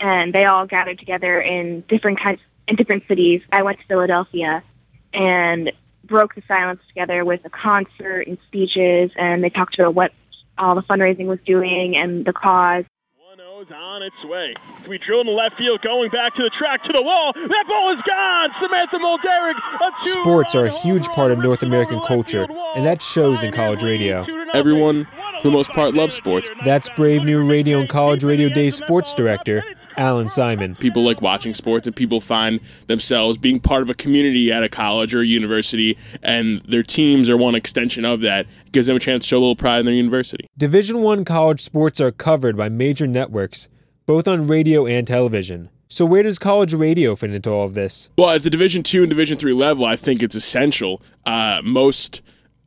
And 0.00 0.34
they 0.34 0.44
all 0.44 0.66
gathered 0.66 0.98
together 0.98 1.40
in 1.40 1.82
different 1.88 2.20
kinds, 2.20 2.40
in 2.66 2.76
different 2.76 3.04
cities. 3.06 3.42
I 3.52 3.62
went 3.62 3.78
to 3.78 3.86
Philadelphia 3.86 4.62
and 5.12 5.72
broke 6.04 6.34
the 6.34 6.42
silence 6.48 6.80
together 6.88 7.24
with 7.24 7.40
a 7.44 7.50
concert 7.50 8.26
and 8.26 8.36
speeches, 8.48 9.12
and 9.16 9.42
they 9.42 9.50
talked 9.50 9.78
about 9.78 9.94
what 9.94 10.12
all 10.58 10.74
the 10.74 10.82
fundraising 10.82 11.26
was 11.26 11.38
doing 11.46 11.96
and 11.96 12.24
the 12.24 12.32
cause 12.32 12.84
on 13.72 14.02
its 14.02 14.24
way. 14.24 14.54
We 14.88 14.98
drill 14.98 15.20
in 15.20 15.26
the 15.26 15.32
left 15.32 15.56
field, 15.56 15.82
going 15.82 16.10
back 16.10 16.34
to 16.36 16.42
the 16.42 16.50
track, 16.50 16.84
to 16.84 16.92
the 16.92 17.02
wall. 17.02 17.32
That 17.32 17.64
ball 17.68 17.92
is 17.92 18.00
gone. 18.06 18.50
Samantha 18.60 18.98
Mulderrick. 18.98 19.54
Sports 20.02 20.54
are 20.54 20.66
a 20.66 20.70
huge 20.70 21.06
part 21.08 21.30
of 21.30 21.38
North 21.38 21.62
American 21.62 22.00
culture, 22.00 22.46
and 22.74 22.84
that 22.84 23.02
shows 23.02 23.42
in 23.42 23.52
college 23.52 23.82
radio. 23.82 24.26
Everyone, 24.54 25.06
for 25.40 25.48
the 25.48 25.50
most 25.50 25.70
part, 25.72 25.94
loves 25.94 26.14
sports. 26.14 26.50
That's 26.64 26.88
Brave 26.90 27.24
New 27.24 27.42
Radio 27.42 27.80
and 27.80 27.88
College 27.88 28.24
Radio 28.24 28.48
Day 28.48 28.70
sports 28.70 29.14
director 29.14 29.62
Alan 29.96 30.28
Simon. 30.28 30.74
People 30.76 31.04
like 31.04 31.20
watching 31.20 31.54
sports 31.54 31.86
and 31.86 31.94
people 31.94 32.20
find 32.20 32.60
themselves 32.86 33.38
being 33.38 33.60
part 33.60 33.82
of 33.82 33.90
a 33.90 33.94
community 33.94 34.52
at 34.52 34.62
a 34.62 34.68
college 34.68 35.14
or 35.14 35.20
a 35.20 35.26
university 35.26 35.96
and 36.22 36.60
their 36.62 36.82
teams 36.82 37.28
are 37.30 37.36
one 37.36 37.54
extension 37.54 38.04
of 38.04 38.20
that. 38.22 38.46
It 38.66 38.72
gives 38.72 38.86
them 38.86 38.96
a 38.96 39.00
chance 39.00 39.24
to 39.24 39.28
show 39.28 39.38
a 39.38 39.40
little 39.40 39.56
pride 39.56 39.80
in 39.80 39.86
their 39.86 39.94
university. 39.94 40.46
Division 40.56 41.02
1 41.02 41.24
college 41.24 41.60
sports 41.60 42.00
are 42.00 42.12
covered 42.12 42.56
by 42.56 42.68
major 42.68 43.06
networks, 43.06 43.68
both 44.06 44.28
on 44.28 44.46
radio 44.46 44.86
and 44.86 45.06
television. 45.06 45.70
So 45.88 46.04
where 46.04 46.22
does 46.22 46.38
college 46.38 46.74
radio 46.74 47.14
fit 47.14 47.32
into 47.32 47.50
all 47.50 47.66
of 47.66 47.74
this? 47.74 48.08
Well, 48.18 48.30
at 48.30 48.42
the 48.42 48.50
Division 48.50 48.82
2 48.82 49.02
and 49.02 49.10
Division 49.10 49.38
3 49.38 49.52
level, 49.52 49.84
I 49.84 49.96
think 49.96 50.22
it's 50.22 50.34
essential. 50.34 51.00
Uh, 51.24 51.60
most 51.64 52.20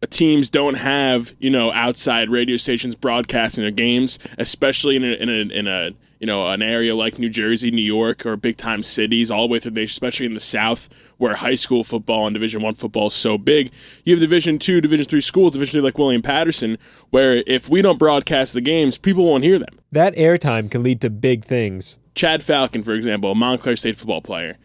teams 0.09 0.49
don't 0.49 0.77
have 0.77 1.33
you 1.39 1.49
know 1.49 1.71
outside 1.73 2.29
radio 2.29 2.55
stations 2.57 2.95
broadcasting 2.95 3.63
their 3.63 3.71
games, 3.71 4.19
especially 4.37 4.95
in 4.95 5.03
a, 5.03 5.13
in 5.13 5.29
a, 5.29 5.53
in 5.53 5.67
a 5.67 5.91
you 6.19 6.27
know, 6.27 6.47
an 6.47 6.61
area 6.61 6.95
like 6.95 7.19
New 7.19 7.29
Jersey, 7.29 7.71
New 7.71 7.81
York, 7.81 8.25
or 8.25 8.35
big 8.35 8.57
time 8.57 8.83
cities, 8.83 9.29
all 9.31 9.47
the 9.47 9.53
way 9.53 9.59
through 9.59 9.71
the 9.71 9.83
especially 9.83 10.25
in 10.25 10.33
the 10.33 10.39
South, 10.39 11.13
where 11.17 11.35
high 11.35 11.55
school 11.55 11.83
football 11.83 12.27
and 12.27 12.33
Division 12.33 12.61
One 12.61 12.73
football 12.73 13.07
is 13.07 13.13
so 13.13 13.37
big. 13.37 13.71
You 14.03 14.13
have 14.13 14.21
Division 14.21 14.59
Two, 14.59 14.81
Division 14.81 15.05
Three 15.05 15.21
schools, 15.21 15.51
Division 15.51 15.79
Three 15.79 15.81
like 15.81 15.97
William 15.97 16.21
Paterson, 16.21 16.77
where 17.09 17.43
if 17.47 17.69
we 17.69 17.81
don't 17.81 17.99
broadcast 17.99 18.53
the 18.53 18.61
games, 18.61 18.97
people 18.97 19.25
won't 19.25 19.43
hear 19.43 19.59
them. 19.59 19.79
That 19.91 20.15
airtime 20.15 20.69
can 20.69 20.83
lead 20.83 21.01
to 21.01 21.09
big 21.09 21.45
things. 21.45 21.97
Chad 22.15 22.41
Falcon, 22.43 22.81
for 22.81 22.93
example, 22.93 23.31
a 23.31 23.35
Montclair 23.35 23.75
State 23.75 23.95
football 23.95 24.21
player 24.21 24.57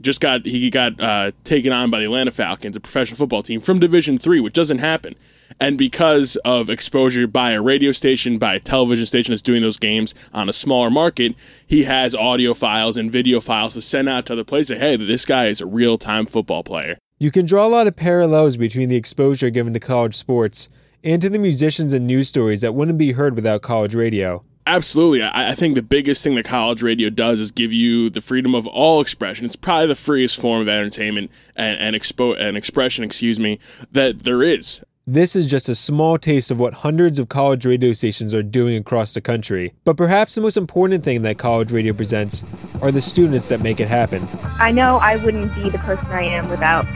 just 0.00 0.20
got 0.20 0.46
he 0.46 0.70
got 0.70 1.00
uh, 1.00 1.32
taken 1.44 1.72
on 1.72 1.90
by 1.90 1.98
the 1.98 2.04
Atlanta 2.04 2.30
Falcons, 2.30 2.76
a 2.76 2.80
professional 2.80 3.16
football 3.16 3.42
team 3.42 3.60
from 3.60 3.78
Division 3.78 4.18
Three, 4.18 4.40
which 4.40 4.54
doesn't 4.54 4.78
happen. 4.78 5.14
And 5.58 5.76
because 5.76 6.36
of 6.44 6.70
exposure 6.70 7.26
by 7.26 7.52
a 7.52 7.62
radio 7.62 7.92
station, 7.92 8.38
by 8.38 8.54
a 8.54 8.60
television 8.60 9.06
station 9.06 9.32
that's 9.32 9.42
doing 9.42 9.62
those 9.62 9.76
games 9.76 10.14
on 10.32 10.48
a 10.48 10.52
smaller 10.52 10.90
market, 10.90 11.34
he 11.66 11.84
has 11.84 12.14
audio 12.14 12.54
files 12.54 12.96
and 12.96 13.10
video 13.10 13.40
files 13.40 13.74
to 13.74 13.80
send 13.80 14.08
out 14.08 14.26
to 14.26 14.34
other 14.34 14.44
places. 14.44 14.78
Hey, 14.78 14.96
this 14.96 15.26
guy 15.26 15.46
is 15.46 15.60
a 15.60 15.66
real 15.66 15.98
time 15.98 16.26
football 16.26 16.62
player. 16.62 16.96
You 17.18 17.30
can 17.30 17.44
draw 17.44 17.66
a 17.66 17.68
lot 17.68 17.86
of 17.86 17.96
parallels 17.96 18.56
between 18.56 18.88
the 18.88 18.96
exposure 18.96 19.50
given 19.50 19.74
to 19.74 19.80
college 19.80 20.14
sports 20.14 20.68
and 21.04 21.20
to 21.20 21.28
the 21.28 21.38
musicians 21.38 21.92
and 21.92 22.06
news 22.06 22.28
stories 22.28 22.60
that 22.60 22.74
wouldn't 22.74 22.98
be 22.98 23.12
heard 23.12 23.34
without 23.34 23.62
college 23.62 23.94
radio. 23.94 24.44
Absolutely. 24.70 25.20
I, 25.22 25.50
I 25.50 25.54
think 25.54 25.74
the 25.74 25.82
biggest 25.82 26.22
thing 26.22 26.36
that 26.36 26.44
college 26.44 26.80
radio 26.80 27.10
does 27.10 27.40
is 27.40 27.50
give 27.50 27.72
you 27.72 28.08
the 28.08 28.20
freedom 28.20 28.54
of 28.54 28.68
all 28.68 29.00
expression. 29.00 29.44
It's 29.44 29.56
probably 29.56 29.88
the 29.88 29.96
freest 29.96 30.40
form 30.40 30.62
of 30.62 30.68
entertainment 30.68 31.32
and, 31.56 31.76
and, 31.80 31.96
expo- 31.96 32.40
and 32.40 32.56
expression, 32.56 33.02
excuse 33.02 33.40
me, 33.40 33.58
that 33.90 34.20
there 34.20 34.44
is. 34.44 34.80
This 35.08 35.34
is 35.34 35.48
just 35.48 35.68
a 35.68 35.74
small 35.74 36.18
taste 36.18 36.52
of 36.52 36.60
what 36.60 36.72
hundreds 36.72 37.18
of 37.18 37.28
college 37.28 37.66
radio 37.66 37.92
stations 37.92 38.32
are 38.32 38.44
doing 38.44 38.76
across 38.76 39.12
the 39.12 39.20
country. 39.20 39.74
But 39.82 39.96
perhaps 39.96 40.36
the 40.36 40.40
most 40.40 40.56
important 40.56 41.02
thing 41.02 41.22
that 41.22 41.36
college 41.36 41.72
radio 41.72 41.92
presents 41.92 42.44
are 42.80 42.92
the 42.92 43.00
students 43.00 43.48
that 43.48 43.60
make 43.60 43.80
it 43.80 43.88
happen. 43.88 44.28
I 44.60 44.70
know 44.70 44.98
I 44.98 45.16
wouldn't 45.16 45.52
be 45.56 45.68
the 45.68 45.78
person 45.78 46.06
I 46.06 46.22
am 46.22 46.48
without 46.48 46.86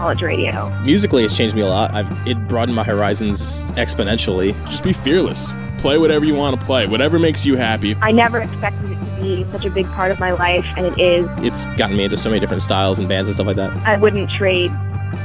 college 0.00 0.22
radio. 0.22 0.70
Musically, 0.80 1.24
it's 1.24 1.36
changed 1.36 1.54
me 1.54 1.60
a 1.60 1.66
lot. 1.66 1.94
I've, 1.94 2.10
it 2.26 2.48
broadened 2.48 2.74
my 2.74 2.84
horizons 2.84 3.60
exponentially. 3.72 4.54
Just 4.64 4.82
be 4.82 4.94
fearless. 4.94 5.52
Play 5.76 5.98
whatever 5.98 6.24
you 6.24 6.34
want 6.34 6.58
to 6.58 6.66
play, 6.66 6.86
whatever 6.86 7.18
makes 7.18 7.44
you 7.44 7.54
happy. 7.56 7.94
I 8.00 8.10
never 8.10 8.40
expected 8.40 8.92
it 8.92 8.94
to 8.94 9.20
be 9.20 9.46
such 9.52 9.66
a 9.66 9.70
big 9.70 9.86
part 9.88 10.10
of 10.10 10.18
my 10.18 10.30
life, 10.32 10.64
and 10.78 10.86
it 10.86 10.98
is. 10.98 11.28
It's 11.44 11.64
gotten 11.76 11.98
me 11.98 12.04
into 12.04 12.16
so 12.16 12.30
many 12.30 12.40
different 12.40 12.62
styles 12.62 12.98
and 12.98 13.10
bands 13.10 13.28
and 13.28 13.34
stuff 13.34 13.46
like 13.46 13.56
that. 13.56 13.76
I 13.86 13.98
wouldn't 13.98 14.30
trade 14.30 14.72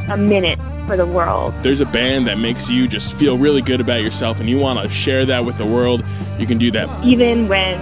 a 0.09 0.17
minute 0.17 0.59
for 0.87 0.97
the 0.97 1.05
world. 1.05 1.53
There's 1.61 1.79
a 1.79 1.85
band 1.85 2.27
that 2.27 2.37
makes 2.37 2.69
you 2.69 2.85
just 2.85 3.17
feel 3.17 3.37
really 3.37 3.61
good 3.61 3.79
about 3.79 4.01
yourself 4.01 4.41
and 4.41 4.49
you 4.49 4.59
want 4.59 4.79
to 4.79 4.89
share 4.89 5.25
that 5.25 5.45
with 5.45 5.57
the 5.57 5.65
world, 5.65 6.03
you 6.37 6.45
can 6.45 6.57
do 6.57 6.69
that. 6.71 6.89
Even 7.03 7.47
when 7.47 7.79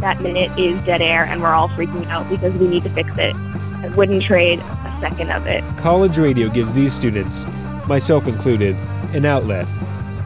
that 0.00 0.20
minute 0.20 0.56
is 0.58 0.78
dead 0.82 1.00
air 1.00 1.24
and 1.24 1.40
we're 1.40 1.54
all 1.54 1.70
freaking 1.70 2.06
out 2.08 2.28
because 2.28 2.52
we 2.58 2.68
need 2.68 2.84
to 2.84 2.90
fix 2.90 3.10
it, 3.16 3.34
I 3.34 3.88
wouldn't 3.96 4.22
trade 4.22 4.60
a 4.60 4.93
second 5.04 5.30
of 5.30 5.46
it. 5.46 5.62
College 5.76 6.16
radio 6.16 6.48
gives 6.48 6.74
these 6.74 6.94
students, 6.94 7.46
myself 7.86 8.26
included, 8.26 8.74
an 9.12 9.26
outlet. 9.26 9.66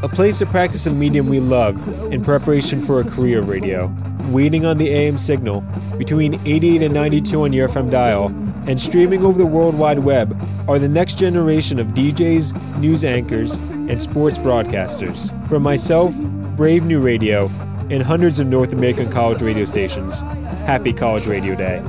A 0.04 0.08
place 0.08 0.38
to 0.38 0.46
practice 0.46 0.86
a 0.86 0.90
medium 0.90 1.26
we 1.26 1.40
love 1.40 1.76
in 2.12 2.22
preparation 2.22 2.78
for 2.78 3.00
a 3.00 3.04
career 3.04 3.42
radio. 3.42 3.92
Waiting 4.28 4.64
on 4.64 4.76
the 4.76 4.88
AM 4.90 5.18
signal 5.18 5.62
between 5.96 6.40
88 6.46 6.82
and 6.82 6.94
92 6.94 7.42
on 7.42 7.52
your 7.52 7.68
FM 7.68 7.90
dial 7.90 8.26
and 8.68 8.80
streaming 8.80 9.24
over 9.24 9.36
the 9.36 9.46
World 9.46 9.74
Wide 9.76 9.98
Web 9.98 10.40
are 10.68 10.78
the 10.78 10.88
next 10.88 11.18
generation 11.18 11.80
of 11.80 11.88
DJs, 11.88 12.78
news 12.78 13.02
anchors, 13.02 13.56
and 13.56 14.00
sports 14.00 14.38
broadcasters. 14.38 15.32
From 15.48 15.64
myself, 15.64 16.14
Brave 16.56 16.84
New 16.84 17.00
Radio, 17.00 17.46
and 17.90 18.02
hundreds 18.02 18.38
of 18.38 18.46
North 18.46 18.72
American 18.72 19.10
college 19.10 19.42
radio 19.42 19.64
stations, 19.64 20.20
happy 20.68 20.92
College 20.92 21.26
Radio 21.26 21.56
Day. 21.56 21.82